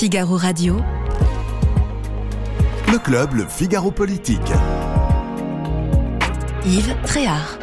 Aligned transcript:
Figaro 0.00 0.38
Radio. 0.38 0.80
Le 2.90 2.98
club, 2.98 3.34
le 3.34 3.44
Figaro 3.46 3.90
Politique. 3.90 4.40
Yves 6.64 6.96
Tréhard. 7.04 7.58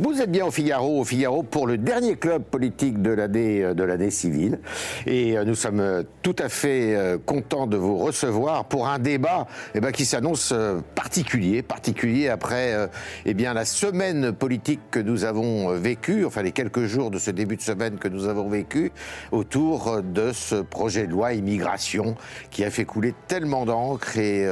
Vous 0.00 0.22
êtes 0.22 0.30
bien 0.30 0.46
au 0.46 0.52
Figaro, 0.52 1.00
au 1.00 1.04
Figaro 1.04 1.42
pour 1.42 1.66
le 1.66 1.76
dernier 1.76 2.14
club 2.14 2.44
politique 2.44 3.02
de 3.02 3.10
l'année 3.10 3.64
euh, 3.64 3.74
de 3.74 3.82
l'année 3.82 4.12
civile, 4.12 4.60
et 5.06 5.36
euh, 5.36 5.44
nous 5.44 5.56
sommes 5.56 5.80
euh, 5.80 6.04
tout 6.22 6.36
à 6.38 6.48
fait 6.48 6.96
contents 7.26 7.66
de 7.66 7.76
vous 7.76 7.98
recevoir 7.98 8.66
pour 8.66 8.86
un 8.86 9.00
débat 9.00 9.48
eh 9.74 9.80
ben, 9.80 9.90
qui 9.90 10.04
s'annonce 10.04 10.54
particulier, 10.94 11.62
particulier 11.62 12.28
après 12.28 12.88
eh 13.24 13.34
la 13.34 13.64
semaine 13.64 14.32
politique 14.32 14.80
que 14.90 15.00
nous 15.00 15.24
avons 15.24 15.70
vécue, 15.70 16.26
enfin 16.26 16.42
les 16.42 16.52
quelques 16.52 16.84
jours 16.84 17.10
de 17.10 17.18
ce 17.18 17.30
début 17.30 17.56
de 17.56 17.62
semaine 17.62 17.96
que 17.96 18.08
nous 18.08 18.26
avons 18.26 18.48
vécu 18.48 18.92
autour 19.32 20.02
de 20.02 20.32
ce 20.32 20.56
projet 20.56 21.06
de 21.06 21.12
loi 21.12 21.32
immigration 21.32 22.14
qui 22.50 22.62
a 22.62 22.70
fait 22.70 22.84
couler 22.84 23.14
tellement 23.26 23.64
d'encre 23.64 24.18
et 24.18 24.46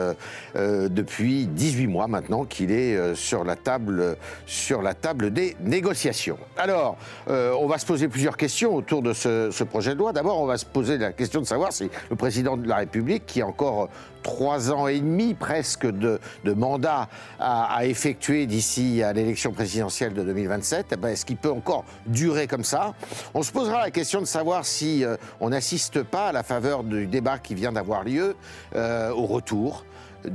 depuis 0.54 1.46
18 1.46 1.86
mois 1.88 2.08
maintenant 2.08 2.44
qu'il 2.44 2.70
est 2.70 3.14
sur 3.14 3.44
la 3.44 3.56
table 3.56 4.16
sur 4.46 4.80
la 4.80 4.94
table 4.94 5.30
des 5.36 5.54
négociations. 5.60 6.38
Alors, 6.56 6.96
euh, 7.28 7.54
on 7.60 7.66
va 7.66 7.76
se 7.76 7.84
poser 7.84 8.08
plusieurs 8.08 8.38
questions 8.38 8.74
autour 8.74 9.02
de 9.02 9.12
ce, 9.12 9.64
projet 9.64 9.92
de 9.92 9.98
loi. 9.98 10.14
D'abord, 10.14 10.40
on 10.40 10.46
va 10.46 10.56
se 10.56 10.64
poser 10.64 10.96
la 10.96 11.12
question 11.12 11.42
de 11.42 11.46
savoir 11.46 11.74
si 11.74 11.90
le 12.08 12.16
président 12.16 12.56
de 12.56 12.66
la 12.66 12.76
République, 12.76 13.26
qui 13.26 13.42
a 13.42 13.46
encore 13.46 13.90
trois 14.22 14.72
ans 14.72 14.88
et 14.88 14.98
demi 14.98 15.34
presque 15.34 15.86
de, 15.86 16.18
mandat 16.54 17.08
à, 17.38 17.84
effectuer 17.84 18.46
d'ici 18.46 19.02
à 19.02 19.12
l'élection 19.12 19.52
présidentielle 19.52 20.14
de 20.14 20.22
2027, 20.22 20.86
eh 20.92 20.96
ben, 20.96 21.10
est-ce 21.10 21.26
qu'il 21.26 21.36
peut 21.36 21.52
encore 21.52 21.84
durer 22.06 22.46
comme 22.46 22.64
ça? 22.64 22.94
On 23.34 23.42
se 23.42 23.52
posera 23.52 23.82
la 23.82 23.90
question 23.90 24.22
de 24.22 24.26
savoir 24.26 24.64
si 24.64 25.04
euh, 25.04 25.16
on 25.40 25.50
n'assiste 25.50 26.02
pas 26.02 26.28
à 26.28 26.32
la 26.32 26.44
faveur 26.44 26.82
du 26.82 27.06
débat 27.06 27.38
qui 27.38 27.54
vient 27.54 27.72
d'avoir 27.72 28.04
lieu 28.04 28.36
euh, 28.74 29.10
au 29.10 29.26
retour 29.26 29.84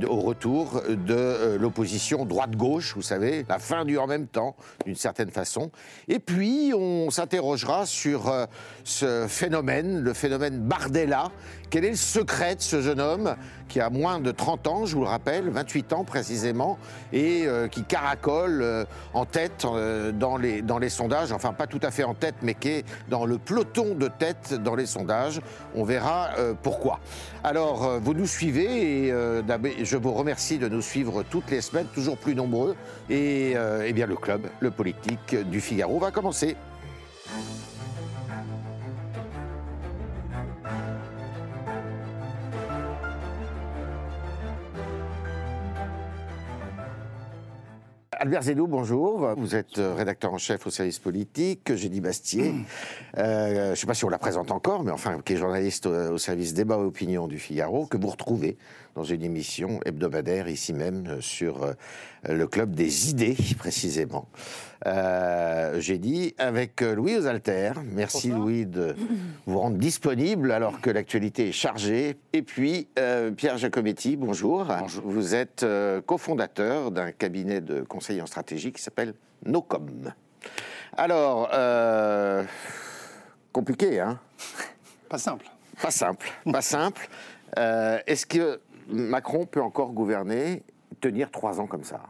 au 0.06 0.20
retour 0.20 0.82
de 0.88 1.14
euh, 1.14 1.58
l'opposition 1.58 2.24
droite-gauche, 2.24 2.94
vous 2.94 3.02
savez, 3.02 3.44
la 3.48 3.58
fin 3.58 3.84
du 3.84 3.98
en 3.98 4.06
même 4.06 4.26
temps, 4.26 4.56
d'une 4.84 4.96
certaine 4.96 5.30
façon. 5.30 5.70
Et 6.08 6.18
puis, 6.18 6.72
on 6.74 7.10
s'interrogera 7.10 7.86
sur 7.86 8.28
euh, 8.28 8.46
ce 8.84 9.26
phénomène, 9.28 10.00
le 10.00 10.14
phénomène 10.14 10.60
Bardella. 10.60 11.30
Quel 11.72 11.86
est 11.86 11.90
le 11.90 11.96
secret 11.96 12.56
de 12.56 12.60
ce 12.60 12.82
jeune 12.82 13.00
homme 13.00 13.34
qui 13.68 13.80
a 13.80 13.88
moins 13.88 14.20
de 14.20 14.30
30 14.30 14.66
ans, 14.66 14.84
je 14.84 14.94
vous 14.94 15.00
le 15.00 15.08
rappelle, 15.08 15.48
28 15.48 15.94
ans 15.94 16.04
précisément, 16.04 16.76
et 17.14 17.44
euh, 17.46 17.66
qui 17.66 17.82
caracole 17.82 18.86
en 19.14 19.24
tête 19.24 19.66
dans, 20.12 20.36
les, 20.36 20.60
dans 20.60 20.78
les 20.78 20.90
sondages, 20.90 21.32
enfin 21.32 21.54
pas 21.54 21.66
tout 21.66 21.80
à 21.82 21.90
fait 21.90 22.04
en 22.04 22.12
tête, 22.12 22.34
mais 22.42 22.52
qui 22.52 22.68
est 22.68 22.84
dans 23.08 23.24
le 23.24 23.38
peloton 23.38 23.94
de 23.94 24.08
tête 24.08 24.52
dans 24.52 24.74
les 24.74 24.84
sondages. 24.84 25.40
On 25.74 25.84
verra 25.84 26.32
pourquoi. 26.62 27.00
Alors, 27.42 27.98
vous 28.00 28.12
nous 28.12 28.26
suivez 28.26 29.06
et 29.06 29.10
je 29.10 29.96
vous 29.96 30.12
remercie 30.12 30.58
de 30.58 30.68
nous 30.68 30.82
suivre 30.82 31.22
toutes 31.22 31.50
les 31.50 31.62
semaines, 31.62 31.86
toujours 31.94 32.18
plus 32.18 32.34
nombreux. 32.34 32.76
Et 33.08 33.52
euh, 33.56 33.84
eh 33.86 33.92
bien, 33.92 34.06
le 34.06 34.16
club, 34.16 34.46
le 34.60 34.70
politique 34.70 35.34
du 35.48 35.60
Figaro 35.60 35.98
va 35.98 36.10
commencer. 36.10 36.56
Albert 48.22 48.42
Zédou, 48.42 48.68
bonjour. 48.68 49.34
Vous 49.36 49.56
êtes 49.56 49.78
euh, 49.78 49.94
rédacteur 49.94 50.32
en 50.32 50.38
chef 50.38 50.64
au 50.68 50.70
service 50.70 51.00
politique. 51.00 51.72
Dit 51.72 52.00
Bastier. 52.00 52.54
Euh, 53.18 53.64
je 53.64 53.70
ne 53.70 53.74
sais 53.74 53.86
pas 53.88 53.94
si 53.94 54.04
on 54.04 54.08
la 54.08 54.18
présente 54.18 54.52
encore, 54.52 54.84
mais 54.84 54.92
enfin, 54.92 55.18
qui 55.24 55.32
est 55.32 55.36
journaliste 55.36 55.86
au, 55.86 56.18
service 56.18 56.54
débat 56.54 56.76
et 56.76 56.82
opinion 56.82 57.26
du 57.26 57.40
Figaro, 57.40 57.84
que 57.86 57.96
vous 57.96 58.06
retrouvez 58.06 58.56
dans 58.94 59.04
une 59.04 59.22
émission 59.22 59.80
hebdomadaire 59.84 60.48
ici 60.48 60.72
même 60.72 61.06
euh, 61.06 61.20
sur 61.20 61.62
euh, 61.62 61.72
le 62.28 62.46
club 62.46 62.74
des 62.74 63.10
idées 63.10 63.36
précisément. 63.58 64.28
Euh, 64.86 65.80
j'ai 65.80 65.98
dit 65.98 66.34
avec 66.38 66.80
Louis 66.80 67.16
Osalter. 67.16 67.72
Merci 67.84 68.28
Louis 68.28 68.66
de 68.66 68.94
vous 69.46 69.58
rendre 69.58 69.76
disponible 69.78 70.50
alors 70.50 70.80
que 70.80 70.90
l'actualité 70.90 71.48
est 71.48 71.52
chargée. 71.52 72.16
Et 72.32 72.42
puis 72.42 72.88
Pierre 73.36 73.58
Giacometti, 73.58 74.16
bonjour. 74.16 74.64
bonjour. 74.64 75.04
Vous 75.06 75.34
êtes 75.34 75.64
cofondateur 76.06 76.90
d'un 76.90 77.12
cabinet 77.12 77.60
de 77.60 77.82
conseil 77.82 78.20
en 78.20 78.26
stratégie 78.26 78.72
qui 78.72 78.82
s'appelle 78.82 79.14
Nocom. 79.46 80.12
Alors, 80.96 81.48
compliqué, 83.52 84.00
hein? 84.00 84.18
Pas 85.08 85.18
simple. 85.18 85.46
Pas 85.80 85.90
simple, 85.90 86.26
pas 86.50 86.62
simple. 86.62 87.08
Est-ce 87.56 88.26
que 88.26 88.60
Macron 88.88 89.46
peut 89.46 89.62
encore 89.62 89.92
gouverner, 89.92 90.62
tenir 91.00 91.30
trois 91.30 91.60
ans 91.60 91.66
comme 91.66 91.84
ça? 91.84 92.00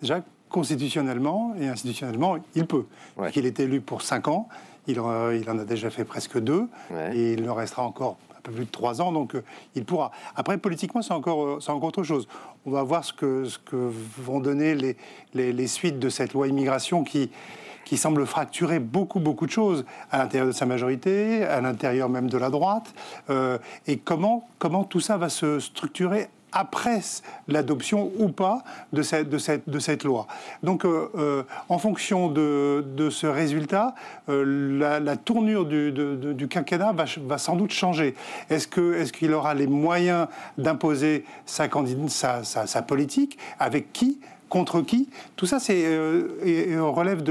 Déjà, 0.00 0.22
constitutionnellement 0.48 1.54
et 1.60 1.68
institutionnellement, 1.68 2.36
il 2.54 2.66
peut. 2.66 2.86
Il 3.34 3.46
est 3.46 3.60
élu 3.60 3.80
pour 3.80 4.02
cinq 4.02 4.28
ans, 4.28 4.48
il, 4.86 4.98
euh, 4.98 5.38
il, 5.40 5.48
en 5.50 5.58
a 5.58 5.64
déjà 5.64 5.90
fait 5.90 6.04
presque 6.04 6.38
deux, 6.38 6.68
et 7.12 7.34
il 7.34 7.42
ne 7.42 7.50
restera 7.50 7.82
encore 7.82 8.16
un 8.36 8.40
peu 8.40 8.52
plus 8.52 8.64
de 8.64 8.70
trois 8.70 9.02
ans, 9.02 9.12
donc 9.12 9.34
euh, 9.34 9.44
il 9.74 9.84
pourra. 9.84 10.10
Après, 10.36 10.58
politiquement, 10.58 11.02
c'est 11.02 11.12
encore, 11.12 11.44
euh, 11.44 11.58
encore 11.68 11.88
autre 11.88 12.02
chose. 12.02 12.28
On 12.66 12.70
va 12.70 12.82
voir 12.82 13.04
ce 13.04 13.12
que, 13.12 13.44
ce 13.44 13.58
que 13.58 13.90
vont 14.18 14.40
donner 14.40 14.74
les, 14.74 14.96
les, 15.34 15.52
les 15.52 15.66
suites 15.66 15.98
de 15.98 16.08
cette 16.08 16.32
loi 16.32 16.48
immigration 16.48 17.04
qui 17.04 17.30
qui 17.88 17.96
semble 17.96 18.26
fracturer 18.26 18.80
beaucoup, 18.80 19.18
beaucoup 19.18 19.46
de 19.46 19.50
choses 19.50 19.86
à 20.10 20.18
l'intérieur 20.18 20.46
de 20.46 20.52
sa 20.52 20.66
majorité, 20.66 21.44
à 21.44 21.62
l'intérieur 21.62 22.10
même 22.10 22.28
de 22.28 22.36
la 22.36 22.50
droite. 22.50 22.92
Euh, 23.30 23.56
et 23.86 23.96
comment, 23.96 24.46
comment 24.58 24.84
tout 24.84 25.00
ça 25.00 25.16
va 25.16 25.30
se 25.30 25.58
structurer 25.58 26.28
après 26.52 27.00
l'adoption 27.46 28.10
ou 28.18 28.28
pas 28.28 28.62
de 28.92 29.02
cette, 29.02 29.28
de 29.28 29.38
cette, 29.38 29.68
de 29.68 29.78
cette 29.78 30.04
loi. 30.04 30.26
Donc, 30.62 30.84
euh, 30.84 31.10
euh, 31.16 31.42
en 31.68 31.78
fonction 31.78 32.28
de, 32.28 32.84
de, 32.96 33.10
ce 33.10 33.26
résultat, 33.26 33.94
la, 34.28 35.00
la, 35.00 35.16
tournure 35.16 35.66
du, 35.66 35.92
du 35.92 36.48
quinquennat 36.48 36.92
va, 36.92 37.04
va, 37.22 37.38
sans 37.38 37.56
doute 37.56 37.72
changer. 37.72 38.14
Est-ce 38.50 38.66
qu'il 39.12 39.30
est 39.30 39.34
aura 39.34 39.54
les 39.54 39.66
moyens 39.66 40.28
d'imposer 40.56 41.24
sa, 41.46 41.68
sa, 42.44 42.66
sa 42.66 42.82
politique? 42.82 43.38
Avec 43.58 43.92
qui? 43.92 44.20
Contre 44.48 44.80
qui 44.80 45.08
Tout 45.36 45.46
ça, 45.46 45.60
c'est 45.60 45.96
relève 46.78 47.22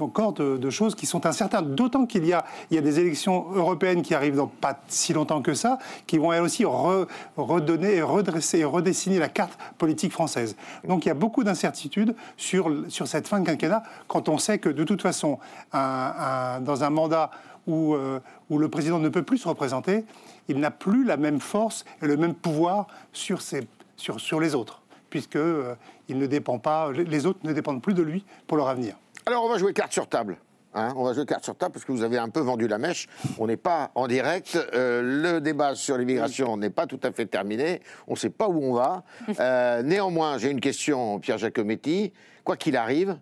encore 0.00 0.32
de, 0.32 0.70
choses 0.70 0.94
qui 0.94 1.06
sont 1.06 1.26
incertaines. 1.26 1.74
D'autant 1.74 2.06
qu'il 2.06 2.26
y 2.26 2.32
a, 2.32 2.44
des 2.70 3.00
élections 3.00 3.46
européennes 3.54 4.02
qui 4.02 4.14
arrivent 4.14 4.36
dans 4.36 4.46
pas 4.46 4.80
si 4.88 5.12
longtemps 5.12 5.42
que 5.42 5.54
ça, 5.54 5.78
qui 6.06 6.18
vont 6.18 6.32
elles 6.32 6.42
aussi 6.42 6.64
redonner, 6.64 8.02
redresser 8.02 8.58
et 8.58 8.64
redessiner 8.64 9.18
la 9.18 9.28
carte 9.28 9.58
politique 9.78 10.12
française. 10.12 10.56
Donc 10.86 11.04
il 11.04 11.08
y 11.08 11.10
a 11.10 11.14
beaucoup 11.14 11.44
d'incertitudes 11.44 12.14
sur, 12.36 12.70
cette 12.88 13.28
fin 13.28 13.40
de 13.40 13.46
quinquennat 13.46 13.82
quand 14.06 14.28
on 14.28 14.38
sait 14.38 14.58
que 14.58 14.68
de 14.68 14.84
toute 14.84 15.02
façon, 15.02 15.38
dans 15.72 16.84
un 16.84 16.90
mandat 16.90 17.30
où, 17.66 17.94
euh, 17.94 18.20
où 18.48 18.58
le 18.58 18.68
président 18.68 18.98
ne 18.98 19.08
peut 19.08 19.22
plus 19.22 19.38
se 19.38 19.48
représenter, 19.48 20.04
il 20.48 20.58
n'a 20.58 20.70
plus 20.70 21.04
la 21.04 21.16
même 21.16 21.40
force 21.40 21.84
et 22.02 22.06
le 22.06 22.16
même 22.16 22.34
pouvoir 22.34 22.86
sur 23.12 24.40
les 24.40 24.54
autres 24.54 24.77
puisque 25.10 25.36
euh, 25.36 25.74
il 26.08 26.18
ne 26.18 26.26
dépend 26.26 26.58
pas, 26.58 26.90
les 26.92 27.26
autres 27.26 27.40
ne 27.44 27.52
dépendent 27.52 27.82
plus 27.82 27.94
de 27.94 28.02
lui 28.02 28.24
pour 28.46 28.56
leur 28.56 28.68
avenir. 28.68 28.96
Alors 29.26 29.44
on 29.44 29.48
va 29.48 29.58
jouer 29.58 29.72
carte 29.72 29.92
sur 29.92 30.06
table. 30.08 30.38
Hein. 30.74 30.92
on 30.96 31.04
va 31.04 31.14
jouer 31.14 31.24
carte 31.24 31.44
sur 31.44 31.56
table 31.56 31.72
parce 31.72 31.84
que 31.84 31.92
vous 31.92 32.02
avez 32.02 32.18
un 32.18 32.28
peu 32.28 32.40
vendu 32.40 32.68
la 32.68 32.78
mèche. 32.78 33.08
On 33.38 33.46
n'est 33.46 33.56
pas 33.56 33.90
en 33.94 34.06
direct. 34.06 34.58
Euh, 34.74 35.02
le 35.02 35.40
débat 35.40 35.74
sur 35.74 35.96
l'immigration 35.96 36.56
n'est 36.56 36.70
pas 36.70 36.86
tout 36.86 37.00
à 37.02 37.10
fait 37.10 37.26
terminé. 37.26 37.80
On 38.06 38.12
ne 38.12 38.18
sait 38.18 38.30
pas 38.30 38.48
où 38.48 38.62
on 38.62 38.74
va. 38.74 39.04
Euh, 39.40 39.82
néanmoins, 39.82 40.36
j'ai 40.38 40.50
une 40.50 40.60
question, 40.60 41.20
Pierre 41.20 41.38
Giacometti. 41.38 42.12
Quoi 42.44 42.56
qu'il 42.56 42.76
arrive, 42.76 43.18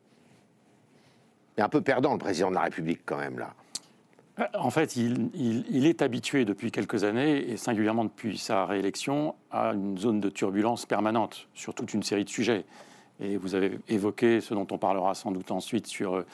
il 1.57 1.61
est 1.61 1.65
un 1.65 1.69
peu 1.69 1.83
perdant 1.83 2.13
le 2.13 2.19
président 2.19 2.49
de 2.49 2.55
la 2.55 2.63
République 2.63 3.03
quand 3.05 3.19
même 3.19 3.39
là. 3.39 3.53
En 4.55 4.69
fait, 4.69 4.97
il, 4.97 5.87
est 5.87 6.03
habitué 6.03 6.45
depuis 6.45 6.71
quelques 6.71 7.05
années, 7.05 7.51
et 7.51 7.57
singulièrement 7.57 8.05
depuis 8.05 8.37
sa 8.37 8.67
réélection, 8.67 9.35
à 9.51 9.73
une 9.73 9.97
zone 9.97 10.21
de 10.21 10.29
turbulence 10.29 10.85
permanente 10.85 11.49
sur 11.55 11.75
toute 11.75 11.95
une 11.95 12.03
série 12.03 12.25
de 12.25 12.29
sujets. 12.29 12.67
Et 13.19 13.39
vous 13.39 13.55
avez 13.55 13.79
évoqué 13.89 14.43
ce 14.43 14.53
dont 14.53 14.67
on 14.71 14.77
parlera 14.77 15.15
sans 15.15 15.31
doute 15.31 15.51
ensuite 15.51 15.87
sur 15.87 16.17
euh, 16.17 16.25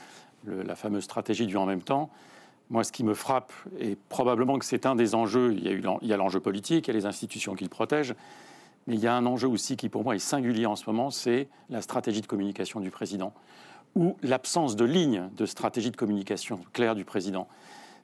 la 0.48 0.74
fameuse 0.74 1.04
stratégie 1.04 1.46
du 1.46 1.56
en 1.56 1.64
même 1.64 1.82
temps. 1.82 2.10
Moi, 2.70 2.82
ce 2.82 2.90
qui 2.90 3.04
me 3.04 3.14
frappe, 3.14 3.52
et 3.78 3.96
probablement 4.08 4.58
que 4.58 4.64
c'est 4.64 4.84
un 4.84 4.96
des 4.96 5.14
enjeux, 5.14 5.52
il 5.52 5.84
y 6.02 6.12
a 6.12 6.16
l'enjeu 6.16 6.40
politique, 6.40 6.88
il 6.88 6.90
y 6.90 6.96
a 6.96 6.98
les 6.98 7.06
institutions 7.06 7.54
qu'il 7.54 7.68
protège, 7.68 8.14
mais 8.88 8.94
il 8.96 9.00
y 9.00 9.06
a 9.06 9.14
un 9.14 9.26
enjeu 9.26 9.46
aussi 9.46 9.76
qui, 9.76 9.88
pour 9.88 10.02
moi, 10.02 10.16
est 10.16 10.20
singulier 10.20 10.66
en 10.66 10.74
ce 10.74 10.86
moment, 10.86 11.10
c'est 11.10 11.48
la 11.70 11.82
stratégie 11.82 12.20
de 12.20 12.26
communication 12.26 12.80
du 12.80 12.90
président, 12.90 13.32
ou 13.94 14.16
l'absence 14.22 14.74
de 14.74 14.84
ligne 14.84 15.28
de 15.36 15.46
stratégie 15.46 15.92
de 15.92 15.96
communication 15.96 16.58
claire 16.72 16.96
du 16.96 17.04
président. 17.04 17.46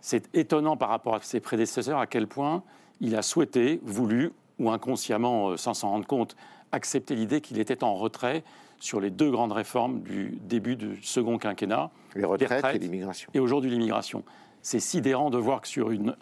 C'est 0.01 0.35
étonnant 0.35 0.77
par 0.77 0.89
rapport 0.89 1.17
à 1.17 1.21
ses 1.21 1.41
prédécesseurs 1.41 1.99
à 1.99 2.07
quel 2.07 2.27
point 2.27 2.63
il 3.01 3.17
a 3.17 3.23
souhaité, 3.23 3.81
voulu, 3.83 4.33
ou 4.59 4.71
inconsciemment, 4.71 5.51
euh, 5.51 5.57
sans 5.57 5.75
s'en 5.75 5.91
rendre 5.91 6.07
compte, 6.07 6.37
accepter 6.73 7.15
l'idée 7.15 7.41
qu'il 7.41 7.59
était 7.59 7.85
en 7.85 7.95
retrait 7.95 8.43
sur 8.81 9.01
les 9.01 9.11
deux 9.11 9.31
grandes 9.31 9.53
réformes 9.53 10.01
du 10.01 10.39
début 10.43 10.77
du 10.77 11.03
second 11.03 11.39
quinquennat. 11.39 11.91
Les 12.15 12.25
retraites, 12.25 12.65
et 12.75 12.79
l'immigration. 12.79 13.31
Et 13.35 13.41
aujourd'hui 13.41 13.71
l'immigration. 13.71 14.25
C'est 14.63 14.81
sidérant 14.81 15.31
de 15.31 15.39
voir 15.39 15.61
que 15.61 15.69
sur 15.69 15.91
une, 15.91 16.15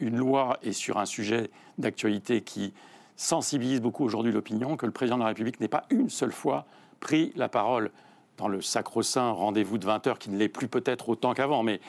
une 0.00 0.16
loi 0.16 0.58
et 0.62 0.72
sur 0.72 0.98
un 0.98 1.06
sujet 1.06 1.50
d'actualité 1.78 2.40
qui 2.40 2.72
sensibilise 3.16 3.80
beaucoup 3.80 4.04
aujourd'hui 4.04 4.32
l'opinion, 4.32 4.76
que 4.76 4.86
le 4.86 4.92
président 4.92 5.16
de 5.16 5.22
la 5.22 5.28
République 5.28 5.60
n'ait 5.60 5.68
pas 5.68 5.84
une 5.90 6.10
seule 6.10 6.32
fois 6.32 6.66
pris 7.00 7.32
la 7.36 7.48
parole 7.48 7.90
dans 8.36 8.48
le 8.48 8.60
sacro-saint 8.60 9.30
rendez-vous 9.30 9.78
de 9.78 9.86
20 9.86 10.06
heures, 10.08 10.18
qui 10.18 10.30
ne 10.30 10.36
l'est 10.36 10.48
plus 10.48 10.68
peut-être 10.68 11.08
autant 11.08 11.34
qu'avant, 11.34 11.62
mais 11.62 11.80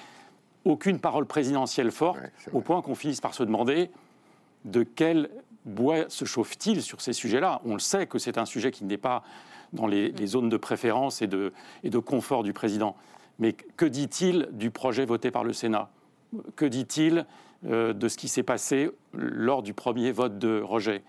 aucune 0.65 0.99
parole 0.99 1.25
présidentielle 1.25 1.91
forte, 1.91 2.19
au 2.51 2.61
point 2.61 2.81
qu'on 2.81 2.95
finisse 2.95 3.21
par 3.21 3.33
se 3.33 3.43
demander 3.43 3.89
de 4.65 4.83
quel 4.83 5.29
bois 5.65 6.09
se 6.09 6.25
chauffe-t-il 6.25 6.81
sur 6.81 7.01
ces 7.01 7.13
sujets-là. 7.13 7.61
On 7.65 7.73
le 7.73 7.79
sait 7.79 8.07
que 8.07 8.19
c'est 8.19 8.37
un 8.37 8.45
sujet 8.45 8.71
qui 8.71 8.83
n'est 8.83 8.97
pas 8.97 9.23
dans 9.73 9.87
les, 9.87 10.13
zones 10.25 10.49
de 10.49 10.57
préférence 10.57 11.21
et 11.21 11.27
de, 11.27 11.53
et 11.83 11.89
de 11.89 11.99
confort 11.99 12.43
du 12.43 12.53
président. 12.53 12.95
Mais 13.39 13.53
que 13.53 13.85
dit-il 13.85 14.49
du 14.51 14.71
projet 14.71 15.05
voté 15.05 15.31
par 15.31 15.43
le 15.43 15.53
Sénat? 15.53 15.89
Que 16.55 16.65
dit-il 16.65 17.25
euh, 17.67 17.93
de 17.93 18.07
ce 18.07 18.17
qui 18.17 18.27
s'est 18.27 18.43
passé 18.43 18.89
lors 19.13 19.61
du 19.61 19.73
premier 19.73 20.11
vote 20.11 20.39
de 20.39 20.61
rejet? 20.61 21.03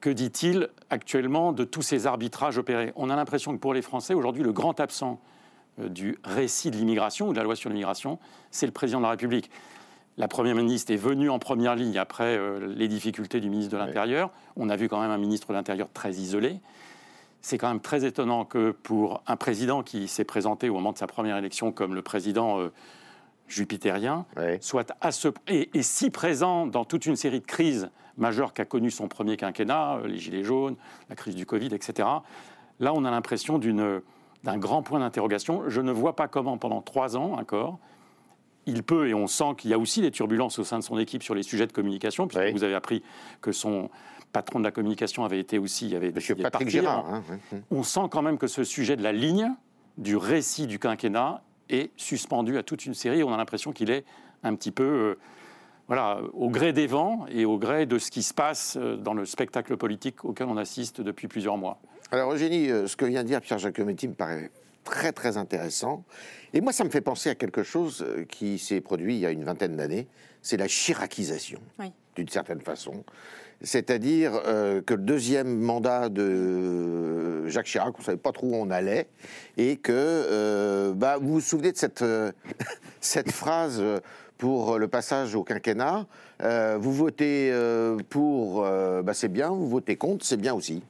Que 0.00 0.10
dit-il 0.10 0.68
actuellement 0.90 1.52
de 1.52 1.64
tous 1.64 1.82
ces 1.82 2.06
arbitrages 2.06 2.58
opérés? 2.58 2.92
On 2.96 3.08
a 3.08 3.16
l'impression 3.16 3.52
que 3.52 3.60
pour 3.60 3.72
les 3.72 3.82
Français, 3.82 4.14
aujourd'hui, 4.14 4.42
le 4.42 4.52
grand 4.52 4.80
absent 4.80 5.20
du 5.78 6.18
récit 6.24 6.70
de 6.70 6.76
l'immigration 6.76 7.28
ou 7.28 7.32
de 7.32 7.38
la 7.38 7.44
loi 7.44 7.56
sur 7.56 7.70
l'immigration, 7.70 8.18
c'est 8.50 8.66
le 8.66 8.72
président 8.72 8.98
de 8.98 9.04
la 9.04 9.10
République. 9.10 9.50
La 10.18 10.28
Première 10.28 10.54
ministre 10.54 10.92
est 10.92 10.96
venue 10.96 11.28
en 11.28 11.38
première 11.38 11.76
ligne 11.76 11.98
après 11.98 12.38
euh, 12.38 12.72
les 12.74 12.88
difficultés 12.88 13.38
du 13.38 13.50
ministre 13.50 13.72
de 13.72 13.76
l'Intérieur. 13.76 14.30
On 14.56 14.70
a 14.70 14.76
vu 14.76 14.88
quand 14.88 15.00
même 15.00 15.10
un 15.10 15.18
ministre 15.18 15.48
de 15.48 15.52
l'Intérieur 15.52 15.88
très 15.92 16.12
isolé. 16.14 16.58
C'est 17.42 17.58
quand 17.58 17.68
même 17.68 17.80
très 17.80 18.06
étonnant 18.06 18.46
que 18.46 18.70
pour 18.70 19.22
un 19.26 19.36
président 19.36 19.82
qui 19.82 20.08
s'est 20.08 20.24
présenté 20.24 20.70
au 20.70 20.74
moment 20.74 20.92
de 20.92 20.98
sa 20.98 21.06
première 21.06 21.36
élection 21.36 21.70
comme 21.70 21.94
le 21.94 22.00
président 22.00 22.58
euh, 22.58 22.72
jupitérien, 23.46 24.26
soit 24.60 24.96
à 25.00 25.12
ce, 25.12 25.28
et, 25.46 25.70
et, 25.72 25.82
si 25.82 26.10
présent 26.10 26.66
dans 26.66 26.84
toute 26.84 27.06
une 27.06 27.14
série 27.14 27.38
de 27.38 27.46
crises 27.46 27.90
majeures 28.16 28.52
qu'a 28.52 28.64
connues 28.64 28.90
son 28.90 29.06
premier 29.06 29.36
quinquennat, 29.36 30.00
les 30.06 30.18
Gilets 30.18 30.42
jaunes, 30.42 30.74
la 31.08 31.14
crise 31.14 31.36
du 31.36 31.46
Covid, 31.46 31.72
etc. 31.72 32.08
Là, 32.80 32.92
on 32.92 33.04
a 33.04 33.10
l'impression 33.12 33.58
d'une 33.58 34.00
d'un 34.44 34.58
grand 34.58 34.82
point 34.82 35.00
d'interrogation. 35.00 35.68
Je 35.68 35.80
ne 35.80 35.92
vois 35.92 36.16
pas 36.16 36.28
comment, 36.28 36.58
pendant 36.58 36.82
trois 36.82 37.16
ans 37.16 37.32
encore, 37.32 37.78
il 38.66 38.82
peut, 38.82 39.08
et 39.08 39.14
on 39.14 39.26
sent 39.26 39.54
qu'il 39.58 39.70
y 39.70 39.74
a 39.74 39.78
aussi 39.78 40.00
des 40.00 40.10
turbulences 40.10 40.58
au 40.58 40.64
sein 40.64 40.78
de 40.78 40.84
son 40.84 40.98
équipe 40.98 41.22
sur 41.22 41.34
les 41.34 41.42
sujets 41.42 41.66
de 41.66 41.72
communication, 41.72 42.26
puisque 42.26 42.52
vous 42.52 42.64
avez 42.64 42.74
appris 42.74 43.02
que 43.40 43.52
son 43.52 43.90
patron 44.32 44.58
de 44.58 44.64
la 44.64 44.72
communication 44.72 45.24
avait 45.24 45.38
été 45.38 45.58
aussi... 45.58 45.94
Avait 45.94 46.10
Monsieur 46.10 46.34
Patrick 46.34 46.68
Gérard. 46.68 47.06
Hein, 47.08 47.22
on 47.70 47.82
sent 47.82 48.08
quand 48.10 48.22
même 48.22 48.38
que 48.38 48.48
ce 48.48 48.64
sujet 48.64 48.96
de 48.96 49.02
la 49.02 49.12
ligne, 49.12 49.52
du 49.98 50.16
récit 50.16 50.66
du 50.66 50.78
quinquennat, 50.78 51.42
est 51.70 51.90
suspendu 51.96 52.58
à 52.58 52.62
toute 52.62 52.86
une 52.86 52.94
série. 52.94 53.22
On 53.22 53.32
a 53.32 53.36
l'impression 53.36 53.72
qu'il 53.72 53.90
est 53.90 54.04
un 54.42 54.54
petit 54.54 54.72
peu... 54.72 54.84
Euh, 54.84 55.18
voilà, 55.88 56.20
au 56.32 56.50
gré 56.50 56.72
des 56.72 56.88
vents 56.88 57.26
et 57.28 57.44
au 57.44 57.58
gré 57.58 57.86
de 57.86 57.98
ce 57.98 58.10
qui 58.10 58.24
se 58.24 58.34
passe 58.34 58.76
euh, 58.76 58.96
dans 58.96 59.14
le 59.14 59.24
spectacle 59.24 59.76
politique 59.76 60.24
auquel 60.24 60.48
on 60.48 60.56
assiste 60.56 61.00
depuis 61.00 61.28
plusieurs 61.28 61.56
mois. 61.56 61.78
Alors 62.12 62.32
Eugénie, 62.32 62.70
euh, 62.70 62.86
ce 62.86 62.96
que 62.96 63.04
vient 63.04 63.22
de 63.22 63.28
dire 63.28 63.40
Pierre 63.40 63.58
Jacometti 63.58 64.08
me 64.08 64.14
paraît 64.14 64.50
très 64.84 65.12
très 65.12 65.36
intéressant. 65.36 66.04
Et 66.52 66.60
moi, 66.60 66.72
ça 66.72 66.84
me 66.84 66.90
fait 66.90 67.00
penser 67.00 67.30
à 67.30 67.34
quelque 67.34 67.62
chose 67.62 68.04
euh, 68.06 68.24
qui 68.24 68.58
s'est 68.58 68.80
produit 68.80 69.14
il 69.16 69.20
y 69.20 69.26
a 69.26 69.30
une 69.30 69.44
vingtaine 69.44 69.76
d'années, 69.76 70.06
c'est 70.42 70.56
la 70.56 70.68
chiracisation, 70.68 71.58
d'une 72.14 72.28
certaine 72.28 72.60
façon. 72.60 73.04
C'est-à-dire 73.62 74.32
que 74.84 74.92
le 74.92 75.00
deuxième 75.00 75.58
mandat 75.58 76.10
de 76.10 77.48
Jacques 77.48 77.64
Chirac, 77.64 77.94
on 77.96 78.00
ne 78.00 78.04
savait 78.04 78.18
pas 78.18 78.30
trop 78.30 78.48
où 78.48 78.54
on 78.54 78.68
allait, 78.68 79.08
et 79.56 79.78
que 79.78 80.92
bah, 80.94 81.16
vous 81.16 81.32
vous 81.32 81.40
souvenez 81.40 81.72
de 81.72 81.78
cette, 81.78 82.04
cette 83.00 83.32
phrase 83.32 83.82
pour 84.38 84.78
le 84.78 84.88
passage 84.88 85.34
au 85.34 85.42
quinquennat. 85.42 86.06
Euh, 86.42 86.76
vous 86.78 86.92
votez 86.92 87.50
euh, 87.52 87.96
pour, 88.10 88.64
euh, 88.64 89.02
bah, 89.02 89.14
c'est 89.14 89.28
bien, 89.28 89.50
vous 89.50 89.68
votez 89.68 89.96
contre, 89.96 90.24
c'est 90.24 90.36
bien 90.36 90.54
aussi. 90.54 90.82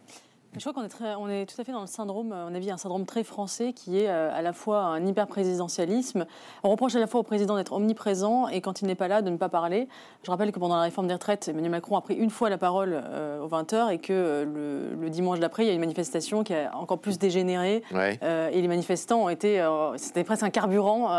Je 0.59 0.61
crois 0.63 0.73
qu'on 0.73 0.85
est, 0.89 1.15
on 1.19 1.29
est 1.29 1.45
tout 1.45 1.61
à 1.61 1.65
fait 1.65 1.73
dans 1.73 1.83
le 1.83 1.87
syndrome, 1.87 2.33
on 2.33 2.55
a 2.55 2.59
vu 2.59 2.71
un 2.71 2.79
syndrome 2.79 3.05
très 3.05 3.25
français 3.25 3.75
qui 3.75 3.99
est 3.99 4.09
euh, 4.09 4.35
à 4.35 4.41
la 4.41 4.55
fois 4.55 4.85
un 4.85 5.05
hyper-présidentialisme. 5.05 6.25
On 6.65 6.71
reproche 6.71 6.95
à 6.95 6.99
la 6.99 7.07
fois 7.07 7.21
au 7.21 7.25
président 7.25 7.57
d'être 7.57 7.75
omniprésent 7.75 8.49
et 8.49 8.63
quand 8.63 8.81
il 8.81 8.87
n'est 8.87 8.95
pas 8.95 9.07
là, 9.07 9.21
de 9.21 9.29
ne 9.29 9.37
pas 9.37 9.51
parler. 9.51 9.87
Je 10.23 10.31
rappelle 10.31 10.53
que 10.53 10.59
pendant 10.59 10.77
la 10.77 10.83
réforme 10.83 11.09
des 11.09 11.13
retraites, 11.13 11.49
Emmanuel 11.49 11.73
Macron 11.73 11.99
a 11.99 12.01
pris 12.01 12.15
une 12.15 12.31
fois 12.31 12.49
la 12.49 12.57
parole 12.57 12.99
euh, 13.05 13.43
aux 13.43 13.49
20h 13.49 13.93
et 13.93 13.99
que 13.99 14.15
euh, 14.15 14.95
le, 14.99 15.11
dimanche 15.11 15.41
d'après, 15.41 15.65
il 15.65 15.67
y 15.67 15.71
a 15.71 15.75
une 15.75 15.81
manifestation 15.81 16.43
qui 16.43 16.55
a 16.55 16.75
encore 16.75 17.01
plus 17.01 17.19
dégénéré. 17.19 17.83
et 17.93 18.61
les 18.63 18.69
manifestants 18.69 19.25
ont 19.25 19.29
été. 19.29 19.63
C'était 19.97 20.25
presque 20.25 20.43
un 20.43 20.51
carburant 20.51 21.11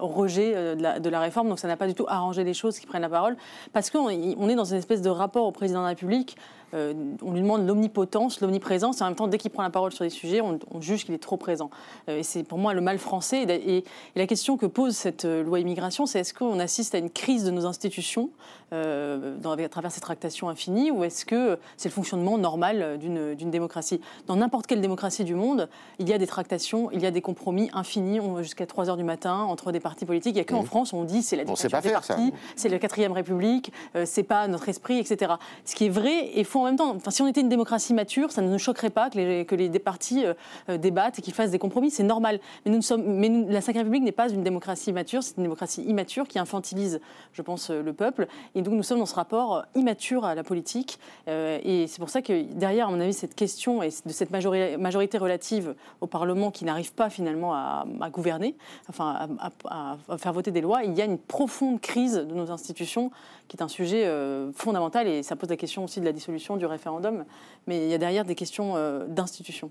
au 0.00 0.06
rejet 0.06 0.74
de 0.74 0.82
la, 0.82 1.00
de, 1.00 1.08
la, 1.10 1.20
réforme. 1.20 1.48
Donc 1.48 1.58
ça 1.58 1.68
n'a 1.68 1.76
pas 1.76 1.86
du 1.86 1.94
tout 1.94 2.06
arrangé 2.08 2.44
les 2.44 2.54
choses 2.54 2.78
qui 2.78 2.86
prennent 2.86 3.02
la 3.02 3.10
parole. 3.10 3.36
Parce 3.74 3.90
qu'on 3.90 4.08
est 4.08 4.54
dans 4.54 4.64
une 4.64 4.78
espèce 4.78 5.02
de 5.02 5.10
rapport 5.10 5.46
au 5.46 5.52
président 5.52 5.80
de 5.80 5.84
la 5.84 5.90
République 5.90 6.36
euh, 6.76 6.92
on 7.22 7.32
lui 7.32 7.40
demande 7.40 7.66
l'omnipotence, 7.66 8.40
l'omniprésence, 8.40 9.00
et 9.00 9.04
en 9.04 9.06
même 9.06 9.14
temps, 9.14 9.28
dès 9.28 9.38
qu'il 9.38 9.50
prend 9.50 9.62
la 9.62 9.70
parole 9.70 9.92
sur 9.92 10.04
des 10.04 10.10
sujets, 10.10 10.40
on, 10.40 10.58
juge 10.80 11.04
qu'il 11.04 11.14
est 11.14 11.22
trop 11.22 11.36
présent. 11.36 11.70
Euh, 12.08 12.18
et 12.18 12.22
c'est 12.22 12.42
pour 12.42 12.58
moi 12.58 12.74
le 12.74 12.80
mal 12.80 12.98
français. 12.98 13.44
Et, 13.48 13.84
la 14.14 14.26
question 14.26 14.56
que 14.56 14.66
pose 14.66 14.94
cette 14.94 15.24
euh, 15.24 15.42
loi 15.42 15.60
immigration, 15.60 16.06
c'est 16.06 16.20
est-ce 16.20 16.34
qu'on 16.34 16.58
assiste 16.58 16.94
à 16.94 16.98
une 16.98 17.10
crise 17.10 17.44
de 17.44 17.50
nos 17.50 17.66
institutions 17.66 18.30
à 18.72 19.68
travers 19.68 19.92
cette 19.92 20.02
tractation 20.02 20.48
infinie, 20.48 20.90
ou 20.90 21.04
est-ce 21.04 21.24
que 21.24 21.58
c'est 21.76 21.88
le 21.88 21.94
fonctionnement 21.94 22.36
normal 22.36 22.98
d'une 22.98 23.50
démocratie? 23.50 24.00
Dans 24.26 24.36
n'importe 24.36 24.66
quelle 24.66 24.80
démocratie 24.80 25.22
du 25.22 25.36
monde, 25.36 25.68
il 26.00 26.08
y 26.08 26.12
a 26.12 26.18
des 26.18 26.26
tractations, 26.26 26.90
il 26.90 27.00
y 27.00 27.06
a 27.06 27.12
des 27.12 27.20
compromis 27.20 27.70
infinis 27.72 28.18
jusqu'à 28.38 28.66
3 28.66 28.90
heures 28.90 28.96
du 28.96 29.04
matin 29.04 29.38
entre 29.38 29.70
des 29.70 29.78
partis 29.78 30.04
politiques. 30.04 30.32
Il 30.32 30.38
n'y 30.38 30.40
a 30.40 30.44
qu'en 30.44 30.62
mmh. 30.62 30.66
France, 30.66 30.92
on 30.92 31.04
dit 31.04 31.22
c'est 31.22 31.36
la 31.36 31.44
dictature 31.44 31.80
des 31.80 31.90
partis, 31.90 32.32
c'est 32.56 32.68
la 32.68 32.78
quatrième 32.78 33.12
république, 33.12 33.72
c'est 34.04 34.24
pas 34.24 34.48
notre 34.48 34.68
esprit, 34.68 34.98
etc. 34.98 35.34
Ce 35.64 35.74
qui 35.74 35.86
est 35.86 35.90
vrai 35.90 36.30
et 36.34 36.44
faux 36.44 36.65
en 36.65 36.65
même 36.66 36.76
temps, 36.76 36.94
enfin, 36.94 37.10
si 37.10 37.22
on 37.22 37.26
était 37.26 37.40
une 37.40 37.48
démocratie 37.48 37.94
mature, 37.94 38.30
ça 38.30 38.42
ne 38.42 38.48
nous 38.48 38.58
choquerait 38.58 38.90
pas 38.90 39.10
que 39.10 39.54
les, 39.54 39.78
partis 39.78 40.24
euh, 40.24 40.34
euh, 40.68 40.78
débattent 40.78 41.18
et 41.18 41.22
qu'ils 41.22 41.34
fassent 41.34 41.50
des 41.50 41.58
compromis. 41.58 41.90
C'est 41.90 42.02
normal. 42.02 42.40
Mais, 42.64 42.72
nous 42.72 42.82
sommes, 42.82 43.02
mais 43.02 43.28
la 43.28 43.60
Ve 43.60 43.66
République 43.66 44.02
n'est 44.02 44.12
pas 44.12 44.28
une 44.28 44.42
démocratie 44.42 44.92
mature, 44.92 45.22
c'est 45.22 45.36
une 45.36 45.44
démocratie 45.44 45.82
immature 45.82 46.26
qui 46.26 46.38
infantilise, 46.38 47.00
je 47.32 47.42
pense, 47.42 47.70
euh, 47.70 47.82
le 47.82 47.92
peuple. 47.92 48.26
Et 48.54 48.62
donc 48.62 48.74
nous 48.74 48.82
sommes 48.82 48.98
dans 48.98 49.06
ce 49.06 49.14
rapport 49.14 49.64
immature 49.74 50.24
à 50.24 50.34
la 50.34 50.42
politique. 50.42 50.98
et 51.26 51.86
c'est 51.88 51.98
pour 51.98 52.10
ça 52.10 52.22
que 52.22 52.42
derrière, 52.42 52.88
à 52.88 52.90
mon 52.90 53.00
avis, 53.00 53.12
cette 53.12 53.34
question 53.34 53.82
et 53.82 53.88
de 53.88 54.12
cette 54.12 54.30
majorité 54.30 55.18
relative 55.18 55.74
au 56.00 56.06
Parlement 56.06 56.50
qui 56.50 56.64
n'arrive 56.64 56.92
pas 56.92 57.10
finalement 57.10 57.54
à, 57.54 57.84
gouverner, 58.10 58.56
enfin 58.88 59.28
à, 59.68 59.96
faire 60.18 60.32
voter 60.32 60.50
des 60.50 60.60
lois, 60.60 60.84
il 60.84 60.94
y 60.94 61.02
a 61.02 61.04
une 61.04 61.18
profonde 61.18 61.80
crise 61.80 62.14
de 62.14 62.34
nos 62.34 62.50
institutions 62.50 63.10
qui 63.48 63.56
est 63.56 63.62
un 63.62 63.68
sujet 63.68 64.10
fondamental 64.54 65.06
et 65.06 65.22
ça 65.22 65.36
pose 65.36 65.48
la 65.48 65.56
question 65.56 65.84
aussi 65.84 66.00
de 66.00 66.04
la 66.04 66.12
dissolution 66.12 66.56
du 66.56 66.66
référendum, 66.66 67.24
mais 67.66 67.84
il 67.84 67.88
y 67.88 67.94
a 67.94 67.98
derrière 67.98 68.24
des 68.24 68.34
questions 68.34 68.76
euh, 68.76 69.06
d'institutions. 69.06 69.70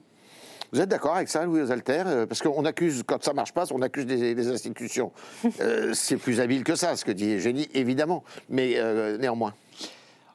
Vous 0.72 0.82
êtes 0.82 0.90
d'accord 0.90 1.16
avec 1.16 1.30
ça, 1.30 1.46
Louis 1.46 1.72
Alter 1.72 2.04
euh, 2.06 2.26
Parce 2.26 2.42
qu'on 2.42 2.66
accuse, 2.66 3.04
quand 3.06 3.24
ça 3.24 3.34
marche 3.34 3.54
pas, 3.54 3.66
on 3.72 3.82
accuse 3.82 4.06
des, 4.06 4.48
institutions. 4.48 5.12
Euh, 5.62 5.94
c'est 5.94 6.18
plus 6.18 6.42
habile 6.42 6.64
que 6.64 6.76
ça, 6.76 6.96
ce 6.96 7.06
que 7.06 7.12
dit 7.12 7.36
Eugénie, 7.36 7.70
évidemment, 7.74 8.24
mais 8.50 8.78
néanmoins. 9.20 9.54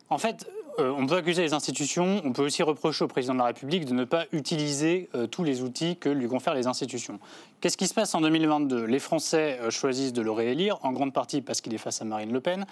En 0.08 0.18
fait, 0.18 0.46
euh, 0.80 0.94
on 0.96 1.06
peut 1.06 1.16
accuser 1.16 1.42
les 1.42 1.52
institutions, 1.52 2.22
on 2.24 2.32
peut 2.32 2.42
aussi 2.42 2.62
reprocher 2.62 3.04
au 3.04 3.08
président 3.08 3.34
de 3.34 3.38
la 3.38 3.46
République 3.46 3.84
de 3.84 3.92
ne 3.92 4.04
pas 4.04 4.24
utiliser 4.32 5.08
euh, 5.14 5.26
tous 5.26 5.44
les 5.44 5.62
outils 5.62 5.96
que 5.96 6.08
lui 6.08 6.28
confèrent 6.28 6.54
les 6.54 6.66
institutions. 6.66 7.18
Qu'est-ce 7.60 7.76
qui 7.76 7.86
se 7.86 7.94
passe 7.94 8.14
en 8.14 8.20
2022 8.20 8.84
Les 8.84 8.98
Français 8.98 9.58
euh, 9.60 9.70
choisissent 9.70 10.12
de 10.12 10.22
le 10.22 10.30
réélire, 10.30 10.78
en 10.82 10.92
grande 10.92 11.12
partie 11.12 11.42
parce 11.42 11.60
qu'il 11.60 11.74
est 11.74 11.78
face 11.78 12.00
à 12.00 12.04
Marine 12.04 12.32
Le 12.32 12.40
Pen, 12.40 12.64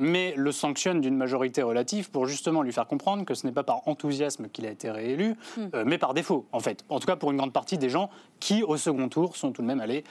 mais 0.00 0.34
le 0.36 0.52
sanctionnent 0.52 1.00
d'une 1.00 1.16
majorité 1.16 1.62
relative 1.62 2.10
pour 2.10 2.26
justement 2.26 2.62
lui 2.62 2.72
faire 2.72 2.86
comprendre 2.86 3.24
que 3.24 3.34
ce 3.34 3.46
n'est 3.46 3.52
pas 3.52 3.62
par 3.62 3.86
enthousiasme 3.88 4.48
qu'il 4.48 4.66
a 4.66 4.70
été 4.70 4.90
réélu, 4.90 5.36
hmm. 5.56 5.82
mais 5.84 5.98
par 5.98 6.14
défaut, 6.14 6.46
en 6.52 6.60
fait. 6.60 6.84
En 6.88 6.98
tout 6.98 7.06
cas, 7.06 7.16
pour 7.16 7.30
une 7.30 7.36
grande 7.36 7.52
partie 7.52 7.78
des 7.78 7.88
gens 7.88 8.10
qui, 8.40 8.62
au 8.62 8.76
second 8.76 9.08
tour, 9.08 9.36
sont 9.36 9.52
tout 9.52 9.62
de 9.62 9.66
même 9.66 9.80
allés 9.80 10.04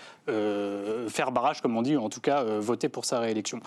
faire 1.08 1.32
barrage, 1.32 1.62
comme 1.62 1.76
on 1.78 1.82
dit, 1.82 1.96
ou 1.96 2.04
en 2.04 2.10
tout 2.10 2.22
cas 2.22 2.44
voter 2.44 2.90
pour 2.90 3.06
sa 3.06 3.20
réélection. 3.20 3.60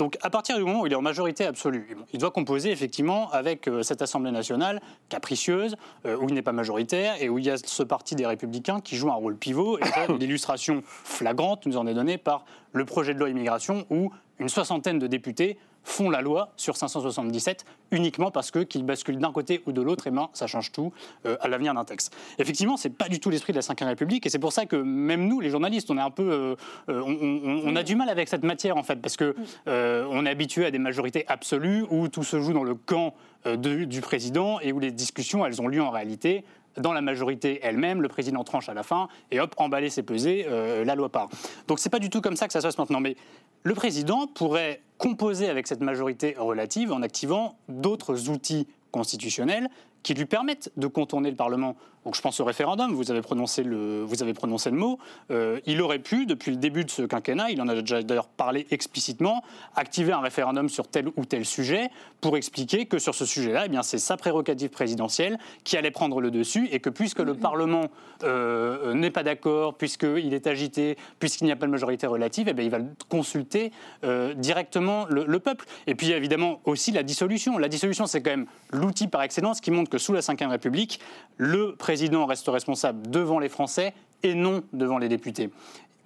Donc, 0.00 0.16
à 0.22 0.30
partir 0.30 0.56
du 0.56 0.64
moment 0.64 0.80
où 0.80 0.86
il 0.86 0.92
est 0.94 0.96
en 0.96 1.02
majorité 1.02 1.44
absolue, 1.44 1.94
il 2.14 2.18
doit 2.18 2.30
composer 2.30 2.70
effectivement 2.70 3.30
avec 3.32 3.68
euh, 3.68 3.82
cette 3.82 4.00
Assemblée 4.00 4.30
nationale 4.30 4.80
capricieuse, 5.10 5.76
euh, 6.06 6.16
où 6.16 6.26
il 6.26 6.34
n'est 6.34 6.40
pas 6.40 6.52
majoritaire, 6.52 7.16
et 7.20 7.28
où 7.28 7.38
il 7.38 7.44
y 7.44 7.50
a 7.50 7.58
ce 7.58 7.82
parti 7.82 8.14
des 8.14 8.24
Républicains 8.24 8.80
qui 8.80 8.96
joue 8.96 9.10
un 9.10 9.14
rôle 9.14 9.36
pivot. 9.36 9.78
Et 9.78 9.82
l'illustration 10.18 10.82
flagrante 10.84 11.66
nous 11.66 11.76
en 11.76 11.86
est 11.86 11.94
donnée 11.94 12.18
par 12.18 12.44
le 12.72 12.84
projet 12.84 13.14
de 13.14 13.18
loi 13.18 13.28
immigration, 13.28 13.86
où 13.90 14.10
une 14.38 14.48
soixantaine 14.48 14.98
de 14.98 15.06
députés 15.06 15.58
font 15.82 16.10
la 16.10 16.20
loi 16.20 16.52
sur 16.56 16.76
577 16.76 17.64
uniquement 17.90 18.30
parce 18.30 18.50
que 18.50 18.60
qu'ils 18.60 18.84
basculent 18.84 19.18
d'un 19.18 19.32
côté 19.32 19.62
ou 19.66 19.72
de 19.72 19.80
l'autre, 19.80 20.06
et 20.06 20.10
ben, 20.10 20.28
ça 20.34 20.46
change 20.46 20.72
tout 20.72 20.92
euh, 21.26 21.36
à 21.40 21.48
l'avenir 21.48 21.72
d'un 21.74 21.84
texte. 21.84 22.14
Effectivement, 22.38 22.76
c'est 22.76 22.90
pas 22.90 23.08
du 23.08 23.18
tout 23.18 23.30
l'esprit 23.30 23.52
de 23.52 23.58
la 23.58 23.74
Ve 23.74 23.88
République, 23.88 24.26
et 24.26 24.28
c'est 24.28 24.38
pour 24.38 24.52
ça 24.52 24.66
que 24.66 24.76
même 24.76 25.26
nous, 25.26 25.40
les 25.40 25.50
journalistes, 25.50 25.90
on 25.90 25.96
un 25.96 26.10
peu, 26.10 26.56
on, 26.88 27.76
a 27.76 27.82
du 27.82 27.94
mal 27.94 28.08
avec 28.08 28.28
cette 28.28 28.42
matière 28.42 28.76
en 28.76 28.82
fait, 28.82 28.96
parce 28.96 29.16
que 29.16 29.34
on 29.66 30.26
est 30.26 30.30
habitué 30.30 30.66
à 30.66 30.70
des 30.70 30.78
majorités 30.78 31.24
absolues 31.28 31.84
où 31.90 32.08
tout 32.08 32.24
se 32.24 32.40
joue 32.40 32.52
dans 32.52 32.64
le 32.64 32.74
camp 32.74 33.14
du 33.56 34.00
président 34.00 34.60
et 34.60 34.72
où 34.72 34.78
les 34.78 34.92
discussions, 34.92 35.44
elles 35.44 35.60
ont 35.60 35.68
lieu 35.68 35.82
en 35.82 35.90
réalité 35.90 36.44
dans 36.76 36.92
la 36.92 37.00
majorité 37.00 37.60
elle-même, 37.62 38.02
le 38.02 38.08
président 38.08 38.44
tranche 38.44 38.68
à 38.68 38.74
la 38.74 38.82
fin, 38.82 39.08
et 39.30 39.40
hop, 39.40 39.54
emballer, 39.56 39.90
c'est 39.90 40.02
peser, 40.02 40.46
euh, 40.48 40.84
la 40.84 40.94
loi 40.94 41.08
part. 41.08 41.28
Donc 41.68 41.78
c'est 41.78 41.90
pas 41.90 41.98
du 41.98 42.10
tout 42.10 42.20
comme 42.20 42.36
ça 42.36 42.46
que 42.46 42.52
ça 42.52 42.60
se 42.60 42.66
passe 42.66 42.78
maintenant. 42.78 43.00
Mais 43.00 43.16
le 43.62 43.74
président 43.74 44.26
pourrait 44.26 44.80
composer 44.98 45.48
avec 45.48 45.66
cette 45.66 45.80
majorité 45.80 46.34
relative 46.38 46.92
en 46.92 47.02
activant 47.02 47.56
d'autres 47.68 48.28
outils 48.28 48.66
constitutionnels 48.90 49.68
qui 50.02 50.14
lui 50.14 50.26
permettent 50.26 50.70
de 50.76 50.86
contourner 50.86 51.30
le 51.30 51.36
Parlement. 51.36 51.76
Donc 52.04 52.16
je 52.16 52.22
pense 52.22 52.40
au 52.40 52.44
référendum, 52.44 52.92
vous 52.94 53.10
avez 53.10 53.20
prononcé 53.20 53.62
le, 53.62 54.02
vous 54.02 54.22
avez 54.22 54.32
prononcé 54.32 54.70
le 54.70 54.76
mot. 54.76 54.98
Euh, 55.30 55.60
il 55.66 55.82
aurait 55.82 55.98
pu, 55.98 56.24
depuis 56.24 56.50
le 56.50 56.56
début 56.56 56.84
de 56.84 56.90
ce 56.90 57.02
quinquennat, 57.02 57.50
il 57.50 57.60
en 57.60 57.68
a 57.68 57.74
déjà 57.74 58.02
d'ailleurs 58.02 58.28
parlé 58.28 58.66
explicitement, 58.70 59.44
activer 59.76 60.12
un 60.12 60.20
référendum 60.20 60.70
sur 60.70 60.88
tel 60.88 61.08
ou 61.16 61.26
tel 61.26 61.44
sujet 61.44 61.90
pour 62.22 62.38
expliquer 62.38 62.86
que 62.86 62.98
sur 62.98 63.14
ce 63.14 63.26
sujet-là, 63.26 63.66
eh 63.70 63.78
c'est 63.82 63.98
sa 63.98 64.16
prérogative 64.16 64.70
présidentielle 64.70 65.38
qui 65.62 65.76
allait 65.76 65.90
prendre 65.90 66.22
le 66.22 66.30
dessus 66.30 66.68
et 66.72 66.80
que 66.80 66.88
puisque 66.88 67.18
le 67.18 67.34
Parlement 67.34 67.90
euh, 68.22 68.94
n'est 68.94 69.10
pas 69.10 69.22
d'accord, 69.22 69.74
puisqu'il 69.74 70.32
est 70.32 70.46
agité, 70.46 70.96
puisqu'il 71.18 71.44
n'y 71.44 71.52
a 71.52 71.56
pas 71.56 71.66
de 71.66 71.70
majorité 71.70 72.06
relative, 72.06 72.48
eh 72.48 72.54
bien 72.54 72.64
il 72.64 72.70
va 72.70 72.78
consulter 73.10 73.72
euh, 74.04 74.32
directement 74.34 75.04
le, 75.10 75.24
le 75.26 75.38
peuple. 75.38 75.66
Et 75.86 75.94
puis 75.94 76.12
évidemment 76.12 76.60
aussi 76.64 76.92
la 76.92 77.02
dissolution. 77.02 77.58
La 77.58 77.68
dissolution, 77.68 78.06
c'est 78.06 78.22
quand 78.22 78.30
même 78.30 78.46
l'outil 78.70 79.06
par 79.06 79.22
excellence 79.22 79.60
qui 79.60 79.70
montre 79.70 79.90
que 79.90 79.98
sous 79.98 80.14
la 80.14 80.20
Ve 80.20 80.48
République, 80.48 81.00
le 81.36 81.74
président 81.74 81.89
reste 82.26 82.48
responsable 82.48 83.10
devant 83.10 83.38
les 83.38 83.48
Français 83.48 83.94
et 84.22 84.34
non 84.34 84.62
devant 84.72 84.98
les 84.98 85.08
députés. 85.08 85.50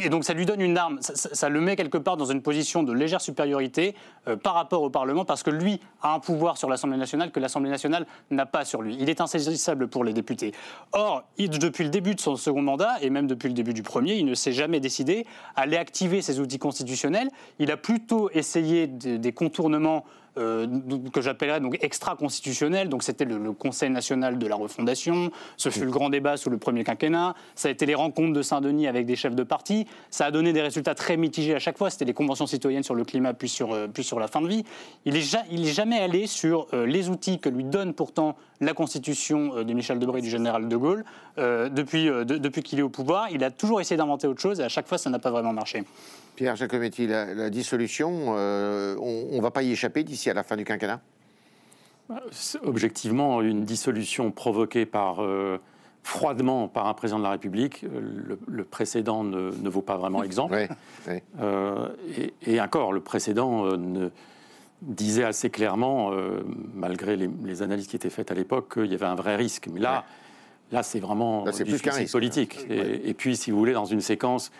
Et 0.00 0.08
donc 0.08 0.24
ça 0.24 0.34
lui 0.34 0.44
donne 0.44 0.60
une 0.60 0.76
arme, 0.76 0.98
ça, 1.00 1.48
le 1.48 1.60
met 1.60 1.76
quelque 1.76 1.98
part 1.98 2.16
dans 2.16 2.24
une 2.24 2.42
position 2.42 2.82
de 2.82 2.92
légère 2.92 3.20
supériorité 3.20 3.94
euh, 4.26 4.34
par 4.34 4.54
rapport 4.54 4.82
au 4.82 4.90
Parlement, 4.90 5.24
parce 5.24 5.44
que 5.44 5.50
lui 5.50 5.80
a 6.02 6.12
un 6.14 6.18
pouvoir 6.18 6.56
sur 6.56 6.68
l'Assemblée 6.68 6.96
nationale 6.96 7.30
que 7.30 7.38
l'Assemblée 7.38 7.70
nationale 7.70 8.06
n'a 8.30 8.44
pas 8.44 8.64
sur 8.64 8.82
lui. 8.82 8.96
Il 8.98 9.08
est 9.08 9.20
insaisissable 9.20 9.86
pour 9.86 10.02
les 10.02 10.12
députés. 10.12 10.52
Or, 10.92 11.22
depuis 11.38 11.84
le 11.84 11.90
début 11.90 12.16
de 12.16 12.20
son 12.20 12.34
second 12.34 12.62
mandat, 12.62 12.96
et 13.02 13.10
même 13.10 13.28
depuis 13.28 13.46
le 13.46 13.54
début 13.54 13.72
du 13.72 13.82
premier, 13.82 14.14
il 14.14 14.26
ne 14.26 14.34
s'est 14.34 14.52
jamais 14.52 14.80
décidé 14.80 15.26
à 15.54 15.62
aller 15.62 15.76
activer 15.76 16.22
ses 16.22 16.40
outils 16.40 16.58
constitutionnels. 16.58 17.28
Il 17.60 17.70
a 17.70 17.76
plutôt 17.76 18.30
essayé 18.30 18.88
des 18.88 19.32
contournements 19.32 20.04
euh, 20.36 20.66
que 21.12 21.20
j'appellerais 21.20 21.60
donc 21.60 21.78
extra-constitutionnel. 21.80 22.88
Donc 22.88 23.02
c'était 23.02 23.24
le, 23.24 23.52
Conseil 23.52 23.90
national 23.90 24.38
de 24.38 24.46
la 24.46 24.56
refondation. 24.56 25.30
Ce 25.56 25.68
fut 25.70 25.84
le 25.84 25.90
grand 25.90 26.10
débat 26.10 26.36
sous 26.36 26.50
le 26.50 26.58
premier 26.58 26.82
quinquennat. 26.82 27.34
Ça 27.54 27.68
a 27.68 27.70
été 27.70 27.86
les 27.86 27.94
rencontres 27.94 28.32
de 28.32 28.42
Saint-Denis 28.42 28.88
avec 28.88 29.06
des 29.06 29.16
chefs 29.16 29.34
de 29.34 29.42
parti. 29.42 29.86
Ça 30.10 30.26
a 30.26 30.30
donné 30.30 30.52
des 30.52 30.62
résultats 30.62 30.94
très 30.94 31.16
mitigés 31.16 31.54
à 31.54 31.58
chaque 31.58 31.78
fois. 31.78 31.90
C'était 31.90 32.04
les 32.04 32.14
conventions 32.14 32.46
citoyennes 32.46 32.82
sur 32.82 32.94
le 32.94 33.04
climat 33.04 33.32
puis 33.32 33.48
sur, 33.48 33.72
euh, 33.72 33.86
puis 33.86 34.02
sur 34.02 34.18
la 34.18 34.26
fin 34.26 34.40
de 34.40 34.48
vie. 34.48 34.64
Il 35.04 35.14
n'est 35.14 35.72
jamais 35.72 35.98
allé 35.98 36.26
sur 36.26 36.66
euh, 36.74 36.84
les 36.86 37.10
outils 37.10 37.38
que 37.38 37.48
lui 37.48 37.64
donne 37.64 37.94
pourtant 37.94 38.36
la 38.60 38.72
constitution 38.72 39.62
de 39.62 39.72
Michel 39.72 39.98
Debré 39.98 40.20
et 40.20 40.22
du 40.22 40.30
général 40.30 40.68
de 40.68 40.76
Gaulle. 40.76 41.04
depuis 41.36 42.04
depuis 42.06 42.62
qu'il 42.62 42.78
est 42.78 42.82
au 42.82 42.88
pouvoir, 42.88 43.28
il 43.30 43.42
a 43.44 43.50
toujours 43.50 43.80
essayé 43.80 43.96
d'inventer 43.96 44.26
autre 44.26 44.40
chose 44.40 44.60
et 44.60 44.64
à 44.64 44.68
chaque 44.68 44.86
fois 44.86 44.98
ça 44.98 45.10
n'a 45.10 45.18
pas 45.18 45.30
vraiment 45.30 45.52
marché. 45.52 45.84
Pierre 46.36 46.56
Jacometti, 46.56 47.06
la, 47.06 47.50
dissolution, 47.50 48.34
euh, 48.36 48.96
on 48.98 49.36
ne 49.36 49.40
va 49.40 49.50
pas 49.50 49.62
y 49.62 49.70
échapper 49.72 50.02
d'ici 50.02 50.30
à 50.30 50.34
la 50.34 50.42
fin 50.42 50.56
du 50.56 50.64
quinquennat? 50.64 51.00
Objectivement, 52.64 53.40
une 53.40 53.64
dissolution 53.64 54.30
provoquée 54.30 54.84
par, 54.84 55.22
euh, 55.22 55.58
froidement 56.02 56.68
par 56.68 56.86
un 56.86 56.94
président 56.94 57.18
de 57.18 57.24
la 57.24 57.30
République, 57.30 57.84
euh, 57.84 58.36
le, 58.46 58.64
précédent 58.64 59.24
ne, 59.24 59.68
vaut 59.68 59.80
pas 59.80 59.96
vraiment 59.96 60.22
exemple. 60.22 60.66
et, 62.46 62.60
encore, 62.60 62.92
le 62.92 63.00
précédent 63.00 63.76
ne 63.76 64.10
disait 64.86 65.24
assez 65.24 65.50
clairement, 65.50 66.12
malgré 66.74 67.16
les, 67.16 67.62
analyses 67.62 67.86
qui 67.86 67.96
étaient 67.96 68.10
faites 68.10 68.30
à 68.30 68.34
l'époque, 68.34 68.74
qu'il 68.74 68.90
y 68.90 68.94
avait 68.94 69.06
un 69.06 69.14
vrai 69.14 69.36
risque. 69.36 69.68
Mais 69.72 69.80
là, 69.80 70.04
là 70.72 70.82
c'est 70.82 71.00
vraiment 71.00 71.44
c'est 71.52 71.64
plus 71.64 71.80
qu'un 71.80 72.04
politique. 72.10 72.66
et, 72.68 73.14
puis, 73.14 73.36
si 73.36 73.50
vous 73.50 73.58
voulez, 73.58 73.72
dans 73.72 73.84
une 73.84 74.00
séquence 74.00 74.50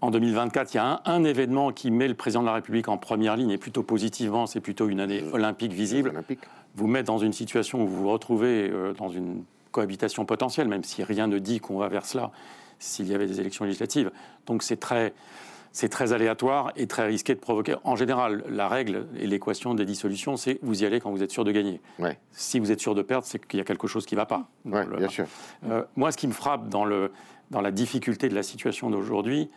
en 0.00 0.10
2024, 0.10 0.74
il 0.74 0.76
y 0.76 0.80
a 0.80 1.00
un, 1.04 1.24
événement 1.24 1.72
qui 1.72 1.90
met 1.90 2.08
le 2.08 2.14
président 2.14 2.42
de 2.42 2.46
la 2.46 2.54
République 2.54 2.88
en 2.88 2.98
première 2.98 3.36
ligne, 3.36 3.50
et 3.50 3.58
plutôt 3.58 3.82
positivement, 3.82 4.46
c'est 4.46 4.60
plutôt 4.60 4.88
une 4.88 5.00
année 5.00 5.24
olympique 5.32 5.72
visible. 5.72 6.12
Vous 6.74 6.86
met 6.86 7.02
dans 7.02 7.18
une 7.18 7.32
situation 7.32 7.82
où 7.82 7.86
vous 7.88 8.02
vous 8.02 8.10
retrouvez 8.10 8.68
euh, 8.70 8.92
dans 8.92 9.08
une 9.08 9.42
cohabitation 9.72 10.24
potentielle, 10.24 10.68
même 10.68 10.84
si 10.84 11.02
rien 11.02 11.26
ne 11.26 11.38
dit 11.38 11.60
qu'on 11.60 11.78
va 11.78 11.88
vers 11.88 12.04
cela 12.04 12.30
s'il 12.78 13.08
y 13.08 13.14
avait 13.14 13.26
des 13.26 13.40
élections 13.40 13.64
législatives. 13.64 14.10
Donc 14.46 14.62
c'est 14.62 14.76
très, 14.76 15.14
c'est 15.76 15.90
très 15.90 16.14
aléatoire 16.14 16.72
et 16.76 16.86
très 16.86 17.04
risqué 17.04 17.34
de 17.34 17.38
provoquer. 17.38 17.74
En 17.84 17.96
général, 17.96 18.42
la 18.48 18.66
règle 18.66 19.08
et 19.18 19.26
l'équation 19.26 19.74
des 19.74 19.84
dissolutions, 19.84 20.38
c'est 20.38 20.58
vous 20.62 20.82
y 20.82 20.86
allez 20.86 21.00
quand 21.00 21.10
vous 21.10 21.22
êtes 21.22 21.30
sûr 21.30 21.44
de 21.44 21.52
gagner. 21.52 21.82
Si 22.30 22.58
vous 22.58 22.72
êtes 22.72 22.80
sûr 22.80 22.94
de 22.94 23.02
perdre, 23.02 23.26
c'est 23.26 23.46
qu'il 23.46 23.58
y 23.58 23.60
a 23.60 23.64
quelque 23.64 23.86
chose 23.86 24.06
qui 24.06 24.14
ne 24.14 24.20
va 24.20 24.24
pas. 24.24 24.48
bien 24.96 25.08
sûr. 25.08 25.26
Euh, 25.68 25.82
moi, 25.94 26.12
ce 26.12 26.16
qui 26.16 26.28
me 26.28 26.32
frappe 26.32 26.70
dans, 26.70 26.86
le, 26.86 27.12
dans 27.50 27.60
la 27.60 27.72
difficulté 27.72 28.30
de 28.30 28.34
la 28.34 28.42
situation 28.42 28.88
d'aujourd'hui, 28.88 29.50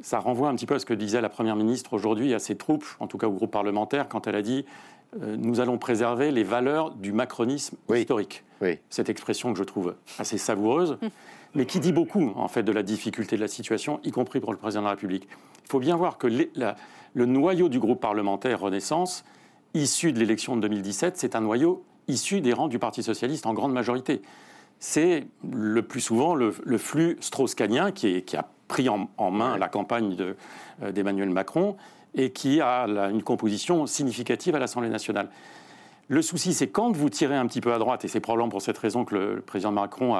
ça 0.00 0.18
renvoie 0.18 0.48
un 0.48 0.56
petit 0.56 0.66
peu 0.66 0.74
à 0.74 0.80
ce 0.80 0.86
que 0.86 0.92
disait 0.92 1.20
la 1.20 1.28
Première 1.28 1.54
ministre 1.54 1.92
aujourd'hui 1.92 2.34
à 2.34 2.40
ses 2.40 2.56
troupes, 2.56 2.86
en 2.98 3.06
tout 3.06 3.16
cas 3.16 3.28
au 3.28 3.32
groupe 3.32 3.52
parlementaire, 3.52 4.08
quand 4.08 4.26
elle 4.26 4.34
a 4.34 4.42
dit 4.42 4.64
euh, 5.22 5.36
Nous 5.38 5.60
allons 5.60 5.78
préserver 5.78 6.32
les 6.32 6.42
valeurs 6.42 6.90
du 6.90 7.12
macronisme 7.12 7.76
historique. 7.94 8.42
Cette 8.88 9.08
expression 9.08 9.52
que 9.52 9.58
je 9.60 9.64
trouve 9.64 9.94
assez 10.18 10.36
savoureuse, 10.36 10.98
mais 11.54 11.66
qui 11.66 11.80
dit 11.80 11.92
beaucoup, 11.92 12.32
en 12.36 12.48
fait, 12.48 12.62
de 12.62 12.72
la 12.72 12.82
difficulté 12.82 13.36
de 13.36 13.40
la 13.40 13.48
situation, 13.48 14.00
y 14.04 14.10
compris 14.10 14.40
pour 14.40 14.52
le 14.52 14.58
président 14.58 14.82
de 14.82 14.86
la 14.86 14.92
République. 14.92 15.28
Il 15.64 15.68
faut 15.68 15.80
bien 15.80 15.96
voir 15.96 16.18
que 16.18 16.26
le 16.26 17.26
noyau 17.26 17.68
du 17.68 17.78
groupe 17.78 18.00
parlementaire 18.00 18.60
Renaissance, 18.60 19.24
issu 19.74 20.12
de 20.12 20.18
l'élection 20.18 20.56
de 20.56 20.62
2017, 20.62 21.16
c'est 21.16 21.34
un 21.34 21.40
noyau 21.40 21.84
issu 22.08 22.40
des 22.40 22.52
rangs 22.52 22.68
du 22.68 22.78
Parti 22.78 23.02
socialiste 23.02 23.46
en 23.46 23.54
grande 23.54 23.72
majorité. 23.72 24.22
C'est 24.78 25.26
le 25.48 25.82
plus 25.82 26.00
souvent 26.00 26.34
le, 26.34 26.52
flux 26.78 27.16
strauss-canien 27.20 27.92
qui, 27.92 28.24
a 28.36 28.48
pris 28.68 28.88
en, 28.88 29.30
main 29.30 29.58
la 29.58 29.68
campagne 29.68 30.16
euh, 30.82 30.92
d'Emmanuel 30.92 31.30
Macron 31.30 31.76
et 32.14 32.30
qui 32.30 32.60
a 32.60 32.86
une 33.10 33.22
composition 33.22 33.86
significative 33.86 34.54
à 34.54 34.58
l'Assemblée 34.58 34.88
nationale. 34.88 35.28
Le 36.10 36.22
souci, 36.22 36.54
c'est 36.54 36.66
quand 36.66 36.90
vous 36.90 37.08
tirez 37.08 37.36
un 37.36 37.46
petit 37.46 37.60
peu 37.60 37.72
à 37.72 37.78
droite, 37.78 38.04
et 38.04 38.08
c'est 38.08 38.18
probablement 38.18 38.48
pour 38.48 38.62
cette 38.62 38.78
raison 38.78 39.04
que 39.04 39.14
le, 39.14 39.40
président 39.40 39.70
Macron 39.70 40.16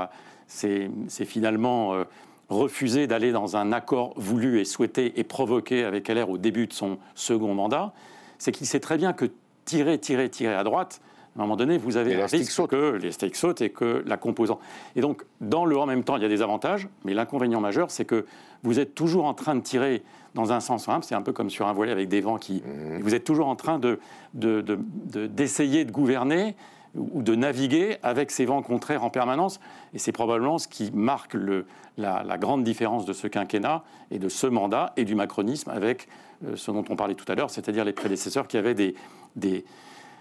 s'est 0.46 0.88
finalement 1.24 1.94
euh, 1.94 2.04
refusé 2.48 3.08
d'aller 3.08 3.32
dans 3.32 3.56
un 3.56 3.72
accord 3.72 4.12
voulu 4.14 4.60
et 4.60 4.64
souhaité 4.64 5.18
et 5.18 5.24
provoqué 5.24 5.82
avec 5.82 6.06
LR 6.06 6.30
au 6.30 6.38
début 6.38 6.68
de 6.68 6.72
son 6.72 6.98
second 7.16 7.54
mandat, 7.54 7.92
c'est 8.38 8.52
qu'il 8.52 8.68
sait 8.68 8.78
très 8.78 8.98
bien 8.98 9.12
que 9.12 9.32
tirer, 9.64 9.98
tirer, 9.98 10.30
tirer 10.30 10.54
à 10.54 10.62
droite, 10.62 11.00
à 11.38 11.42
un 11.42 11.44
moment 11.44 11.56
donné, 11.56 11.78
vous 11.78 11.96
avez 11.96 12.24
risque 12.24 12.66
que 12.66 12.98
les 13.00 13.12
stakes 13.12 13.36
sautent 13.36 13.60
et 13.60 13.70
que 13.70 14.02
la 14.06 14.16
composante. 14.16 14.58
Et 14.96 15.00
donc, 15.00 15.22
dans 15.40 15.64
le 15.64 15.78
en 15.78 15.86
même 15.86 16.02
temps, 16.02 16.16
il 16.16 16.22
y 16.22 16.26
a 16.26 16.28
des 16.28 16.42
avantages, 16.42 16.88
mais 17.04 17.14
l'inconvénient 17.14 17.60
majeur, 17.60 17.90
c'est 17.90 18.04
que 18.04 18.26
vous 18.62 18.80
êtes 18.80 18.94
toujours 18.94 19.24
en 19.26 19.34
train 19.34 19.54
de 19.54 19.60
tirer 19.60 20.02
dans 20.34 20.52
un 20.52 20.60
sens 20.60 20.84
simple. 20.84 21.04
C'est 21.04 21.14
un 21.14 21.22
peu 21.22 21.32
comme 21.32 21.48
sur 21.48 21.68
un 21.68 21.72
volet 21.72 21.92
avec 21.92 22.08
des 22.08 22.20
vents 22.20 22.36
qui. 22.36 22.62
Mmh. 22.62 22.98
Vous 23.02 23.14
êtes 23.14 23.24
toujours 23.24 23.46
en 23.46 23.56
train 23.56 23.78
de, 23.78 24.00
d'essayer 24.34 25.84
de, 25.84 25.92
gouverner 25.92 26.56
ou 26.96 27.22
de 27.22 27.36
naviguer 27.36 27.98
avec 28.02 28.32
ces 28.32 28.44
vents 28.44 28.62
contraires 28.62 29.04
en 29.04 29.10
permanence. 29.10 29.60
Et 29.94 29.98
c'est 29.98 30.12
probablement 30.12 30.58
ce 30.58 30.66
qui 30.66 30.90
marque 30.92 31.34
le, 31.34 31.66
la, 31.96 32.38
grande 32.38 32.64
différence 32.64 33.04
de 33.04 33.12
ce 33.12 33.28
quinquennat 33.28 33.84
et 34.10 34.18
de 34.18 34.28
ce 34.28 34.46
mandat 34.46 34.92
et 34.96 35.04
du 35.04 35.14
macronisme 35.14 35.70
avec 35.70 36.08
euh, 36.44 36.56
ce 36.56 36.70
dont 36.70 36.84
on 36.88 36.96
parlait 36.96 37.14
tout 37.14 37.30
à 37.30 37.34
l'heure, 37.34 37.50
c'est-à-dire 37.50 37.84
les 37.84 37.92
prédécesseurs 37.92 38.48
qui 38.48 38.56
avaient 38.56 38.74
des, 38.74 38.94
des 39.36 39.64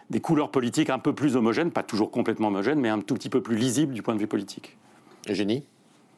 des 0.10 0.20
couleurs 0.20 0.52
politiques 0.52 0.90
un 0.90 1.00
peu 1.00 1.14
plus 1.14 1.36
homogènes, 1.36 1.72
pas 1.72 1.84
toujours 1.84 2.12
complètement 2.12 2.48
homogènes, 2.48 2.80
mais 2.80 2.90
un 2.90 3.00
tout 3.00 3.14
petit 3.14 3.30
peu 3.30 3.42
plus 3.42 3.56
lisibles 3.56 3.94
du 3.94 4.02
point 4.02 4.16
de 4.16 4.20
vue 4.20 4.28
politique. 4.28 4.78
Génie 5.28 5.64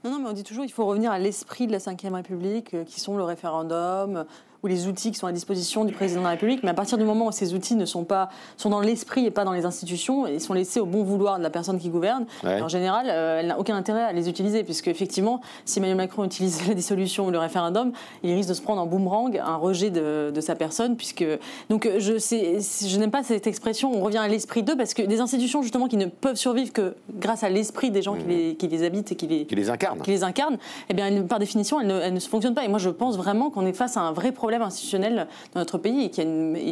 non, 0.03 0.09
non, 0.09 0.19
mais 0.19 0.29
on 0.29 0.33
dit 0.33 0.43
toujours 0.43 0.63
qu'il 0.63 0.73
faut 0.73 0.85
revenir 0.85 1.11
à 1.11 1.19
l'esprit 1.19 1.67
de 1.67 1.71
la 1.71 1.77
Ve 1.77 2.13
République, 2.13 2.73
euh, 2.73 2.83
qui 2.83 2.99
sont 2.99 3.17
le 3.17 3.23
référendum, 3.23 4.25
ou 4.63 4.67
les 4.67 4.87
outils 4.87 5.11
qui 5.11 5.17
sont 5.17 5.27
à 5.27 5.31
disposition 5.31 5.85
du 5.85 5.93
président 5.93 6.21
de 6.21 6.25
la 6.25 6.31
République. 6.31 6.63
Mais 6.63 6.69
à 6.69 6.73
partir 6.73 6.97
du 6.97 7.03
moment 7.03 7.27
où 7.27 7.31
ces 7.31 7.53
outils 7.53 7.75
ne 7.75 7.85
sont 7.85 8.03
pas 8.03 8.29
sont 8.57 8.69
dans 8.69 8.79
l'esprit 8.79 9.25
et 9.25 9.31
pas 9.31 9.43
dans 9.43 9.53
les 9.53 9.65
institutions, 9.65 10.27
et 10.27 10.39
sont 10.39 10.53
laissés 10.53 10.79
au 10.79 10.85
bon 10.85 11.03
vouloir 11.03 11.37
de 11.37 11.43
la 11.43 11.49
personne 11.49 11.79
qui 11.79 11.89
gouverne, 11.89 12.25
en 12.43 12.67
général, 12.67 13.07
euh, 13.09 13.39
elle 13.39 13.47
n'a 13.47 13.59
aucun 13.59 13.75
intérêt 13.75 14.03
à 14.03 14.11
les 14.11 14.29
utiliser, 14.29 14.63
puisque 14.63 14.87
effectivement, 14.87 15.41
si 15.65 15.79
Emmanuel 15.79 15.97
Macron 15.97 16.23
utilise 16.23 16.67
la 16.67 16.73
dissolution 16.73 17.27
ou 17.27 17.31
le 17.31 17.39
référendum, 17.39 17.91
il 18.23 18.33
risque 18.33 18.49
de 18.49 18.53
se 18.53 18.61
prendre 18.61 18.81
en 18.81 18.85
boomerang 18.85 19.37
un 19.43 19.55
rejet 19.55 19.89
de, 19.89 20.31
de 20.33 20.41
sa 20.41 20.55
personne, 20.55 20.95
puisque 20.95 21.25
donc 21.69 21.89
je 21.97 22.17
sais, 22.17 22.59
je 22.85 22.97
n'aime 22.97 23.11
pas 23.11 23.23
cette 23.23 23.47
expression. 23.47 23.91
On 23.93 24.01
revient 24.01 24.17
à 24.17 24.27
l'esprit 24.27 24.63
d'eux, 24.63 24.77
parce 24.77 24.93
que 24.93 25.01
des 25.01 25.21
institutions 25.21 25.61
justement 25.61 25.87
qui 25.87 25.97
ne 25.97 26.05
peuvent 26.05 26.35
survivre 26.35 26.71
que 26.71 26.95
grâce 27.15 27.43
à 27.43 27.49
l'esprit 27.49 27.91
des 27.91 28.01
gens 28.01 28.15
qui, 28.15 28.25
les, 28.25 28.55
qui, 28.55 28.67
les, 28.67 28.83
habitent 28.83 29.11
et 29.11 29.15
qui 29.15 29.27
les, 29.27 29.45
qui 29.45 29.55
les 29.55 29.69
incarnent, 29.69 30.01
qui 30.01 30.11
les 30.11 30.23
incarnent, 30.23 30.57
eh 30.89 30.93
bien, 30.93 31.23
par 31.23 31.39
définition, 31.39 31.79
elles 31.79 31.87
ne, 31.87 31.99
elles 31.99 32.13
ne 32.13 32.19
fonctionnent 32.19 32.53
pas. 32.53 32.63
Et 32.63 32.67
moi, 32.67 32.79
je 32.79 32.89
pense 32.89 33.17
vraiment 33.17 33.49
qu'on 33.49 33.65
est 33.65 33.73
face 33.73 33.97
à 33.97 34.01
un 34.01 34.11
vrai 34.11 34.31
problème 34.31 34.50
institutionnel 34.61 35.27
dans 35.53 35.59
notre 35.59 35.77
pays 35.77 36.05
et, 36.05 36.09
qui 36.09 36.25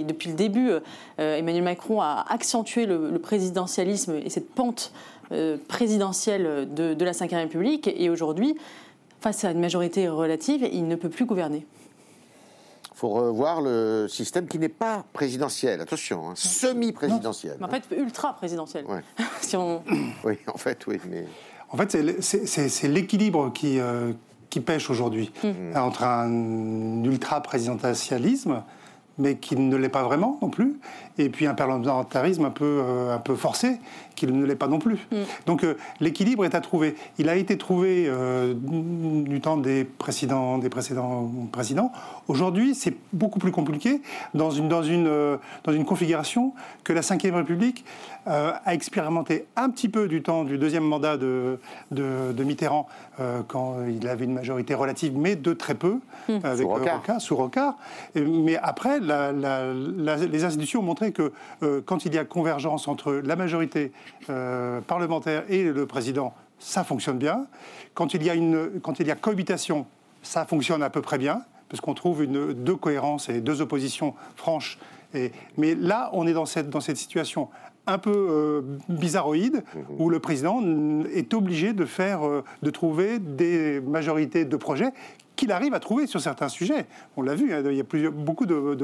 depuis 0.03 0.29
le 0.29 0.35
début, 0.35 0.71
euh, 0.71 1.37
Emmanuel 1.37 1.63
Macron 1.63 2.01
a 2.01 2.25
accentué 2.29 2.85
le, 2.85 3.17
présidentialisme 3.19 4.15
et 4.23 4.29
cette 4.29 4.49
pente 4.49 4.91
euh, 5.31 5.57
présidentielle 5.67 6.67
de, 6.73 6.93
de 6.93 7.05
la 7.05 7.11
Ve 7.11 7.31
République. 7.31 7.87
Et 7.87 8.09
aujourd'hui, 8.09 8.55
face 9.21 9.43
à 9.43 9.51
une 9.51 9.59
majorité 9.59 10.07
relative, 10.09 10.67
il 10.71 10.87
ne 10.87 10.95
peut 10.95 11.09
plus 11.09 11.25
gouverner. 11.25 11.65
faut 12.93 13.09
revoir 13.09 13.61
le 13.61 14.07
système 14.09 14.47
qui 14.47 14.59
n'est 14.59 14.69
pas 14.69 15.05
présidentiel, 15.13 15.81
attention, 15.81 16.29
hein, 16.29 16.33
semi-présidentiel. 16.35 17.57
En 17.61 17.67
fait, 17.67 17.83
ultra-présidentiel. 17.95 18.85
si 19.41 19.55
on... 19.55 19.83
Oui, 20.23 20.37
en 20.47 20.57
fait, 20.57 20.85
oui. 20.87 20.99
Mais... 21.09 21.25
En 21.71 21.77
fait, 21.77 21.95
c'est 22.21 22.87
l'équilibre 22.87 23.51
qui, 23.53 23.79
euh, 23.79 24.13
qui 24.49 24.59
pêche 24.59 24.89
aujourd'hui. 24.89 25.31
Mmh. 25.43 25.77
entre 25.77 26.03
un 26.03 27.03
ultra-présidentialisme 27.03 28.63
mais 29.19 29.35
qui 29.35 29.55
ne 29.57 29.75
l'est 29.75 29.89
pas 29.89 30.03
vraiment 30.03 30.39
non 30.41 30.49
plus, 30.49 30.79
et 31.17 31.29
puis 31.29 31.45
un 31.45 31.53
parlementarisme 31.53 32.45
un 32.45 32.49
peu, 32.49 32.81
euh, 32.81 33.13
un 33.13 33.19
peu 33.19 33.35
forcé, 33.35 33.77
qui 34.19 34.27
ne 34.27 34.45
l'est 34.45 34.55
pas 34.55 34.67
non 34.67 34.79
plus. 34.79 35.07
Mm. 35.11 35.15
Donc 35.45 35.63
euh, 35.63 35.75
l'équilibre 35.99 36.45
est 36.45 36.55
à 36.55 36.61
trouver. 36.61 36.95
Il 37.17 37.29
a 37.29 37.35
été 37.35 37.57
trouvé 37.57 38.05
euh, 38.07 38.53
du 38.53 39.41
temps 39.41 39.57
des 39.57 39.85
précédents, 39.85 40.57
des 40.57 40.69
précédents 40.69 41.31
présidents. 41.51 41.91
Aujourd'hui, 42.27 42.75
c'est 42.75 42.95
beaucoup 43.13 43.39
plus 43.39 43.51
compliqué 43.51 44.01
dans 44.33 44.51
une, 44.51 44.67
dans, 44.67 44.83
une, 44.83 45.09
dans 45.63 45.71
une 45.71 45.85
configuration 45.85 46.53
que 46.83 46.93
la 46.93 47.01
Ve 47.01 47.35
République 47.35 47.85
a 48.25 48.73
expérimenté 48.73 49.45
un 49.55 49.69
petit 49.71 49.89
peu 49.89 50.07
du 50.07 50.21
temps 50.21 50.43
du 50.43 50.59
deuxième 50.59 50.83
mandat 50.83 51.17
de, 51.17 51.57
de, 51.89 52.43
Mitterrand, 52.43 52.87
quand 53.47 53.77
il 53.87 54.07
avait 54.07 54.25
une 54.25 54.33
majorité 54.33 54.75
relative, 54.75 55.17
mais 55.17 55.35
de 55.35 55.53
très 55.53 55.73
peu, 55.73 55.99
mm. 56.27 56.39
avec 56.43 56.67
sous 56.67 56.67
Rocard. 56.67 57.21
sous 57.21 57.35
Rocard. 57.35 57.75
Mais 58.15 58.57
après, 58.57 58.99
les 58.99 60.43
institutions 60.43 60.81
ont 60.81 60.83
montré 60.83 61.11
que 61.11 61.31
euh, 61.63 61.81
quand 61.85 62.05
il 62.05 62.13
y 62.13 62.17
a 62.17 62.25
convergence 62.25 62.87
entre 62.87 63.13
la 63.13 63.35
majorité 63.35 63.91
euh, 64.29 64.81
parlementaire 64.81 65.43
et 65.49 65.63
le 65.63 65.85
président, 65.85 66.33
ça 66.59 66.83
fonctionne 66.83 67.17
bien. 67.17 67.47
Quand 67.93 68.13
il 68.13 68.23
y 68.23 68.29
a, 68.29 68.35
une, 68.35 68.79
quand 68.81 68.99
il 68.99 69.07
y 69.07 69.11
a 69.11 69.15
cohabitation, 69.15 69.85
ça 70.21 70.45
fonctionne 70.45 70.83
à 70.83 70.89
peu 70.89 71.01
près 71.01 71.17
bien, 71.17 71.41
parce 71.69 71.81
qu'on 71.81 71.93
trouve 71.93 72.23
une, 72.23 72.53
deux 72.53 72.75
cohérences 72.75 73.29
et 73.29 73.41
deux 73.41 73.61
oppositions 73.61 74.15
franches. 74.35 74.79
Et, 75.13 75.31
mais 75.57 75.75
là, 75.75 76.09
on 76.13 76.27
est 76.27 76.33
dans 76.33 76.45
cette, 76.45 76.69
dans 76.69 76.81
cette 76.81 76.97
situation 76.97 77.49
un 77.87 77.97
peu 77.97 78.11
euh, 78.29 78.61
bizarroïde, 78.89 79.63
mmh. 79.63 79.79
où 79.97 80.09
le 80.09 80.19
président 80.19 80.61
est 81.11 81.33
obligé 81.33 81.73
de 81.73 81.85
faire, 81.85 82.21
de 82.61 82.69
trouver 82.69 83.17
des 83.17 83.79
majorités 83.79 84.45
de 84.45 84.57
projets 84.57 84.91
qu'il 85.39 85.51
arrive 85.53 85.73
à 85.73 85.79
trouver 85.79 86.05
sur 86.05 86.19
certains 86.19 86.49
sujets. 86.49 86.85
On 87.15 87.21
l'a 87.21 87.33
vu, 87.33 87.53
hein, 87.53 87.63
il 87.65 87.77
y 87.77 87.79
a 87.79 87.85
plusieurs, 87.85 88.11
beaucoup 88.11 88.45
de, 88.45 88.75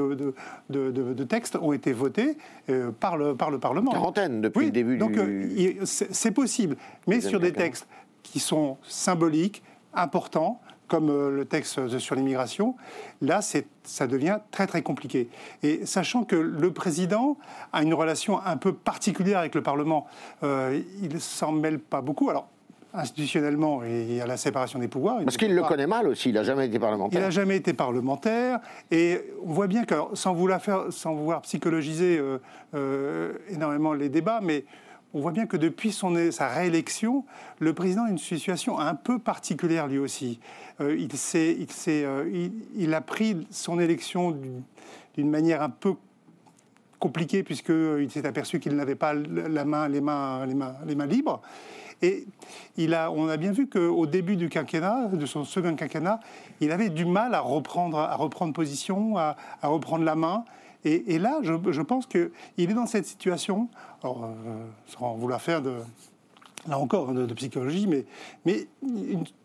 de, 0.70 1.24
textes 1.24 1.56
ont 1.56 1.72
été 1.72 1.92
votés 1.92 2.38
euh, 2.70 2.90
par, 2.92 3.18
le, 3.18 3.36
par 3.36 3.50
le 3.50 3.58
Parlement. 3.58 3.92
Quarantaine 3.92 4.40
depuis 4.40 4.66
le 4.66 4.70
début 4.70 4.96
donc, 4.96 5.16
euh, 5.18 5.84
c'est 5.84 6.30
possible, 6.30 6.76
mais 7.06 7.20
sur 7.20 7.40
des 7.40 7.52
textes 7.52 7.86
qui 8.22 8.40
sont 8.40 8.78
symboliques, 8.82 9.62
importants, 9.92 10.60
comme 10.88 11.10
euh, 11.10 11.30
le 11.30 11.44
texte 11.44 11.98
sur 11.98 12.14
l'immigration, 12.14 12.74
là, 13.20 13.40
ça 13.42 14.06
devient 14.06 14.38
très 14.50 14.66
très 14.66 14.82
compliqué. 14.82 15.28
Et 15.62 15.84
sachant 15.84 16.24
que 16.24 16.36
le 16.36 16.72
président 16.72 17.36
a 17.72 17.82
une 17.82 17.92
relation 17.92 18.40
un 18.44 18.56
peu 18.56 18.72
particulière 18.72 19.40
avec 19.40 19.54
le 19.54 19.62
Parlement, 19.62 20.06
il 20.42 21.12
ne 21.12 21.18
s'en 21.18 21.52
mêle 21.52 21.80
pas 21.80 22.00
beaucoup. 22.00 22.30
Alors, 22.30 22.48
institutionnellement 22.94 23.82
et 23.84 24.20
à 24.20 24.26
la 24.26 24.36
séparation 24.36 24.78
des 24.78 24.88
pouvoirs. 24.88 25.20
Parce 25.24 25.36
qu'il 25.36 25.54
le 25.54 25.62
connaît 25.62 25.86
mal 25.86 26.08
aussi, 26.08 26.30
il 26.30 26.34
n'a 26.34 26.42
jamais 26.42 26.66
été 26.66 26.78
parlementaire. 26.78 27.20
Il 27.20 27.22
n'a 27.22 27.30
jamais 27.30 27.56
été 27.56 27.72
parlementaire, 27.72 28.60
et 28.90 29.20
on 29.44 29.52
voit 29.52 29.66
bien 29.66 29.84
que, 29.84 29.94
sans 30.14 30.34
vouloir, 30.34 30.62
faire, 30.62 30.86
sans 30.90 31.14
vouloir 31.14 31.42
psychologiser 31.42 32.18
euh, 32.18 32.38
euh, 32.74 33.34
énormément 33.50 33.92
les 33.92 34.08
débats, 34.08 34.40
mais 34.42 34.64
on 35.14 35.20
voit 35.20 35.32
bien 35.32 35.46
que 35.46 35.56
depuis 35.56 35.92
son, 35.92 36.30
sa 36.30 36.48
réélection, 36.48 37.24
le 37.58 37.72
président 37.72 38.04
a 38.04 38.10
une 38.10 38.18
situation 38.18 38.78
un 38.78 38.94
peu 38.94 39.18
particulière 39.18 39.86
lui 39.86 39.98
aussi. 39.98 40.40
Euh, 40.80 40.94
il, 40.94 41.08
il, 41.34 41.66
il, 42.34 42.52
il, 42.76 42.94
a 42.94 43.00
pris 43.00 43.46
son 43.50 43.78
élection 43.78 44.36
d'une 45.16 45.30
manière 45.30 45.62
un 45.62 45.70
peu 45.70 45.94
compliquée 46.98 47.42
puisqu'il 47.42 48.10
s'est 48.10 48.26
aperçu 48.26 48.60
qu'il 48.60 48.74
n'avait 48.74 48.94
pas 48.94 49.14
la 49.14 49.64
main, 49.64 49.88
les, 49.88 50.00
mains, 50.00 50.44
les, 50.46 50.54
mains, 50.54 50.74
les 50.86 50.94
mains 50.94 51.06
libres. 51.06 51.40
Et 52.02 52.26
il 52.76 52.94
a, 52.94 53.10
on 53.10 53.28
a 53.28 53.36
bien 53.36 53.52
vu 53.52 53.68
qu'au 53.68 54.06
début 54.06 54.36
du 54.36 54.48
quinquennat, 54.48 55.08
de 55.08 55.26
son 55.26 55.44
second 55.44 55.74
quinquennat, 55.76 56.20
il 56.60 56.70
avait 56.70 56.90
du 56.90 57.04
mal 57.04 57.34
à 57.34 57.40
reprendre, 57.40 57.98
à 57.98 58.14
reprendre 58.16 58.52
position, 58.52 59.16
à, 59.16 59.36
reprendre 59.62 60.04
la 60.04 60.14
main. 60.14 60.44
Et, 60.84 61.18
là, 61.18 61.40
je, 61.42 61.82
pense 61.82 62.06
qu'il 62.06 62.30
est 62.56 62.66
dans 62.74 62.86
cette 62.86 63.06
situation, 63.06 63.68
alors, 64.04 64.24
euh, 64.24 64.64
sans 64.86 65.14
vouloir 65.14 65.42
faire 65.42 65.60
de, 65.60 65.72
là 66.68 66.78
encore, 66.78 67.12
de, 67.12 67.34
psychologie, 67.34 67.88
mais, 67.88 68.04
mais 68.44 68.68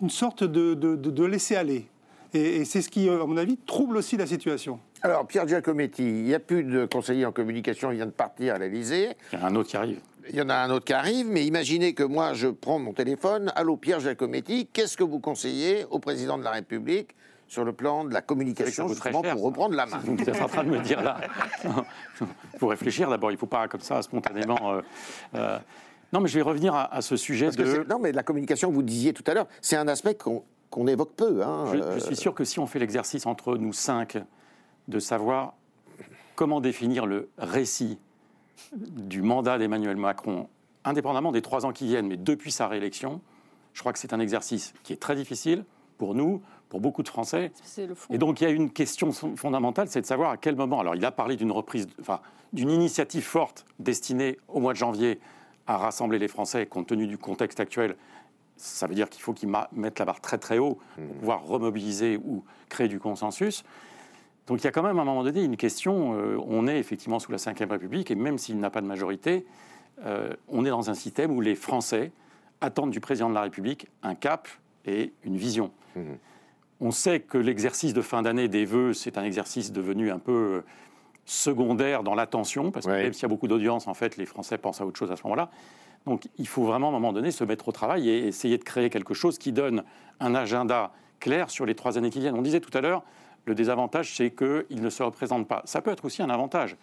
une, 0.02 0.10
sorte 0.10 0.44
de, 0.44 0.76
de, 0.76 1.26
laisser 1.26 1.56
aller. 1.56 1.88
Et, 2.36 2.64
c'est 2.64 2.84
ce 2.84 2.90
qui, 2.90 3.10
à 3.10 3.26
mon 3.26 3.38
avis, 3.38 3.58
trouble 3.58 3.98
aussi 3.98 4.18
la 4.18 4.28
situation. 4.28 4.80
Alors, 5.02 5.26
Pierre 5.26 5.48
Giacometti, 5.48 6.04
il 6.04 6.24
n'y 6.26 6.36
a 6.36 6.40
plus 6.40 6.64
de 6.64 6.86
conseiller 6.86 7.26
en 7.26 7.32
communication, 7.32 7.92
il 7.92 7.96
vient 7.96 8.06
de 8.06 8.12
partir 8.12 8.54
à 8.54 8.60
l'Élysée. 8.60 9.10
Il 9.34 9.40
y 9.40 9.42
a 9.42 9.48
un 9.48 9.56
autre 9.56 9.70
qui 9.70 9.78
arrive. 9.78 10.00
Il 10.30 10.36
y 10.36 10.42
en 10.42 10.50
a 10.50 10.56
un 10.56 10.70
autre 10.70 10.86
qui 10.86 10.94
arrive, 10.94 11.28
mais 11.28 11.46
imaginez 11.46 11.94
que 11.94 12.04
moi, 12.04 12.34
je 12.34 12.48
prends 12.48 12.80
mon 12.80 12.94
téléphone. 12.94 13.52
Allô, 13.56 13.78
Pierre 13.78 14.00
Giacometti, 14.00 14.68
qu'est-ce 14.72 14.98
que 14.98 15.04
vous 15.04 15.20
conseillez 15.20 15.86
au 15.90 16.00
président 16.00 16.38
de 16.38 16.44
la 16.44 16.52
République 16.52 17.16
sur 17.48 17.66
le 17.66 17.74
plan 17.74 18.06
de 18.06 18.14
la 18.14 18.22
communication, 18.22 18.88
justement, 18.88 19.22
pour 19.22 19.44
reprendre 19.44 19.76
la 19.76 19.86
main? 19.86 20.00
Vous 20.04 20.18
êtes 20.22 20.42
en 20.42 20.48
train 20.48 20.64
de 20.64 20.70
me 20.70 20.80
dire 20.80 21.02
là. 21.02 21.20
Il 21.66 22.28
faut 22.60 22.68
réfléchir 22.68 23.10
d'abord, 23.10 23.32
il 23.32 23.36
ne 23.36 23.40
faut 23.40 23.48
pas 23.48 23.68
comme 23.68 23.82
ça, 23.82 24.02
spontanément. 24.02 24.74
Euh, 24.74 24.82
euh, 25.36 25.58
non, 26.14 26.22
mais 26.22 26.30
je 26.30 26.36
vais 26.36 26.44
revenir 26.44 26.76
à, 26.76 27.02
ce 27.02 27.18
sujet 27.18 27.50
de. 27.52 27.86
Non, 27.90 28.00
mais 28.00 28.12
la 28.12 28.24
communication, 28.24 28.72
vous 28.72 28.84
disiez 28.84 29.14
tout 29.14 29.24
à 29.28 29.34
l'heure, 29.34 29.48
c'est 29.62 29.78
un 29.78 29.88
aspect 29.88 30.16
qu'on 30.16 30.88
évoque 30.88 31.14
peu. 31.16 31.44
Hein, 31.44 31.66
je, 31.74 31.94
je, 31.96 32.00
suis 32.00 32.16
sûr 32.16 32.34
que 32.34 32.44
si 32.44 32.60
on 32.60 32.68
fait 32.68 32.80
l'exercice 32.80 33.26
entre 33.26 33.58
nous 33.58 33.74
cinq 33.74 34.18
de 34.88 35.00
savoir 35.00 35.54
comment 36.36 36.62
définir 36.62 37.06
le 37.06 37.30
récit 37.38 37.98
du 38.74 39.22
mandat 39.22 39.58
d'Emmanuel 39.58 39.98
Macron, 39.98 40.48
indépendamment 40.84 41.32
des 41.32 41.42
trois 41.42 41.66
ans 41.66 41.72
qui 41.72 41.88
viennent, 41.88 42.08
mais 42.08 42.18
depuis 42.18 42.52
sa 42.52 42.68
réélection, 42.68 43.22
je 43.74 43.80
crois 43.80 43.94
que 43.94 44.00
c'est 44.00 44.14
un 44.14 44.20
exercice 44.20 44.74
qui 44.84 44.94
est 44.94 44.98
très 44.98 45.16
difficile 45.16 45.64
pour 45.98 46.16
nous, 46.16 46.42
pour 46.70 46.82
beaucoup 46.82 47.04
de 47.04 47.10
Français. 47.10 47.52
Et 48.10 48.18
donc 48.18 48.42
il 48.42 48.46
y 48.46 48.48
a 48.48 48.50
une 48.50 48.72
question 48.72 49.12
fondamentale, 49.12 49.88
c'est 49.90 50.02
de 50.02 50.06
savoir 50.06 50.32
à 50.32 50.38
quel 50.38 50.56
moment. 50.56 50.80
Alors 50.80 50.96
il 50.96 51.06
a 51.06 51.12
parlé 51.12 51.36
d'une 51.36 51.52
reprise, 51.52 51.88
enfin 52.00 52.22
d'une 52.54 52.70
initiative 52.70 53.24
forte 53.24 53.66
destinée 53.80 54.38
au 54.48 54.60
mois 54.60 54.74
de 54.74 54.78
janvier 54.78 55.20
à 55.68 55.78
rassembler 55.78 56.20
les 56.20 56.28
Français 56.28 56.66
compte 56.66 56.88
tenu 56.88 57.08
du 57.08 57.18
contexte 57.18 57.60
actuel. 57.60 57.96
Ça 58.58 58.88
veut 58.88 58.96
dire 58.96 59.10
qu'il 59.10 59.22
faut 59.22 59.34
qu'ils 59.34 59.50
mettent 59.72 60.00
la 60.00 60.06
barre 60.06 60.22
très 60.22 60.38
très 60.38 60.58
haut 60.58 60.78
pour 60.96 61.04
mmh. 61.04 61.20
pouvoir 61.20 61.44
remobiliser 61.44 62.18
ou 62.18 62.44
créer 62.70 62.88
du 62.88 63.00
consensus. 63.00 63.64
Donc 64.52 64.60
il 64.60 64.66
y 64.66 64.68
a 64.68 64.72
quand 64.72 64.84
même 64.84 65.00
à 65.00 65.04
un 65.04 65.06
moment 65.06 65.24
donné 65.24 65.46
une 65.46 65.56
question, 65.56 66.14
euh, 66.14 66.36
on 66.46 66.68
est 66.68 66.78
effectivement 66.78 67.20
sous 67.20 67.32
la 67.32 67.38
Ve 67.38 67.72
République, 67.72 68.12
et 68.12 68.16
même 68.16 68.38
s'il 68.38 68.60
n'a 68.60 68.70
pas 68.70 68.82
de 68.82 68.86
majorité, 68.86 69.46
euh, 70.06 70.34
on 70.50 70.66
est 70.66 70.70
dans 70.70 70.90
un 70.90 70.94
système 70.94 71.32
où 71.32 71.40
les 71.40 71.56
Français 71.56 72.12
attendent 72.60 72.92
du 72.92 73.00
président 73.00 73.30
de 73.30 73.34
la 73.34 73.44
République 73.44 73.88
un 74.04 74.14
cap 74.14 74.50
et 74.86 75.14
une 75.24 75.38
vision. 75.38 75.72
Mmh. 75.96 76.02
On 76.82 76.92
sait 76.92 77.22
que 77.22 77.38
l'exercice 77.38 77.94
de 77.94 78.02
fin 78.02 78.24
d'année 78.24 78.50
des 78.50 78.66
vœux, 78.66 78.94
c'est 78.94 79.18
un 79.18 79.24
exercice 79.24 79.72
devenu 79.72 80.12
un 80.12 80.20
peu 80.20 80.34
euh, 80.34 80.62
secondaire 81.24 82.04
dans 82.04 82.14
l'attention, 82.14 82.72
parce 82.72 82.86
que 82.86 82.92
même 82.92 83.14
s'il 83.14 83.22
y 83.22 83.28
a 83.28 83.30
beaucoup 83.30 83.48
d'audience, 83.48 83.88
en 83.88 83.94
fait, 83.94 84.18
les 84.18 84.26
Français 84.26 84.58
pensent 84.58 84.82
à 84.82 84.86
autre 84.86 85.00
chose 85.00 85.14
à 85.14 85.16
ce 85.16 85.24
moment-là. 85.24 85.50
Donc 86.06 86.28
il 86.38 86.48
faut 86.48 86.66
vraiment 86.66 86.88
à 86.88 86.90
un 86.90 86.94
moment 86.94 87.14
donné 87.14 87.32
se 87.32 87.46
mettre 87.46 87.70
au 87.70 87.72
travail 87.72 88.10
et 88.10 88.28
essayer 88.28 88.58
de 88.58 88.66
créer 88.66 88.90
quelque 88.90 89.14
chose 89.14 89.38
qui 89.38 89.54
donne 89.54 89.86
un 90.20 90.36
agenda 90.36 90.92
clair 91.22 91.50
sur 91.50 91.66
les 91.66 91.74
trois 91.74 91.98
années 91.98 92.10
qui 92.10 92.20
viennent. 92.20 92.36
On 92.36 92.42
disait 92.42 92.60
tout 92.60 92.78
à 92.78 92.82
l'heure, 92.82 93.06
le 93.46 93.56
désavantage, 93.56 94.16
c'est 94.16 94.32
qu'il 94.32 94.82
ne 94.82 94.90
se 94.90 95.04
représente 95.04 95.48
pas. 95.48 95.62
Ça 95.66 95.82
peut 95.82 95.92
être 95.92 96.06
aussi 96.06 96.22
un 96.22 96.30
avantage. 96.30 96.78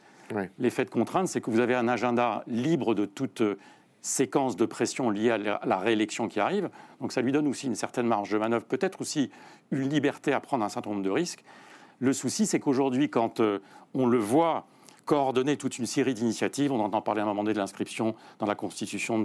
L'effet 0.59 0.85
de 0.85 0.91
contrainte, 0.91 1.29
c'est 1.29 1.41
que 1.41 1.51
vous 1.51 1.61
avez 1.61 1.75
un 1.75 1.89
agenda 1.89 2.43
libre 2.47 2.95
de 2.95 3.07
toute 3.07 3.41
euh, 3.41 3.59
séquence 4.03 4.57
de 4.57 4.67
pression 4.67 5.09
liée 5.09 5.31
à 5.31 5.39
la 5.39 5.79
réélection 5.79 6.29
qui 6.29 6.39
arrive. 6.39 6.69
Donc 7.01 7.13
ça 7.13 7.23
lui 7.23 7.33
donne 7.33 7.49
aussi 7.49 7.67
une 7.67 7.75
certaine 7.75 8.07
marge 8.07 8.31
de 8.31 8.37
manœuvre, 8.37 8.65
peut-être 8.67 9.01
aussi 9.01 9.31
une 9.71 9.89
liberté 9.89 10.35
à 10.35 10.41
prendre 10.41 10.65
un 10.65 10.69
certain 10.69 10.91
nombre 10.91 11.03
de 11.03 11.11
risques. 11.11 11.45
Le 11.99 12.13
souci, 12.13 12.47
c'est 12.47 12.61
qu'aujourd'hui, 12.61 13.09
quand 13.09 13.41
euh, 13.41 13.61
on 13.95 14.07
le 14.07 14.19
voit 14.19 14.67
coordonner 15.09 15.57
toute 15.57 15.79
une 15.79 15.87
série 15.87 16.13
d'initiatives. 16.13 16.71
On 16.71 16.81
entend 16.81 17.01
parler 17.01 17.23
à 17.23 17.25
un 17.25 17.27
moment 17.27 17.43
donné 17.43 17.55
de 17.55 17.59
l'inscription 17.59 18.15
dans 18.39 18.45
la 18.45 18.55
Constitution 18.55 19.25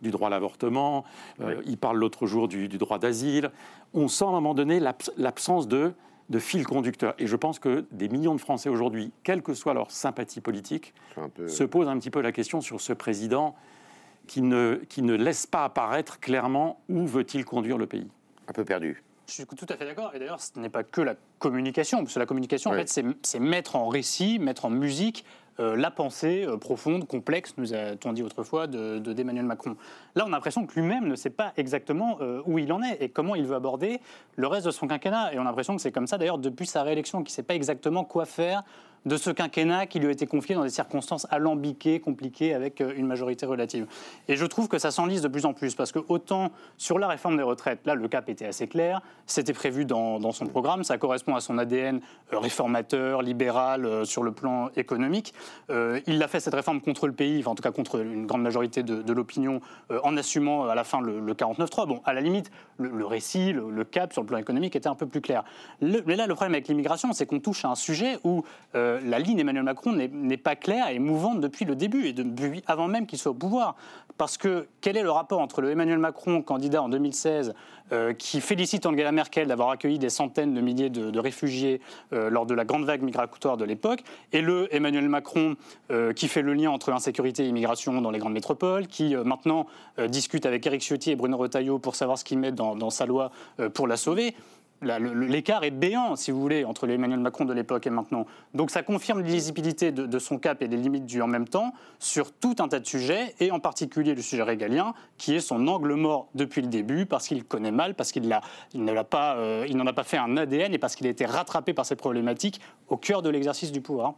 du 0.00 0.10
droit 0.12 0.28
à 0.28 0.30
l'avortement. 0.30 1.04
Euh, 1.40 1.60
il 1.66 1.76
parle 1.76 1.98
l'autre 1.98 2.24
jour 2.26 2.46
du, 2.46 2.68
du 2.68 2.78
droit 2.78 3.00
d'asile. 3.00 3.50
On 3.94 4.06
sent 4.06 4.24
à 4.24 4.28
un 4.28 4.30
moment 4.30 4.54
donné 4.54 4.78
l'absence 5.16 5.66
de 5.66 5.92
de 6.30 6.38
fil 6.38 6.66
conducteur. 6.66 7.14
Et 7.18 7.26
je 7.26 7.36
pense 7.36 7.58
que 7.58 7.84
des 7.90 8.08
millions 8.08 8.34
de 8.34 8.40
Français 8.40 8.68
aujourd'hui, 8.68 9.12
quelle 9.22 9.42
que 9.42 9.54
soit 9.54 9.74
leur 9.74 9.90
sympathie 9.90 10.40
politique, 10.40 10.94
se 11.46 11.64
posent 11.64 11.88
un 11.88 11.98
petit 11.98 12.10
peu 12.10 12.20
la 12.20 12.32
question 12.32 12.60
sur 12.60 12.80
ce 12.80 12.92
président 12.92 13.54
qui 14.26 14.42
ne, 14.42 14.80
qui 14.88 15.02
ne 15.02 15.14
laisse 15.14 15.46
pas 15.46 15.64
apparaître 15.64 16.18
clairement 16.18 16.80
où 16.88 17.06
veut-il 17.06 17.44
conduire 17.44 17.78
le 17.78 17.86
pays. 17.86 18.08
Un 18.48 18.52
peu 18.52 18.64
perdu. 18.64 19.02
Je 19.26 19.32
suis 19.32 19.46
tout 19.46 19.66
à 19.68 19.76
fait 19.76 19.86
d'accord. 19.86 20.12
Et 20.14 20.18
d'ailleurs, 20.18 20.40
ce 20.40 20.58
n'est 20.58 20.68
pas 20.68 20.82
que 20.82 21.00
la 21.00 21.14
communication, 21.38 21.98
parce 22.02 22.14
que 22.14 22.18
la 22.18 22.26
communication, 22.26 22.70
en 22.70 22.74
fait, 22.74 23.16
c'est 23.22 23.40
mettre 23.40 23.76
en 23.76 23.88
récit, 23.88 24.38
mettre 24.38 24.66
en 24.66 24.70
musique 24.70 25.24
la 25.58 25.90
pensée 25.90 26.46
profonde, 26.60 27.06
complexe, 27.06 27.54
nous 27.56 27.74
a-t-on 27.74 28.12
dit 28.12 28.22
autrefois, 28.22 28.66
de 28.66 28.98
d'Emmanuel 28.98 29.44
Macron. 29.44 29.76
Là, 30.14 30.24
on 30.26 30.28
a 30.28 30.30
l'impression 30.30 30.66
que 30.66 30.78
lui-même 30.78 31.06
ne 31.06 31.16
sait 31.16 31.30
pas 31.30 31.52
exactement 31.56 32.18
où 32.46 32.58
il 32.58 32.72
en 32.72 32.82
est 32.82 33.02
et 33.02 33.08
comment 33.08 33.34
il 33.34 33.46
veut 33.46 33.54
aborder 33.54 34.00
le 34.36 34.46
reste 34.46 34.66
de 34.66 34.70
son 34.70 34.88
quinquennat. 34.88 35.32
Et 35.32 35.38
on 35.38 35.42
a 35.42 35.44
l'impression 35.44 35.76
que 35.76 35.82
c'est 35.82 35.92
comme 35.92 36.06
ça 36.06 36.18
d'ailleurs 36.18 36.38
depuis 36.38 36.66
sa 36.66 36.82
réélection, 36.82 37.18
qu'il 37.18 37.30
ne 37.32 37.34
sait 37.36 37.42
pas 37.42 37.54
exactement 37.54 38.04
quoi 38.04 38.24
faire 38.24 38.62
de 39.06 39.16
ce 39.16 39.30
quinquennat 39.30 39.86
qui 39.86 40.00
lui 40.00 40.08
a 40.08 40.10
été 40.10 40.26
confié 40.26 40.54
dans 40.54 40.62
des 40.62 40.70
circonstances 40.70 41.26
alambiquées, 41.30 42.00
compliquées, 42.00 42.54
avec 42.54 42.80
euh, 42.80 42.94
une 42.96 43.06
majorité 43.06 43.46
relative. 43.46 43.86
Et 44.28 44.36
je 44.36 44.46
trouve 44.46 44.68
que 44.68 44.78
ça 44.78 44.90
s'enlise 44.90 45.22
de 45.22 45.28
plus 45.28 45.44
en 45.46 45.52
plus, 45.52 45.74
parce 45.74 45.92
que 45.92 45.98
autant 46.08 46.50
sur 46.78 46.98
la 46.98 47.08
réforme 47.08 47.36
des 47.36 47.42
retraites, 47.42 47.80
là, 47.84 47.94
le 47.94 48.08
cap 48.08 48.28
était 48.28 48.46
assez 48.46 48.66
clair, 48.66 49.00
c'était 49.26 49.52
prévu 49.52 49.84
dans, 49.84 50.32
son 50.32 50.46
programme, 50.46 50.84
ça 50.84 50.98
correspond 50.98 51.34
à 51.34 51.40
son 51.40 51.58
ADN 51.58 52.00
euh, 52.32 52.38
réformateur, 52.38 53.22
libéral, 53.22 53.84
euh, 53.84 54.04
sur 54.04 54.22
le 54.22 54.32
plan 54.32 54.70
économique. 54.76 55.34
il 55.68 56.22
a 56.22 56.28
fait 56.28 56.40
cette 56.40 56.54
réforme 56.54 56.80
contre 56.80 57.06
le 57.06 57.12
pays, 57.12 57.40
enfin, 57.40 57.50
en 57.50 57.54
tout 57.54 57.62
cas 57.62 57.70
contre 57.70 58.00
une 58.00 58.26
grande 58.26 58.42
majorité 58.42 58.82
de, 58.82 59.12
l'opinion, 59.12 59.60
en 60.02 60.16
assumant 60.16 60.68
à 60.68 60.74
la 60.74 60.84
fin 60.84 61.00
le, 61.00 61.20
49-3. 61.34 61.86
Bon, 61.86 62.00
à 62.04 62.12
la 62.12 62.20
limite, 62.20 62.50
le, 62.78 63.04
récit, 63.04 63.52
le, 63.52 63.84
cap 63.84 64.12
sur 64.12 64.22
le 64.22 64.26
plan 64.26 64.38
économique 64.38 64.76
était 64.76 64.88
un 64.88 64.94
peu 64.94 65.06
plus 65.06 65.20
clair. 65.20 65.44
mais 65.80 66.16
là, 66.16 66.26
le 66.26 66.34
problème 66.34 66.54
avec 66.54 66.68
l'immigration, 66.68 67.12
c'est 67.12 67.26
qu'on 67.26 67.40
touche 67.40 67.64
à 67.64 67.68
un 67.68 67.74
sujet 67.74 68.18
où 68.24 68.44
la 69.02 69.18
ligne 69.18 69.36
d'Emmanuel 69.36 69.64
Macron 69.64 69.92
n'est 69.92 70.36
pas 70.36 70.56
claire 70.56 70.88
et 70.88 70.98
mouvante 70.98 71.40
depuis 71.40 71.64
le 71.64 71.74
début 71.74 72.06
et 72.06 72.12
depuis 72.12 72.62
avant 72.66 72.88
même 72.88 73.06
qu'il 73.06 73.18
soit 73.18 73.32
au 73.32 73.34
pouvoir. 73.34 73.76
Parce 74.16 74.38
que 74.38 74.68
quel 74.80 74.96
est 74.96 75.02
le 75.02 75.10
rapport 75.10 75.40
entre 75.40 75.60
le 75.60 75.70
Emmanuel 75.70 75.98
Macron, 75.98 76.40
candidat 76.40 76.82
en 76.82 76.88
2016, 76.88 77.54
euh, 77.92 78.12
qui 78.12 78.40
félicite 78.40 78.86
Angela 78.86 79.10
Merkel 79.10 79.48
d'avoir 79.48 79.70
accueilli 79.70 79.98
des 79.98 80.08
centaines 80.08 80.54
de 80.54 80.60
milliers 80.60 80.88
de, 80.88 81.18
réfugiés 81.18 81.80
euh, 82.12 82.30
lors 82.30 82.46
de 82.46 82.54
la 82.54 82.64
grande 82.64 82.84
vague 82.84 83.02
migratoire 83.02 83.56
de 83.56 83.64
l'époque, 83.64 84.04
et 84.32 84.40
le 84.40 84.72
Emmanuel 84.74 85.08
Macron 85.08 85.56
qui 86.16 86.28
fait 86.28 86.42
le 86.42 86.54
lien 86.54 86.70
entre 86.70 86.92
insécurité 86.92 87.44
et 87.44 87.48
immigration 87.48 88.00
dans 88.00 88.10
les 88.10 88.18
grandes 88.18 88.32
métropoles, 88.32 88.86
qui 88.86 89.14
maintenant 89.16 89.66
discute 90.08 90.46
avec 90.46 90.66
Éric 90.66 90.82
Ciotti 90.82 91.10
et 91.10 91.16
Bruno 91.16 91.36
Retailleau 91.36 91.78
pour 91.78 91.94
savoir 91.94 92.18
ce 92.18 92.24
qu'il 92.24 92.38
met 92.38 92.52
dans 92.52 92.90
sa 92.90 93.06
loi 93.06 93.30
pour 93.74 93.86
la 93.86 93.96
sauver 93.96 94.34
l'écart 94.84 95.64
est 95.64 95.70
béant, 95.70 96.16
si 96.16 96.30
vous 96.30 96.40
voulez, 96.40 96.64
entre 96.64 96.86
l'Emmanuel 96.86 97.20
Macron 97.20 97.44
de 97.44 97.52
l'époque 97.52 97.86
et 97.86 97.90
maintenant. 97.90 98.26
Donc 98.54 98.70
ça 98.70 98.82
confirme 98.82 99.22
l'illisibilité 99.22 99.92
de, 99.92 100.18
son 100.18 100.38
cap 100.38 100.62
et 100.62 100.68
des 100.68 100.76
limites 100.76 101.06
du 101.06 101.20
en 101.22 101.26
même 101.26 101.48
temps 101.48 101.72
sur 101.98 102.32
tout 102.32 102.56
un 102.58 102.68
tas 102.68 102.80
de 102.80 102.86
sujets, 102.86 103.34
et 103.40 103.50
en 103.50 103.60
particulier 103.60 104.14
le 104.14 104.22
sujet 104.22 104.42
régalien, 104.42 104.94
qui 105.18 105.34
est 105.34 105.40
son 105.40 105.66
angle 105.68 105.94
mort 105.94 106.28
depuis 106.34 106.62
le 106.62 106.68
début, 106.68 107.06
parce 107.06 107.28
qu'il 107.28 107.44
connaît 107.44 107.72
mal, 107.72 107.94
parce 107.94 108.12
qu'il 108.12 108.24
il 108.74 108.84
n'en 108.84 108.96
a, 108.96 109.04
pas, 109.04 109.36
euh, 109.36 109.86
a 109.86 109.92
pas 109.92 110.04
fait 110.04 110.18
un 110.18 110.36
ADN, 110.36 110.74
et 110.74 110.78
parce 110.78 110.96
qu'il 110.96 111.06
a 111.06 111.10
été 111.10 111.26
rattrapé 111.26 111.72
par 111.72 111.86
ces 111.86 111.96
problématiques 111.96 112.60
au 112.88 112.96
cœur 112.96 113.22
de 113.22 113.30
l'exercice 113.30 113.72
du 113.72 113.80
pouvoir. 113.80 114.14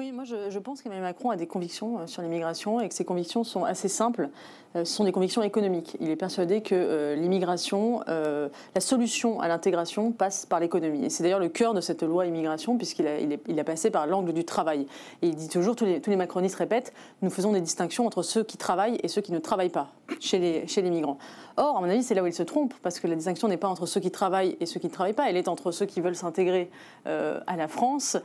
Oui, 0.00 0.12
moi 0.12 0.24
je, 0.24 0.58
pense 0.58 0.80
qu'Emmanuel 0.80 1.04
Macron 1.04 1.28
a 1.28 1.36
des 1.36 1.46
convictions 1.46 1.98
euh, 1.98 2.06
sur 2.06 2.22
l'immigration 2.22 2.80
et 2.80 2.88
que 2.88 2.94
ces 2.94 3.04
convictions 3.04 3.44
sont 3.44 3.64
assez 3.64 3.88
simples. 3.88 4.30
Euh, 4.74 4.86
ce 4.86 4.94
sont 4.94 5.04
des 5.04 5.12
convictions 5.12 5.42
économiques. 5.42 5.98
Il 6.00 6.08
est 6.08 6.16
persuadé 6.16 6.62
que 6.62 6.74
euh, 6.74 7.16
l'immigration, 7.16 8.00
la 8.06 8.80
solution 8.80 9.40
à 9.40 9.48
l'intégration 9.48 10.10
passe 10.10 10.46
par 10.46 10.58
l'économie. 10.58 11.04
Et 11.04 11.10
c'est 11.10 11.22
d'ailleurs 11.22 11.38
le 11.38 11.50
cœur 11.50 11.74
de 11.74 11.82
cette 11.82 12.02
loi 12.02 12.24
immigration, 12.24 12.78
puisqu'il 12.78 13.06
a, 13.06 13.64
passé 13.64 13.90
par 13.90 14.06
l'angle 14.06 14.32
du 14.32 14.44
travail. 14.44 14.86
Et 15.20 15.28
il 15.28 15.34
dit 15.34 15.48
toujours, 15.50 15.76
tous 15.76 15.84
les, 15.84 16.16
macronistes 16.16 16.56
répètent, 16.56 16.94
nous 17.20 17.28
faisons 17.28 17.52
des 17.52 17.60
distinctions 17.60 18.06
entre 18.06 18.22
ceux 18.22 18.42
qui 18.42 18.56
travaillent 18.56 18.98
et 19.02 19.08
ceux 19.08 19.20
qui 19.20 19.32
ne 19.32 19.38
travaillent 19.38 19.68
pas 19.68 19.88
chez 20.18 20.38
les 20.38 20.90
migrants. 20.90 21.18
Or, 21.56 21.76
à 21.76 21.80
mon 21.80 21.90
avis, 21.90 22.02
c'est 22.02 22.14
là 22.14 22.22
où 22.22 22.26
il 22.26 22.32
se 22.32 22.42
trompe, 22.42 22.72
parce 22.82 23.00
que 23.00 23.06
la 23.06 23.16
distinction 23.16 23.48
n'est 23.48 23.58
pas 23.58 23.68
entre 23.68 23.84
ceux 23.84 24.00
qui 24.00 24.10
travaillent 24.10 24.56
et 24.60 24.66
ceux 24.66 24.80
qui 24.80 24.86
ne 24.86 24.92
travaillent 24.92 25.12
pas, 25.12 25.28
elle 25.28 25.36
est 25.36 25.48
entre 25.48 25.72
ceux 25.72 25.84
qui 25.84 26.00
veulent 26.00 26.16
s'intégrer 26.16 26.70
à 27.04 27.56
la 27.56 27.68
France, 27.68 28.16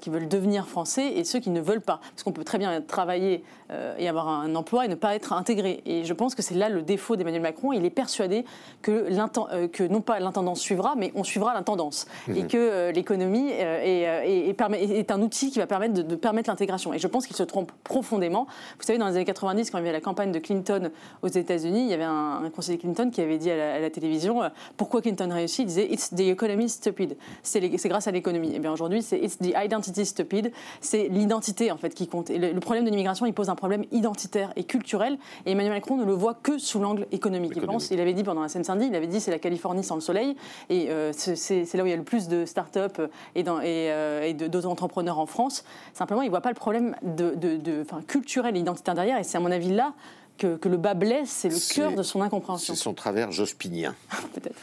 qui 0.00 0.10
veulent 0.10 0.28
devenir 0.28 0.68
français, 0.68 1.07
et 1.16 1.24
ceux 1.24 1.40
qui 1.40 1.50
ne 1.50 1.60
veulent 1.60 1.80
pas. 1.80 2.00
Parce 2.10 2.22
qu'on 2.22 2.32
peut 2.32 2.44
très 2.44 2.58
bien 2.58 2.80
travailler 2.80 3.44
euh, 3.70 3.94
et 3.98 4.08
avoir 4.08 4.28
un 4.28 4.54
emploi 4.54 4.86
et 4.86 4.88
ne 4.88 4.94
pas 4.94 5.14
être 5.14 5.32
intégré. 5.32 5.82
Et 5.84 6.04
je 6.04 6.12
pense 6.14 6.34
que 6.34 6.42
c'est 6.42 6.54
là 6.54 6.68
le 6.68 6.82
défaut 6.82 7.16
d'Emmanuel 7.16 7.42
Macron. 7.42 7.72
Il 7.72 7.84
est 7.84 7.90
persuadé 7.90 8.44
que, 8.82 9.08
euh, 9.52 9.68
que 9.68 9.84
non 9.84 10.00
pas 10.00 10.20
l'intendance 10.20 10.60
suivra, 10.60 10.94
mais 10.96 11.12
on 11.14 11.24
suivra 11.24 11.54
l'intendance. 11.54 12.06
Mmh. 12.26 12.36
Et 12.36 12.46
que 12.46 12.56
euh, 12.56 12.92
l'économie 12.92 13.50
est, 13.50 14.54
est, 14.54 15.10
un 15.10 15.22
outil 15.22 15.50
qui 15.50 15.58
va 15.58 15.66
permettre 15.66 16.02
de, 16.02 16.16
permettre 16.16 16.48
l'intégration. 16.48 16.94
Et 16.94 16.98
je 16.98 17.06
pense 17.06 17.26
qu'il 17.26 17.36
se 17.36 17.42
trompe 17.42 17.72
profondément. 17.84 18.46
Vous 18.78 18.84
savez, 18.84 18.98
dans 18.98 19.06
les 19.06 19.16
années 19.16 19.24
90, 19.24 19.70
quand 19.70 19.78
il 19.78 19.82
y 19.82 19.84
avait 19.84 19.92
la 19.92 20.00
campagne 20.00 20.32
de 20.32 20.38
Clinton 20.38 20.90
aux 21.22 21.28
États-Unis, 21.28 21.82
il 21.82 21.88
y 21.88 21.94
avait 21.94 22.04
un, 22.04 22.50
conseiller 22.54 22.78
Clinton 22.78 23.10
qui 23.10 23.20
avait 23.20 23.38
dit 23.38 23.50
à 23.50 23.78
la, 23.80 23.90
télévision 23.90 24.40
pourquoi 24.76 25.02
Clinton 25.02 25.28
réussit? 25.30 25.60
Il 25.60 25.66
disait 25.66 25.88
It's 25.90 26.10
the 26.10 26.20
economy 26.20 26.68
stupid. 26.68 27.16
C'est 27.42 27.60
grâce 27.60 28.06
à 28.06 28.10
l'économie. 28.10 28.52
Et 28.52 28.56
eh 28.56 28.58
bien 28.58 28.72
aujourd'hui, 28.72 29.02
c'est 29.02 29.18
It's 29.18 29.38
the 29.38 29.54
identity 29.56 30.06
stupid. 30.06 30.52
C'est 30.80 30.97
l'identité 31.08 31.70
en 31.70 31.76
fait 31.76 31.94
qui 31.94 32.08
compte. 32.08 32.30
Et 32.30 32.38
le, 32.38 32.60
problème 32.60 32.84
de 32.84 32.90
l'immigration, 32.90 33.26
il 33.26 33.34
pose 33.34 33.48
un 33.50 33.54
problème 33.54 33.84
identitaire 33.92 34.52
et 34.56 34.64
culturel. 34.64 35.18
Et 35.46 35.52
Emmanuel 35.52 35.74
Macron 35.74 35.96
ne 35.96 36.04
le 36.04 36.12
voit 36.12 36.34
que 36.34 36.58
sous 36.58 36.80
l'angle 36.80 37.06
économique. 37.12 37.52
Il 37.54 37.62
pense, 37.62 37.90
il 37.90 38.00
avait 38.00 38.14
dit 38.14 38.24
pendant 38.24 38.42
la 38.42 38.48
Seine-Saint-Denis, 38.48 38.88
il 38.88 38.96
avait 38.96 39.06
dit 39.06 39.20
c'est 39.20 39.30
la 39.30 39.38
Californie 39.38 39.84
sans 39.84 39.94
le 39.94 40.00
soleil. 40.00 40.36
Et 40.68 40.90
euh, 40.90 41.12
c'est 41.12 41.74
là 41.74 41.82
où 41.82 41.86
il 41.86 41.90
y 41.90 41.92
a 41.92 41.96
le 41.96 42.02
plus 42.02 42.28
de 42.28 42.44
start-up 42.44 43.00
et, 43.34 43.44
euh, 43.46 44.22
et, 44.22 44.34
d'autres 44.34 44.66
entrepreneurs 44.66 45.18
en 45.18 45.26
France. 45.26 45.64
Simplement, 45.94 46.22
il 46.22 46.26
ne 46.26 46.30
voit 46.30 46.40
pas 46.40 46.50
le 46.50 46.54
problème 46.54 46.96
de, 47.02 47.34
de, 47.34 47.84
culturel 48.06 48.56
et 48.56 48.60
identitaire 48.60 48.94
derrière. 48.94 49.18
Et 49.18 49.24
c'est 49.24 49.36
à 49.36 49.40
mon 49.40 49.50
avis 49.50 49.70
là 49.70 49.92
que, 50.38 50.68
le 50.68 50.76
bas 50.76 50.94
blesse, 50.94 51.30
c'est 51.30 51.48
le 51.48 51.74
cœur 51.74 51.92
de 51.92 52.02
son 52.02 52.22
incompréhension. 52.22 52.74
C'est 52.74 52.80
son 52.80 52.94
travers 52.94 53.32
jospinien. 53.32 53.94
Peut-être. 54.34 54.56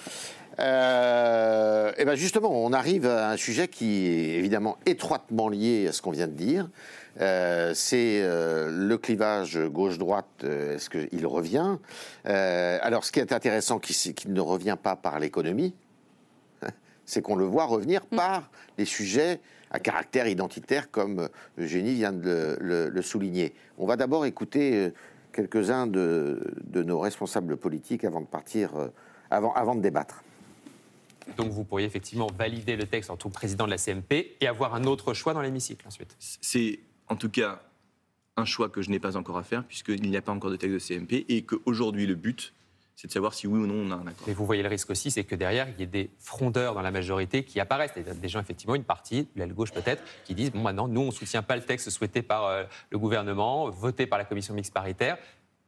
Euh, 0.59 1.91
et 1.97 2.05
ben 2.05 2.15
justement, 2.15 2.49
on 2.49 2.71
arrive 2.73 3.07
à 3.07 3.29
un 3.29 3.37
sujet 3.37 3.67
qui 3.67 4.07
est 4.07 4.37
évidemment 4.37 4.77
étroitement 4.85 5.49
lié 5.49 5.87
à 5.87 5.91
ce 5.91 6.01
qu'on 6.01 6.11
vient 6.11 6.27
de 6.27 6.33
dire. 6.33 6.69
Euh, 7.21 7.73
c'est 7.73 8.21
euh, 8.21 8.69
le 8.69 8.97
clivage 8.97 9.57
gauche-droite. 9.57 10.25
Euh, 10.43 10.75
est-ce 10.75 10.89
qu'il 10.89 11.25
revient? 11.25 11.77
Alors, 12.25 13.05
ce 13.05 13.11
qui 13.11 13.19
est 13.19 13.31
intéressant, 13.31 13.79
qu'il 13.79 14.33
ne 14.33 14.41
revient 14.41 14.77
pas 14.81 14.95
par 14.95 15.19
l'économie, 15.19 15.73
c'est 17.05 17.21
qu'on 17.21 17.35
le 17.35 17.45
voit 17.45 17.65
revenir 17.65 18.01
mm. 18.11 18.15
par 18.15 18.49
les 18.77 18.85
sujets 18.85 19.39
à 19.71 19.79
caractère 19.79 20.27
identitaire, 20.27 20.91
comme 20.91 21.29
Eugénie 21.57 21.95
vient 21.95 22.13
de 22.13 22.57
le, 22.59 23.01
souligner. 23.01 23.53
On 23.77 23.85
va 23.85 23.95
d'abord 23.97 24.25
écouter 24.25 24.93
quelques-uns 25.33 25.87
de, 25.87 26.53
de, 26.63 26.83
nos 26.83 26.99
responsables 26.99 27.57
politiques 27.57 28.05
avant 28.05 28.21
de 28.21 28.25
partir, 28.25 28.71
avant, 29.31 29.53
avant 29.53 29.75
de 29.75 29.81
débattre. 29.81 30.23
Donc 31.38 31.49
vous 31.49 31.63
pourriez 31.63 31.85
effectivement 31.85 32.27
valider 32.38 32.75
le 32.75 32.85
texte 32.85 33.09
en 33.09 33.17
tant 33.17 33.29
que 33.29 33.33
président 33.33 33.65
de 33.65 33.71
la 33.71 33.77
CMP 33.77 34.35
et 34.39 34.47
avoir 34.47 34.75
un 34.75 34.83
autre 34.85 35.13
choix 35.13 35.33
dans 35.33 35.41
l'hémicycle 35.41 35.88
ensuite. 35.88 36.15
C'est 36.19 36.79
en 37.07 37.15
tout 37.15 37.29
cas 37.29 37.61
un 38.38 38.45
choix 38.45 38.69
que 38.69 38.81
je 38.81 38.89
n'ai 38.89 38.99
pas 38.99 39.17
encore 39.17 39.38
à 39.38 39.43
faire 39.43 39.63
puisqu'il 39.63 40.09
n'y 40.09 40.17
a 40.17 40.21
pas 40.21 40.31
encore 40.31 40.51
de 40.51 40.55
texte 40.55 40.73
de 40.73 40.79
CMP 40.79 41.25
et 41.29 41.43
qu'aujourd'hui 41.43 42.05
le 42.05 42.15
but 42.15 42.53
c'est 42.95 43.07
de 43.07 43.11
savoir 43.11 43.33
si 43.33 43.45
oui 43.45 43.59
ou 43.59 43.67
non 43.67 43.85
on 43.85 43.91
a 43.91 43.95
un 43.95 44.07
accord. 44.07 44.25
Mais 44.27 44.33
vous 44.33 44.45
voyez 44.45 44.63
le 44.63 44.69
risque 44.69 44.89
aussi, 44.89 45.11
c'est 45.11 45.25
que 45.25 45.35
derrière, 45.35 45.67
il 45.69 45.79
y 45.79 45.83
ait 45.83 45.85
des 45.85 46.09
frondeurs 46.17 46.73
dans 46.73 46.81
la 46.81 46.91
majorité 46.91 47.43
qui 47.43 47.59
apparaissent. 47.59 47.93
Des 47.93 48.29
gens, 48.29 48.39
effectivement, 48.39 48.75
une 48.75 48.85
partie, 48.85 49.27
l'aile 49.35 49.53
gauche 49.53 49.73
peut-être, 49.73 50.01
qui 50.23 50.33
disent 50.33 50.51
bon, 50.51 50.61
maintenant, 50.61 50.88
nous, 50.88 51.01
on 51.01 51.07
ne 51.07 51.11
soutient 51.11 51.43
pas 51.43 51.57
le 51.57 51.61
texte 51.61 51.89
souhaité 51.89 52.21
par 52.21 52.45
euh, 52.45 52.63
le 52.89 52.97
gouvernement, 52.97 53.69
voté 53.69 54.07
par 54.07 54.17
la 54.17 54.23
commission 54.23 54.53
mixte 54.53 54.73
paritaire 54.73 55.17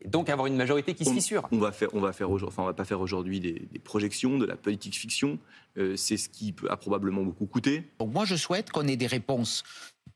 donc 0.05 0.29
avoir 0.29 0.47
une 0.47 0.55
majorité 0.55 0.93
qui 0.93 1.05
se 1.05 1.11
fissure. 1.11 1.47
On 1.51 1.57
va 1.57 1.71
faire, 1.71 1.89
on 1.93 1.99
va 1.99 2.13
faire 2.13 2.29
enfin, 2.29 2.63
on 2.63 2.65
va 2.65 2.73
pas 2.73 2.85
faire 2.85 3.01
aujourd'hui 3.01 3.39
des, 3.39 3.67
projections 3.83 4.37
de 4.37 4.45
la 4.45 4.55
politique 4.55 4.95
fiction. 4.95 5.39
Euh, 5.77 5.95
c'est 5.95 6.17
ce 6.17 6.29
qui 6.29 6.55
a 6.69 6.77
probablement 6.77 7.23
beaucoup 7.23 7.45
coûté. 7.45 7.83
Donc 7.99 8.13
moi, 8.13 8.25
je 8.25 8.35
souhaite 8.35 8.71
qu'on 8.71 8.87
ait 8.87 8.97
des 8.97 9.07
réponses 9.07 9.63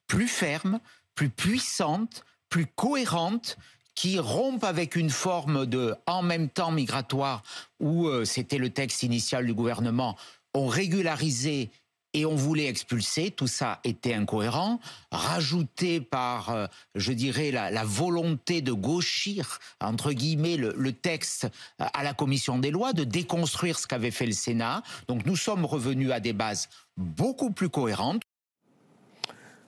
plus 0.08 0.28
fermes, 0.28 0.80
plus 1.16 1.30
puissantes, 1.30 2.24
plus 2.50 2.66
cohérentes 2.68 3.58
qui 3.96 4.20
rompent 4.20 4.64
avec 4.64 4.96
une 4.96 5.10
forme 5.10 5.66
de 5.66 5.96
en 6.08 6.22
même 6.22 6.50
temps 6.50 6.72
migratoire 6.72 7.44
où 7.80 8.08
euh, 8.08 8.26
c'était 8.26 8.58
le 8.58 8.70
texte 8.70 9.04
initial 9.04 9.46
du 9.46 9.54
gouvernement, 9.54 10.18
ont 10.54 10.68
régularisé 10.68 11.70
et 12.14 12.26
on 12.26 12.36
voulait 12.36 12.68
expulser, 12.68 13.32
tout 13.32 13.48
ça 13.48 13.80
était 13.84 14.14
incohérent, 14.14 14.80
rajouté 15.12 16.02
par, 16.02 16.50
euh, 16.50 16.68
je 16.96 17.14
dirais, 17.14 17.52
la, 17.52 17.84
volonté 17.84 18.62
de 18.62 18.72
gauchir, 18.72 19.60
entre 19.80 20.12
guillemets, 20.12 20.58
le, 20.58 20.92
texte 20.92 21.48
à 21.80 22.04
la 22.04 22.14
commission 22.14 22.58
des 22.60 22.70
lois, 22.70 22.94
de 22.94 23.04
déconstruire 23.04 23.80
ce 23.80 23.88
qu'avait 23.88 24.12
fait 24.12 24.26
le 24.26 24.34
Sénat. 24.34 24.84
Donc 25.08 25.26
nous 25.26 25.36
sommes 25.36 25.66
revenus 25.66 26.12
à 26.12 26.20
des 26.20 26.34
bases 26.34 26.70
beaucoup 26.98 27.52
plus 27.52 27.70
cohérentes. 27.70 28.22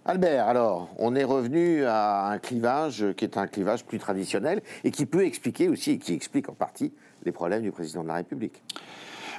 Albert, 0.05 0.47
alors, 0.47 0.89
on 0.97 1.15
est 1.15 1.23
revenu 1.23 1.85
à 1.85 2.25
un 2.25 2.37
clivage 2.37 3.05
qui 3.15 3.23
est 3.23 3.37
un 3.37 3.47
clivage 3.47 3.85
plus 3.85 3.99
traditionnel 3.99 4.61
et 4.83 4.91
qui 4.91 5.05
peut 5.05 5.25
expliquer 5.25 5.69
aussi, 5.69 5.91
et 5.91 5.97
qui 5.97 6.13
explique 6.13 6.49
en 6.49 6.53
partie, 6.53 6.91
les 7.23 7.31
problèmes 7.31 7.61
du 7.61 7.71
président 7.71 8.03
de 8.03 8.09
la 8.09 8.15
République. 8.15 8.61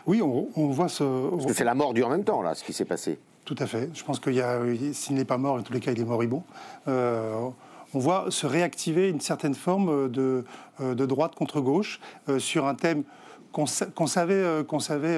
Oui, 0.06 0.20
on, 0.22 0.66
voit 0.68 0.88
ce. 0.88 1.30
Parce 1.30 1.46
que 1.46 1.52
c'est 1.52 1.64
la 1.64 1.74
mort 1.74 1.94
du 1.94 2.02
en 2.02 2.10
même 2.10 2.24
temps, 2.24 2.42
là, 2.42 2.54
ce 2.54 2.64
qui 2.64 2.72
s'est 2.72 2.84
passé. 2.84 3.18
Tout 3.44 3.56
à 3.58 3.66
fait. 3.66 3.90
Je 3.94 4.04
pense 4.04 4.20
qu'il 4.20 4.34
y 4.34 4.40
a, 4.40 4.60
s'il 4.92 5.16
n'est 5.16 5.24
pas 5.24 5.38
mort, 5.38 5.56
en 5.56 5.62
tous 5.62 5.72
les 5.72 5.80
cas, 5.80 5.92
il 5.92 6.00
est 6.00 6.04
moribond. 6.04 6.42
Euh, 6.88 7.48
on 7.92 7.98
voit 7.98 8.26
se 8.30 8.46
réactiver 8.46 9.08
une 9.08 9.20
certaine 9.20 9.54
forme 9.54 10.10
de, 10.10 10.44
euh, 10.80 10.94
de 10.94 11.06
droite 11.06 11.34
contre 11.34 11.60
gauche 11.60 12.00
euh, 12.28 12.38
sur 12.38 12.66
un 12.66 12.74
thème 12.74 13.04
qu'on 13.52 13.66
savait, 13.66 14.64
qu'on 14.66 14.80
savait 14.80 15.16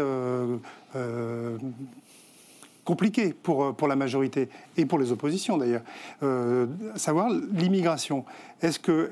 compliqué 2.87 3.35
pour, 3.35 3.75
pour 3.75 3.89
la 3.89 3.97
majorité 3.97 4.49
et 4.79 4.87
pour 4.87 4.99
les 4.99 5.13
oppositions 5.13 5.59
d'ailleurs. 5.59 5.83
Euh, 6.23 6.67
savoir 6.95 7.29
l'immigration. 7.53 8.25
Est-ce 8.63 8.79
que, 8.79 9.11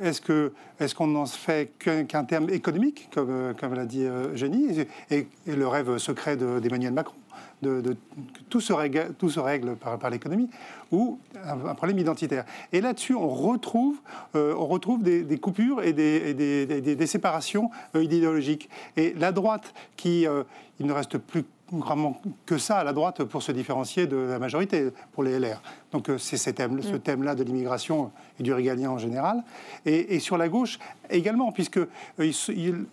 est 0.81 0.95
qu'on 0.95 1.07
n'en 1.07 1.27
fait 1.27 1.73
qu'un 1.79 2.25
terme 2.25 2.49
économique, 2.49 3.11
comme, 3.13 3.53
comme 3.61 3.75
l'a 3.75 3.85
dit 3.85 4.05
Eugénie, 4.05 4.87
et, 5.11 5.27
le 5.47 5.69
rêve 5.69 5.99
secret 5.99 6.37
d'Emmanuel 6.37 6.95
Macron 6.95 7.17
de, 7.63 7.97
tout, 8.49 8.61
se 8.61 8.73
règle, 8.73 9.15
tout 9.19 9.31
se 9.31 9.41
règle 9.41 9.77
par, 9.77 9.99
par 9.99 10.11
l'économie, 10.11 10.51
ou 10.91 11.19
un, 11.45 11.75
problème 11.75 11.99
identitaire. 11.99 12.45
Et 12.73 12.81
là-dessus, 12.81 13.15
on 13.15 13.29
retrouve, 13.29 13.97
euh, 14.35 14.55
on 14.57 14.67
retrouve 14.67 15.03
des, 15.03 15.39
coupures 15.39 15.83
et 15.83 15.93
des, 15.93 16.35
des, 16.35 17.07
séparations 17.07 17.71
euh, 17.95 18.05
idéologiques. 18.05 18.69
Et 18.97 19.15
la 19.15 19.33
droite, 19.33 19.75
qui, 19.97 20.27
euh, 20.27 20.45
il 20.81 20.87
ne 20.87 20.93
reste 20.93 21.19
plus 21.19 21.45
vraiment 21.73 22.21
que 22.47 22.59
ça 22.59 22.77
à 22.77 22.85
la 22.85 22.93
droite 22.93 23.25
pour 23.25 23.43
se 23.43 23.53
différencier 23.53 24.07
de 24.07 24.17
la 24.17 24.39
majorité 24.39 24.91
pour 25.13 25.23
les 25.23 25.39
LR. 25.39 25.63
Donc 25.93 26.11
c'est 26.19 26.37
ce 26.37 26.51
mm. 26.51 26.99
thème-là 27.01 27.35
de 27.35 27.43
l'immigration 27.43 28.11
et 28.39 28.43
du 28.43 28.53
régalien 28.53 28.91
en 28.91 28.99
général. 28.99 29.43
Et, 29.87 30.19
sur 30.19 30.37
la 30.37 30.49
gauche 30.49 30.79
également, 31.11 31.53
puisque 31.53 31.81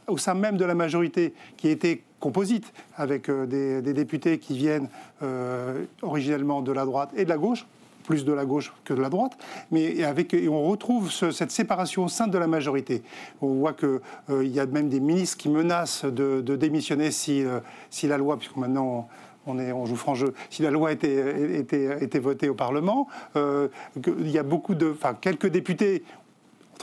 au 0.08 0.18
sein 0.18 0.34
même 0.34 0.58
de 0.58 0.66
la 0.66 0.76
majorité 0.76 1.34
qui 1.58 1.70
était 1.70 2.04
composite, 2.20 2.72
avec 2.96 3.30
euh, 3.30 3.46
des, 3.82 3.94
députés 3.94 4.38
qui 4.38 4.56
viennent 4.56 4.88
euh, 5.24 5.84
originellement 6.02 6.62
de 6.62 6.72
la 6.72 6.86
droite 6.86 7.10
et 7.18 7.26
de 7.26 7.30
la 7.30 7.38
gauche, 7.38 7.66
plus 8.02 8.26
de 8.26 8.34
la 8.34 8.46
gauche 8.46 8.74
que 8.84 8.94
de 8.94 9.02
la 9.02 9.10
droite, 9.10 9.38
mais 9.72 10.04
avec, 10.04 10.34
et 10.34 10.48
on 10.48 10.64
retrouve 10.64 11.12
cette 11.12 11.52
séparation 11.52 12.06
au 12.06 12.08
sein 12.08 12.28
de 12.28 12.38
la 12.38 12.48
majorité. 12.48 13.04
On 13.42 13.56
voit 13.56 13.74
qu'il 13.74 14.00
euh, 14.30 14.46
y 14.46 14.60
a 14.60 14.66
même 14.66 14.90
des 14.90 15.00
ministres 15.00 15.38
qui 15.38 15.50
menacent 15.50 16.06
de, 16.06 16.42
démissionner 16.42 17.12
si, 17.12 17.44
si 17.90 18.08
la 18.08 18.18
loi, 18.18 18.38
puisque 18.38 18.58
maintenant 18.58 19.08
on, 19.48 19.58
est, 19.58 19.72
on 19.72 19.86
joue 19.86 19.96
franc 19.96 20.16
jeu, 20.16 20.34
si 20.50 20.62
la 20.62 20.72
loi 20.72 20.92
était, 20.92 21.60
était, 21.60 22.20
votée 22.20 22.50
au 22.50 22.54
Parlement, 22.54 23.08
il 23.36 24.30
y 24.30 24.38
a 24.38 24.44
beaucoup 24.44 24.76
de, 24.76 24.92
enfin, 24.92 25.16
quelques 25.20 25.48
députés 25.48 26.04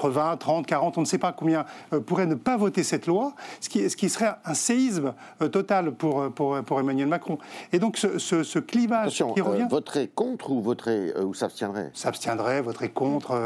20, 0.07 0.37
30, 0.37 0.67
40, 0.67 0.99
on 0.99 1.01
ne 1.01 1.07
sait 1.07 1.19
pas 1.19 1.33
combien 1.33 1.65
euh, 1.93 2.01
pourraient 2.01 2.27
ne 2.27 2.35
pas 2.37 2.57
voter 2.57 2.83
cette 2.83 3.07
loi, 3.07 3.33
ce 3.61 3.69
qui, 3.69 3.89
ce 3.91 3.97
qui 3.97 4.09
serait 4.09 4.35
un 4.45 4.55
séisme 4.55 5.15
euh, 5.43 5.49
total 5.49 5.93
pour, 5.93 6.21
euh, 6.21 6.31
pour, 6.31 6.61
pour, 6.63 6.81
Emmanuel 6.81 7.09
Macron. 7.09 7.39
Et 7.73 7.79
donc 7.79 7.97
ce, 7.97 8.19
ce, 8.19 8.59
clivage 8.59 9.25
qui 9.35 9.41
revient... 9.41 9.63
Euh, 9.63 9.69
voterait 9.69 10.09
contre 10.15 10.51
ou, 10.51 10.61
voterait, 10.61 11.15
ou 11.21 11.35
s'abstiendrait 11.35 11.91
S'abstiendrait, 11.95 12.61
voterait 12.61 12.91
contre. 12.91 13.39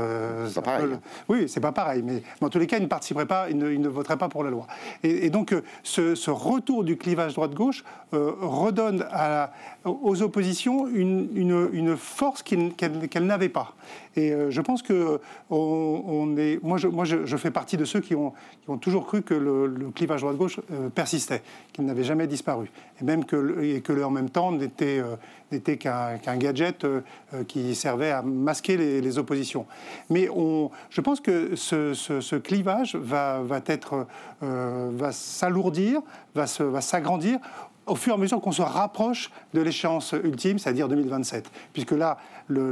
c'est 0.49 0.55
pas 0.55 0.63
pareil. 0.63 0.99
Oui, 1.29 1.49
c'est 1.49 1.61
pas 1.61 1.73
pareil, 1.73 2.03
mais 2.03 2.23
en 2.41 2.49
tous 2.49 2.59
les 2.59 2.67
cas, 2.67 2.79
il 2.79 2.83
ne 2.83 2.89
participerait 2.89 3.27
pas, 3.27 3.49
il 3.49 3.59
ne, 3.59 3.89
voterait 3.89 4.17
pas 4.17 4.29
pour 4.29 4.45
la 4.45 4.51
loi. 4.51 4.67
Et, 5.03 5.31
donc 5.31 5.55
ce, 5.83 6.31
retour 6.31 6.85
du 6.85 6.97
clivage 6.97 7.35
droite-gauche 7.35 7.85
redonne 8.13 9.07
à, 9.11 9.53
aux 9.85 10.23
oppositions 10.23 10.87
une, 10.87 11.97
force 11.97 12.43
qu'elles 12.43 13.27
n'avaient 13.27 13.49
pas. 13.49 13.75
Et 14.17 14.33
je 14.51 14.61
pense 14.61 14.83
que 14.83 15.21
on, 15.51 16.37
est 16.37 16.63
moi, 16.63 16.79
je, 16.79 16.89
moi 16.89 17.05
je, 17.05 17.37
fais 17.37 17.51
partie 17.51 17.77
de 17.77 17.85
ceux 17.85 18.01
qui 18.01 18.15
ont, 18.15 18.33
qui 18.63 18.71
ont 18.71 18.79
toujours 18.79 19.07
cru 19.07 19.23
que 19.23 19.35
le, 19.35 19.91
clivage 19.95 20.21
droite-gauche 20.21 20.61
euh, 20.73 20.89
persistait, 20.89 21.43
qu'il 21.73 21.85
n'avait 21.85 22.05
jamais 22.05 22.27
disparu, 22.27 22.71
et 23.01 23.05
même 23.05 23.25
que, 23.25 23.63
et 23.63 23.81
que 23.81 24.03
en 24.03 24.11
même 24.11 24.31
temps 24.31 24.53
n'était 24.53 25.01
euh, 25.01 25.77
qu'un 25.77 26.37
gadget 26.37 26.85
euh, 26.85 27.01
qui 27.47 27.75
servait 27.75 28.11
à 28.11 28.23
masquer 28.23 28.77
les, 28.77 29.19
oppositions. 29.19 29.67
Mais 30.09 30.29
on, 30.31 30.71
je 30.89 31.01
pense 31.03 31.21
que 31.21 31.55
ce, 31.55 31.93
ce, 31.93 32.37
clivage 32.37 32.97
va, 32.97 33.43
va 33.43 33.61
être, 33.67 34.07
va 34.41 35.13
s'alourdir, 35.13 36.01
va 36.35 36.47
s'agrandir 36.81 37.39
au 37.87 37.97
fur 37.97 38.13
et 38.13 38.15
à 38.15 38.19
mesure 38.19 38.41
qu'on 38.41 38.53
se 38.53 38.63
rapproche 38.63 39.31
de 39.55 39.61
l'échéance 39.61 40.13
ultime, 40.13 40.59
c'est-à-dire 40.59 40.89
2027. 40.89 41.51
Puisque 41.73 41.93
là, 41.93 42.19
le, 42.49 42.71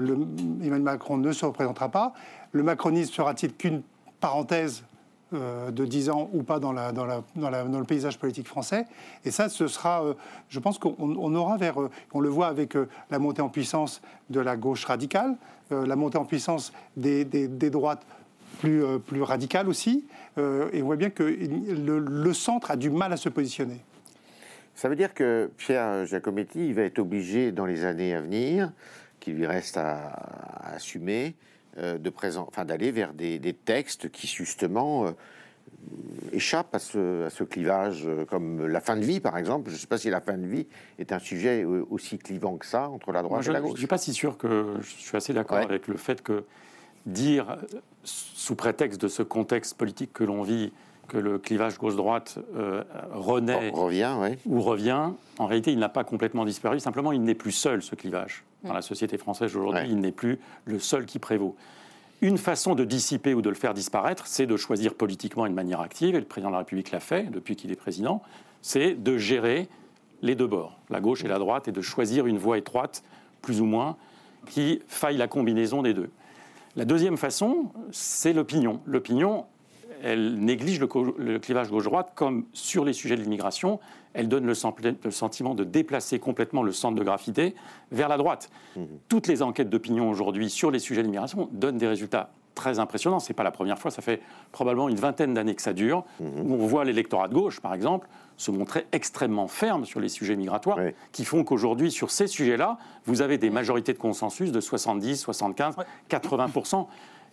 Emmanuel 0.62 0.83
Macron 0.83 1.16
ne 1.16 1.33
se 1.33 1.44
représentera 1.44 1.88
pas. 1.88 2.12
Le 2.53 2.62
macronisme 2.62 3.12
sera-t-il 3.12 3.55
qu'une 3.55 3.83
parenthèse 4.20 4.85
euh, 5.33 5.70
de 5.70 5.85
10 5.85 6.11
ans 6.11 6.29
ou 6.33 6.42
pas 6.42 6.59
dans, 6.59 6.73
le 6.73 7.85
paysage 7.85 8.18
politique 8.18 8.46
français? 8.46 8.87
Et 9.25 9.31
ça, 9.31 9.49
ce 9.49 9.66
sera, 9.66 10.05
euh, 10.05 10.14
je 10.49 10.59
pense 10.59 10.79
qu'on 10.79 11.35
aura 11.35 11.57
vers, 11.57 11.81
euh, 11.81 11.90
on 12.12 12.20
le 12.20 12.29
voit 12.29 12.49
avec 12.49 12.77
la 13.11 13.18
montée 13.18 13.42
en 13.42 13.49
puissance 13.49 14.03
de 14.29 14.40
la 14.40 14.57
gauche 14.57 14.85
radicale, 14.85 15.37
la 15.70 15.94
montée 15.94 16.18
en 16.18 16.25
puissance 16.25 16.73
des, 16.96 17.25
droites 17.25 18.05
plus, 18.59 18.83
plus 19.07 19.23
radicales 19.23 19.68
aussi, 19.68 20.05
et 20.37 20.83
on 20.83 20.87
voit 20.87 20.96
bien 20.96 21.11
que 21.11 21.23
le 21.23 22.33
centre 22.35 22.73
a 22.73 22.77
du 22.77 22.90
mal 22.90 23.12
à 23.12 23.16
se 23.16 23.29
positionner. 23.29 23.81
Ça 24.75 24.89
veut 24.89 24.97
dire 24.97 25.15
que 25.15 25.51
Pierre 25.57 26.07
Giacometti 26.07 26.73
va 26.73 26.83
être 26.83 26.99
obligé 26.99 27.53
dans 27.53 27.67
les 27.67 27.85
années 27.85 28.15
à 28.15 28.21
venir, 28.21 28.73
qui 29.21 29.33
lui 29.33 29.47
reste 29.47 29.77
à 29.77 30.13
assumer, 30.75 31.35
euh, 31.79 31.99
de 31.99 32.11
présent, 32.11 32.47
enfin 32.49 32.65
d'aller 32.65 32.91
vers 32.91 33.13
des, 33.13 33.39
textes 33.65 34.11
qui 34.11 34.27
justement 34.27 35.07
euh, 35.07 35.11
échappent 36.33 36.75
à 36.75 36.81
ce, 36.81 37.45
clivage, 37.45 38.03
euh, 38.07 38.25
comme 38.25 38.67
la 38.67 38.81
fin 38.81 38.97
de 38.97 39.05
vie 39.05 39.21
par 39.21 39.39
exemple. 39.39 39.71
Je 39.71 39.77
ne 39.77 39.79
sais 39.79 39.87
pas 39.87 39.99
si 39.99 40.11
la 40.11 40.21
fin 40.21 40.37
de 40.37 40.47
vie 40.47 40.67
est 40.99 41.13
un 41.13 41.21
sujet 41.21 41.65
aussi 41.65 42.19
clivant 42.19 42.57
que 42.57 42.67
ça 42.67 42.89
entre 42.89 43.13
la 43.13 43.23
droite 43.23 43.47
et 43.47 43.53
la 43.53 43.61
gauche. 43.61 43.71
Je 43.71 43.75
ne 43.75 43.79
suis 43.79 43.87
pas 43.87 43.99
si 43.99 44.13
sûr 44.13 44.37
que 44.37 44.79
je 44.81 44.89
suis 44.89 45.17
assez 45.17 45.33
d'accord 45.33 45.59
avec 45.59 45.87
le 45.87 45.97
fait 45.97 46.23
que 46.23 46.45
dire, 47.07 47.57
sous 48.03 48.57
prétexte 48.57 49.01
de 49.01 49.07
ce 49.07 49.23
contexte 49.23 49.77
politique 49.77 50.13
que 50.13 50.25
l'on 50.25 50.43
vit, 50.43 50.73
que 51.11 51.18
le 51.18 51.38
clivage 51.38 51.77
gauche-droite 51.77 52.38
renaît 53.12 53.70
revient, 53.70 54.16
ou 54.46 54.62
revient, 54.62 55.11
en 55.38 55.46
réalité, 55.46 55.73
il 55.73 55.79
n'a 55.79 55.88
pas 55.88 56.05
complètement 56.05 56.44
disparu. 56.44 56.81
Simplement, 56.81 57.12
il 57.12 57.23
n'est 57.23 57.35
plus 57.35 57.53
seul, 57.53 57.83
ce 57.83 57.94
clivage 57.94 58.44
dans 58.62 58.73
la 58.73 58.83
société 58.83 59.18
française 59.18 59.57
aujourd'hui, 59.57 59.88
il 59.88 59.99
n'est 59.99 60.12
plus 60.12 60.38
le 60.64 60.79
seul 60.79 61.07
qui 61.07 61.18
prévaut. 61.18 61.57
Une 62.23 62.38
façon 62.38 62.75
de 62.75 62.85
dissiper 62.85 63.35
ou 63.35 63.42
de 63.42 63.49
le 63.49 63.55
faire 63.55 63.75
disparaître, 63.75 64.27
c'est 64.27 64.46
de 64.46 64.57
choisir 64.57 64.94
politiquement 64.94 65.46
une 65.46 65.55
manière 65.55 65.81
active, 65.81 66.14
et 66.14 66.20
le 66.20 66.27
président 66.27 66.51
de 66.51 66.55
la 66.55 66.59
République 66.59 66.90
l'a 66.90 67.01
fait 67.01 67.31
depuis 67.31 67.57
qu'il 67.57 67.73
est 67.73 67.77
président, 67.77 68.23
c'est 68.62 68.94
de 68.94 69.16
gérer 69.16 69.68
les 70.23 70.35
deux 70.35 70.46
bords, 70.46 70.79
la 70.90 71.01
gauche 71.01 71.25
et 71.25 71.29
la 71.29 71.38
droite, 71.38 71.66
et 71.66 71.73
de 71.73 71.81
choisir 71.81 72.27
une 72.27 72.37
voie 72.38 72.59
étroite, 72.59 73.03
plus 73.40 73.61
ou 73.61 73.64
moins, 73.64 73.96
qui 74.46 74.83
faille 74.87 75.16
la 75.16 75.29
combinaison 75.29 75.83
des 75.83 75.94
deux. 75.94 76.11
La 76.77 76.85
deuxième 76.85 77.16
façon, 77.16 77.73
c'est 77.90 78.35
l'opinion. 78.35 78.81
L'opinion, 78.85 79.46
elle 80.03 80.35
néglige 80.35 80.81
le, 80.81 81.39
clivage 81.39 81.71
gauche-droite 81.71 82.13
comme 82.15 82.47
sur 82.53 82.85
les 82.85 82.93
sujets 82.93 83.17
de 83.17 83.23
l'immigration, 83.23 83.81
elle 84.15 84.29
donne 84.29 84.47
le, 84.47 84.55
sentiment 84.55 85.55
de 85.55 85.65
déplacer 85.65 86.19
complètement 86.19 86.63
le 86.63 86.73
centre 86.73 86.97
de 86.97 87.05
gravité 87.05 87.55
vers 87.93 88.09
la 88.09 88.17
droite. 88.17 88.51
Mmh. 88.77 88.83
Toutes 89.09 89.27
les 89.27 89.43
enquêtes 89.43 89.71
d'opinion 89.71 90.11
aujourd'hui 90.11 90.51
sur 90.51 90.71
les 90.71 90.79
sujets 90.79 91.03
de 91.03 91.07
l'immigration 91.07 91.49
donnent 91.53 91.79
des 91.79 91.87
résultats 91.87 92.31
très 92.55 92.79
impressionnants. 92.79 93.21
Ce 93.21 93.29
n'est 93.29 93.35
pas 93.35 93.45
la 93.45 93.53
première 93.53 93.79
fois, 93.79 93.91
ça 93.91 94.03
fait 94.03 94.21
probablement 94.53 94.89
une 94.89 94.97
vingtaine 94.97 95.35
d'années 95.35 95.55
que 95.55 95.63
ça 95.63 95.73
dure, 95.73 96.05
mmh. 96.19 96.25
où 96.45 96.55
on 96.55 96.67
voit 96.67 96.85
l'électorat 96.85 97.29
de 97.29 97.35
gauche, 97.35 97.61
par 97.61 97.75
exemple, 97.75 98.09
se 98.37 98.51
montrer 98.51 98.87
extrêmement 98.93 99.49
ferme 99.49 99.85
sur 99.85 100.01
les 100.01 100.09
sujets 100.09 100.35
migratoires, 100.35 100.79
qui 101.13 101.25
font 101.27 101.45
qu'aujourd'hui, 101.45 101.91
sur 101.91 102.11
ces 102.11 102.27
sujets-là, 102.27 102.79
vous 103.05 103.21
avez 103.21 103.37
des 103.37 103.51
majorités 103.51 103.93
de 103.93 103.99
consensus 103.99 104.51
de 104.51 104.61
70, 104.61 105.19
75, 105.19 105.77
80 106.09 106.47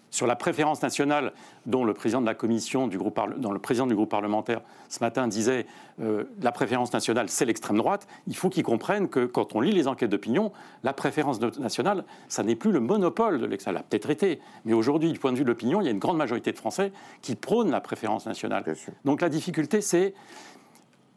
sur 0.10 0.26
la 0.26 0.36
préférence 0.36 0.82
nationale 0.82 1.34
dont 1.66 1.84
le 1.84 1.94
président 1.94 2.22
de 2.22 2.26
la 2.26 2.34
commission 2.34 2.88
du 2.88 2.98
groupe, 2.98 3.20
dont 3.38 3.52
le 3.52 3.60
président 3.60 3.88
du 3.88 3.96
groupe 3.96 4.10
parlementaire 4.10 4.62
ce 4.90 5.00
matin 5.02 5.28
disait 5.28 5.66
euh, 6.02 6.24
la 6.42 6.52
préférence 6.52 6.94
nationale 6.94 7.28
c'est 7.30 7.46
l'extrême 7.46 7.78
droite, 7.78 8.08
il 8.26 8.36
faut 8.36 8.50
qu'ils 8.50 8.64
comprennent 8.64 9.10
que 9.10 9.26
quand 9.26 9.56
on 9.56 9.62
lit 9.62 9.74
les 9.74 9.88
enquêtes 9.88 10.10
d'opinion, 10.10 10.52
la 10.84 10.94
préférence 10.94 11.42
nationale, 11.60 12.06
ça 12.30 12.44
n'est 12.44 12.56
plus 12.56 12.72
le 12.72 12.80
monopole 12.80 13.40
de 13.40 13.46
l'extrême. 13.46 13.58
Ça 13.68 13.74
l'a 13.74 13.84
peut-être 13.84 14.10
été, 14.10 14.40
mais 14.64 14.72
aujourd'hui, 14.72 15.12
du 15.12 15.20
point 15.20 15.34
de 15.34 15.38
vue 15.38 15.44
de 15.44 15.50
l'opinion, 15.50 15.82
il 15.82 15.86
y 15.86 15.88
a 15.90 15.92
une 15.92 16.00
grande 16.00 16.16
majorité 16.16 16.54
de 16.54 16.58
Français 16.58 16.94
qui 17.22 17.36
prônent 17.36 17.70
la 17.70 17.82
préférence 17.82 18.26
nationale. 18.26 18.64
Donc 19.04 19.20
la 19.20 19.28
difficulté, 19.28 19.82
c'est 19.82 20.14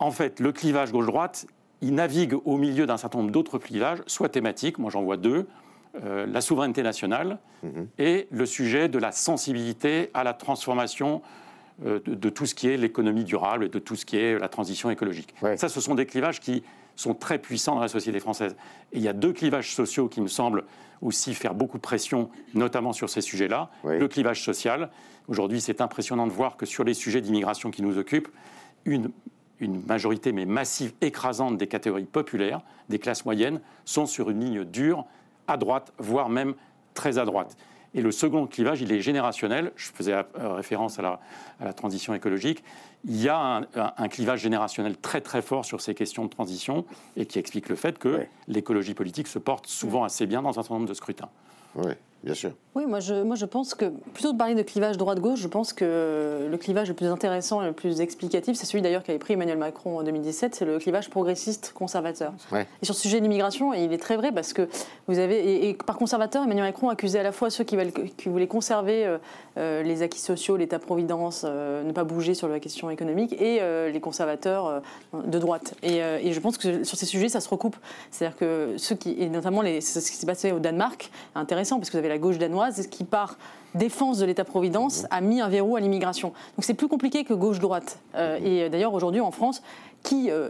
en 0.01 0.11
fait 0.11 0.41
le 0.41 0.51
clivage 0.51 0.91
gauche-droite. 0.91 1.47
Il 1.81 1.95
navigue 1.95 2.35
au 2.45 2.57
milieu 2.57 2.87
d'un 2.87 2.97
certain 2.97 3.19
nombre 3.19 3.31
d'autres 3.31 3.59
clivages, 3.59 4.03
soit 4.07 4.31
thématiques, 4.31 4.79
moi 4.79 4.91
j'en 4.91 5.03
vois 5.03 5.17
deux, 5.17 5.47
euh, 6.05 6.27
la 6.27 6.41
souveraineté 6.41 6.83
nationale 6.83 7.39
mhm. 7.65 7.89
et 7.99 8.29
le 8.31 8.47
sujet 8.47 8.89
de 8.89 8.99
la 8.99 9.11
sensibilité 9.11 10.11
à 10.15 10.23
la 10.23 10.35
transformation 10.35 11.21
euh, 11.85 11.99
de, 12.07 12.29
tout 12.29 12.47
ce 12.47 12.55
qui 12.55 12.69
est 12.69 12.77
l'économie 12.77 13.25
durable 13.25 13.65
et 13.65 13.69
de 13.69 13.79
tout 13.81 13.97
ce 13.97 14.05
qui 14.05 14.17
est 14.17 14.39
la 14.39 14.49
transition 14.49 14.91
écologique. 14.91 15.35
Ça, 15.57 15.69
ce 15.69 15.81
sont 15.81 15.97
des 15.97 16.07
clivages 16.07 16.39
qui 16.39 16.63
sont 16.95 17.15
très 17.15 17.39
puissants 17.39 17.75
dans 17.75 17.81
la 17.81 17.89
société 17.89 18.21
française. 18.21 18.55
Et 18.93 18.99
il 18.99 19.03
y 19.03 19.09
a 19.09 19.13
deux 19.13 19.33
clivages 19.33 19.75
sociaux 19.75 20.09
qui 20.09 20.21
me 20.21 20.29
semblent 20.29 20.65
aussi 21.03 21.35
faire 21.35 21.55
beaucoup 21.55 21.79
de 21.79 21.83
pression, 21.83 22.31
notamment 22.55 22.93
sur 22.93 23.09
ces 23.09 23.21
sujets-là. 23.21 23.71
Le 23.85 24.07
clivage 24.07 24.45
social. 24.45 24.91
Aujourd'hui, 25.27 25.61
c'est 25.61 25.81
impressionnant 25.81 26.27
de 26.27 26.33
voir 26.33 26.57
que 26.57 26.67
sur 26.67 26.85
les 26.85 26.95
sujets 26.95 27.21
d'immigration 27.21 27.71
qui 27.71 27.83
nous 27.83 27.99
occupent, 27.99 28.29
une, 28.85 29.11
une 29.59 29.83
majorité, 29.87 30.33
mais 30.33 30.45
massive, 30.45 30.93
écrasante 31.01 31.57
des 31.57 31.67
catégories 31.67 32.05
populaires, 32.05 32.61
des 32.89 32.99
classes 32.99 33.25
moyennes, 33.25 33.61
sont 33.85 34.07
sur 34.07 34.31
une 34.31 34.41
ligne 34.41 34.65
dure 34.65 35.07
à 35.51 35.57
droite, 35.57 35.93
voire 35.99 36.29
même 36.29 36.55
très 36.95 37.19
à 37.19 37.25
droite. 37.25 37.57
Et 37.95 38.03
le 38.03 38.13
second 38.13 38.47
clivage, 38.47 38.83
il 38.83 38.93
est 38.93 39.01
générationnel. 39.01 39.73
Je 39.75 39.91
faisais 39.91 40.13
euh, 40.13 40.53
référence 40.55 40.99
à 40.99 41.19
la, 41.61 41.73
transition 41.73 42.15
écologique. 42.15 42.63
Il 43.05 43.21
y 43.21 43.29
a 43.29 43.63
un, 43.75 44.09
clivage 44.09 44.41
générationnel 44.41 44.97
très 44.97 45.21
très 45.21 45.43
fort 45.43 45.65
sur 45.65 45.81
ces 45.81 45.95
questions 45.95 46.25
de 46.25 46.31
transition 46.31 46.85
et 47.17 47.27
qui 47.27 47.39
explique 47.39 47.69
le 47.69 47.77
fait 47.77 47.99
que 47.99 48.27
l'écologie 48.47 48.95
politique 48.95 49.27
se 49.27 49.39
porte 49.39 49.67
souvent 49.67 50.05
assez 50.05 50.27
bien 50.27 50.43
dans 50.43 50.51
un 50.51 50.63
certain 50.63 50.75
nombre 50.75 50.89
de 50.89 50.95
scrutins. 50.95 51.31
Bien 52.23 52.35
sûr. 52.35 52.53
Oui, 52.77 52.87
moi 52.87 53.01
je, 53.01 53.15
moi 53.23 53.35
je 53.35 53.47
pense 53.47 53.75
que, 53.75 53.87
plutôt 54.15 54.33
de 54.33 54.39
parler 54.39 54.55
de 54.55 54.63
clivage 54.63 54.97
droite-gauche, 54.97 55.41
je 55.41 55.49
pense 55.49 55.73
que 55.73 56.47
le 56.49 56.57
clivage 56.57 56.87
le 56.87 56.95
plus 56.95 57.09
intéressant 57.09 57.63
et 57.63 57.67
le 57.67 57.73
plus 57.73 58.01
explicatif, 58.01 58.57
c'est 58.57 58.65
celui 58.65 58.81
d'ailleurs 58.81 59.03
qu'avait 59.03 59.19
pris 59.19 59.35
Emmanuel 59.35 59.59
Macron 59.59 59.99
en 59.99 60.03
2017, 60.05 60.55
c'est 60.55 60.65
le 60.65 60.79
clivage 60.79 61.11
progressiste-conservateur. 61.11 62.33
Et 62.53 62.85
sur 62.85 62.95
le 62.95 62.99
sujet 62.99 63.19
de 63.19 63.25
l'immigration, 63.25 63.75
il 63.75 63.93
est 63.93 63.99
très 63.99 64.17
vrai 64.17 64.31
parce 64.31 64.53
que 64.53 64.69
vous 65.09 65.19
avez, 65.19 65.69
et, 65.69 65.75
par 65.75 65.99
conservateur, 65.99 66.45
Emmanuel 66.45 66.67
Macron 66.67 66.91
accusait 66.91 67.19
à 67.19 67.25
la 67.25 67.33
fois 67.33 67.51
ceux 67.51 67.65
qui, 67.65 67.77
veulent, 67.77 67.93
qui 67.93 68.29
voulaient 68.29 68.47
conserver 68.47 69.05
euh, 69.05 69.19
euh, 69.59 69.83
les 69.83 70.03
acquis 70.03 70.21
sociaux, 70.21 70.57
l'État-providence, 70.57 71.45
euh, 71.49 71.83
ne 71.83 71.91
pas 71.91 72.05
bouger 72.05 72.35
sur 72.35 72.47
la 72.47 72.61
question 72.61 72.89
économique, 72.89 73.33
et 73.41 73.61
les 73.93 74.01
conservateurs 74.01 74.83
de 75.13 75.39
droite. 75.39 75.75
Et, 75.83 75.97
et, 75.99 76.33
je 76.33 76.41
pense 76.41 76.57
que 76.57 76.85
sur 76.85 76.97
ces 76.97 77.07
sujets, 77.07 77.29
ça 77.29 77.41
se 77.41 77.49
recoupe. 77.49 77.77
C'est-à-dire 78.11 78.37
que 78.37 78.75
ceux 78.77 78.95
qui, 78.95 79.17
et 79.19 79.29
notamment 79.29 79.63
les, 79.63 79.81
ce 79.81 79.99
qui 79.99 80.17
s'est 80.17 80.27
passé 80.27 80.53
au 80.53 80.61
Danemark, 80.61 81.11
intéressant 81.35 81.79
parce 81.79 81.91
que 81.91 81.97
vous 81.97 82.05
avez 82.05 82.10
la 82.11 82.19
gauche 82.19 82.39
danoise 82.39 82.87
qui, 82.89 83.05
par 83.05 83.39
défense 83.75 84.19
de 84.19 84.27
l'État-providence, 84.27 85.07
a 85.11 85.21
mis 85.21 85.41
un 85.41 85.49
verrou 85.49 85.77
à 85.77 85.81
l'immigration. 85.81 86.29
Donc 86.57 86.65
c'est 86.65 86.75
plus 86.75 86.89
compliqué 86.89 87.25
que 87.25 87.35
gauche-droite. 87.35 87.99
Euh, 88.15 88.39
et 88.43 88.69
d'ailleurs, 88.69 88.95
aujourd'hui, 88.95 89.21
en 89.21 89.31
France, 89.31 89.63
qui 90.03 90.31
euh, 90.31 90.49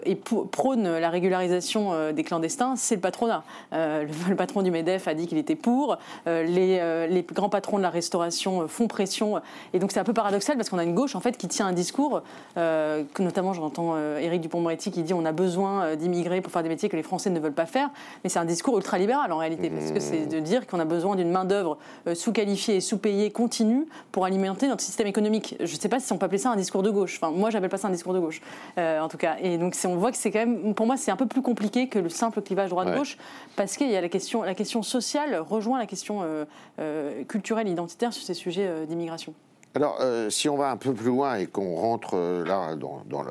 prône 0.51 0.99
la 0.99 1.11
régularisation 1.11 1.93
euh, 1.93 2.13
des 2.13 2.23
clandestins, 2.23 2.77
c'est 2.77 2.95
le 2.95 3.01
patronat. 3.01 3.43
Euh, 3.73 4.07
le, 4.29 4.37
patron 4.37 4.63
du 4.63 4.71
MEDEF 4.71 5.09
a 5.09 5.15
dit 5.15 5.27
qu'il 5.27 5.39
était 5.39 5.57
pour, 5.57 5.99
les, 6.27 7.25
grands 7.33 7.49
patrons 7.49 7.79
de 7.79 7.83
la 7.83 7.91
restauration 7.91 8.69
font 8.69 8.87
pression, 8.87 9.41
et 9.73 9.79
donc 9.79 9.93
c'est 9.93 10.01
un 10.01 10.05
peu 10.05 10.13
paradoxal 10.13 10.57
parce 10.57 10.71
qu'on 10.71 10.79
a 10.79 10.85
une 10.85 10.95
gauche 10.95 11.15
en 11.15 11.21
fait 11.21 11.37
qui 11.37 11.49
tient 11.49 11.67
un 11.67 11.73
discours, 11.73 12.23
que 12.55 13.23
notamment 13.23 13.53
j'entends 13.53 13.97
Éric 14.19 14.41
Dupond-Moretti 14.41 14.91
qui 14.91 15.03
dit 15.03 15.15
on 15.15 15.25
a 15.25 15.33
besoin 15.33 15.95
d'immigrer 15.97 16.41
pour 16.41 16.53
faire 16.53 16.63
des 16.63 16.69
métiers 16.69 16.89
que 16.89 16.97
les 16.97 17.03
Français 17.03 17.31
ne 17.31 17.39
veulent 17.39 17.53
pas 17.53 17.67
faire, 17.67 17.91
mais 18.25 18.31
c'est 18.31 18.39
un 18.39 18.45
discours 18.45 18.77
ultralibéral 18.79 19.33
en 19.33 19.39
réalité, 19.39 19.71
parce 19.71 19.93
que 19.93 20.01
c'est 20.01 20.27
de 20.27 20.41
dire 20.41 20.67
qu'on 20.67 20.81
a 20.81 20.85
besoin 20.85 21.17
d'une 21.17 21.31
main-d'œuvre 21.31 21.79
sous-qualifiée 22.15 22.77
et 22.77 22.81
sous-payée 22.81 23.10
continue 23.33 23.87
pour 24.12 24.25
alimenter 24.25 24.68
notre 24.68 24.83
système 24.83 25.07
économique. 25.07 25.57
Je 25.59 25.75
ne 25.75 25.81
sais 25.81 25.88
pas 25.88 26.01
si 26.01 26.12
on 26.12 26.18
peut 26.18 26.27
appeler 26.27 26.38
ça 26.38 26.51
un 26.51 26.57
discours 26.57 26.83
de 26.83 26.90
gauche, 26.90 27.18
enfin 27.20 27.33
moi 27.33 27.51
j'appelle 27.51 27.70
pas 27.70 27.79
ça 27.79 27.88
un 27.88 27.92
discours 27.92 28.14
de 28.14 28.20
gauche, 28.20 28.40
en 28.77 29.09
tout 29.09 29.18
cas. 29.18 29.37
Et 29.40 29.59
donc 29.59 29.75
on 29.85 29.96
voit 29.96 30.11
que 30.11 30.16
c'est 30.16 30.31
quand 30.31 30.38
même, 30.38 30.75
pour 30.75 30.87
moi, 30.87 30.96
c'est 30.96 31.11
un 31.11 31.16
peu 31.16 31.27
plus 31.27 31.42
compliqué 31.42 31.88
que 31.88 31.99
le 31.99 32.09
simple 32.09 32.40
clivage 32.42 32.70
droite-gauche, 32.70 33.16
parce 33.57 33.77
qu'il 33.77 33.90
y 33.90 33.96
a 33.96 34.01
la 34.01 34.09
question, 34.09 34.42
la 34.42 34.55
question 34.55 34.83
sociale 34.83 35.37
rejoint 35.37 35.79
la 35.79 35.87
question 35.87 36.23
euh, 36.23 36.44
euh, 36.79 37.25
culturelle, 37.25 37.68
identitaire 37.68 38.12
sur 38.12 38.25
ces 38.25 38.35
sujets 38.35 38.66
euh, 38.66 38.87
d'immigration. 38.87 39.35
Alors, 39.75 40.03
si 40.31 40.49
on 40.49 40.57
va 40.57 40.73
un 40.73 40.77
peu 40.77 40.92
plus 40.92 41.07
loin 41.07 41.37
et 41.37 41.46
qu'on 41.46 41.77
rentre 41.77 42.16
là 42.44 42.75
dans, 42.75 43.25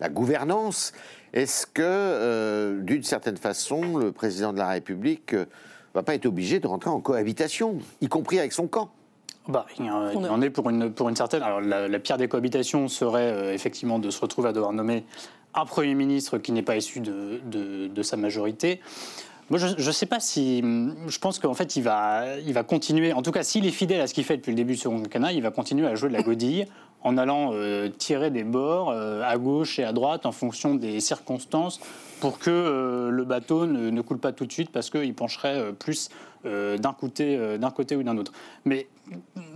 la 0.00 0.08
gouvernance, 0.08 0.92
est-ce 1.32 1.68
que, 1.68 2.80
d'une 2.82 3.04
certaine 3.04 3.36
façon, 3.36 3.96
le 3.96 4.10
président 4.10 4.52
de 4.52 4.58
la 4.58 4.66
République 4.66 5.36
va 5.94 6.02
pas 6.02 6.16
être 6.16 6.26
obligé 6.26 6.58
de 6.58 6.66
rentrer 6.66 6.90
en 6.90 7.00
cohabitation, 7.00 7.78
y 8.00 8.08
compris 8.08 8.40
avec 8.40 8.52
son 8.52 8.66
camp? 8.66 8.90
Bah, 9.48 9.66
il, 9.78 9.90
en, 9.90 10.42
est 10.42 10.50
pour 10.50 10.70
une, 10.70 10.92
pour 10.92 11.08
une 11.08 11.16
certaine. 11.16 11.42
Alors, 11.42 11.60
la, 11.60 11.98
pire 11.98 12.18
des 12.18 12.28
cohabitations 12.28 12.88
serait 12.88 13.54
effectivement 13.54 13.98
de 13.98 14.10
se 14.10 14.20
retrouver 14.20 14.50
à 14.50 14.52
devoir 14.52 14.72
nommer 14.72 15.04
un 15.54 15.64
Premier 15.64 15.94
ministre 15.94 16.38
qui 16.38 16.52
n'est 16.52 16.62
pas 16.62 16.76
issu 16.76 17.00
de, 17.00 17.40
de, 17.88 18.02
sa 18.02 18.16
majorité. 18.16 18.80
Moi, 19.50 19.58
je 19.58 19.66
ne 19.68 19.92
sais 19.92 20.06
pas 20.06 20.20
si. 20.20 20.60
Je 20.60 21.18
pense 21.18 21.38
qu'en 21.38 21.54
fait, 21.54 21.76
il 21.76 21.82
va, 21.82 22.36
il 22.46 22.52
va 22.52 22.62
continuer. 22.62 23.14
En 23.14 23.22
tout 23.22 23.32
cas, 23.32 23.42
s'il 23.42 23.66
est 23.66 23.70
fidèle 23.70 24.02
à 24.02 24.06
ce 24.06 24.12
qu'il 24.12 24.24
fait 24.24 24.36
depuis 24.36 24.50
le 24.50 24.56
début 24.56 24.74
du 24.74 24.78
second 24.78 25.00
quinquennat, 25.00 25.32
il 25.32 25.42
va 25.42 25.50
continuer 25.50 25.86
à 25.86 25.94
jouer 25.94 26.10
de 26.10 26.14
la 26.14 26.22
godille 26.22 26.66
en 27.02 27.16
allant 27.16 27.50
euh, 27.52 27.88
tirer 27.88 28.30
des 28.30 28.44
bords 28.44 28.90
euh, 28.90 29.22
à 29.22 29.36
gauche 29.38 29.78
et 29.78 29.84
à 29.84 29.92
droite 29.92 30.26
en 30.26 30.32
fonction 30.32 30.74
des 30.74 31.00
circonstances 31.00 31.80
pour 32.20 32.38
que 32.38 32.50
euh, 32.50 33.10
le 33.10 33.24
bateau 33.24 33.66
ne, 33.66 34.00
coule 34.02 34.18
pas 34.18 34.32
tout 34.32 34.46
de 34.46 34.52
suite 34.52 34.70
parce 34.70 34.90
qu'il 34.90 35.14
pencherait 35.14 35.72
plus 35.78 36.10
d'un 36.44 36.92
côté, 36.92 37.58
d'un 37.58 37.70
côté 37.70 37.96
ou 37.96 38.04
d'un 38.04 38.16
autre. 38.16 38.32
Mais 38.64 38.86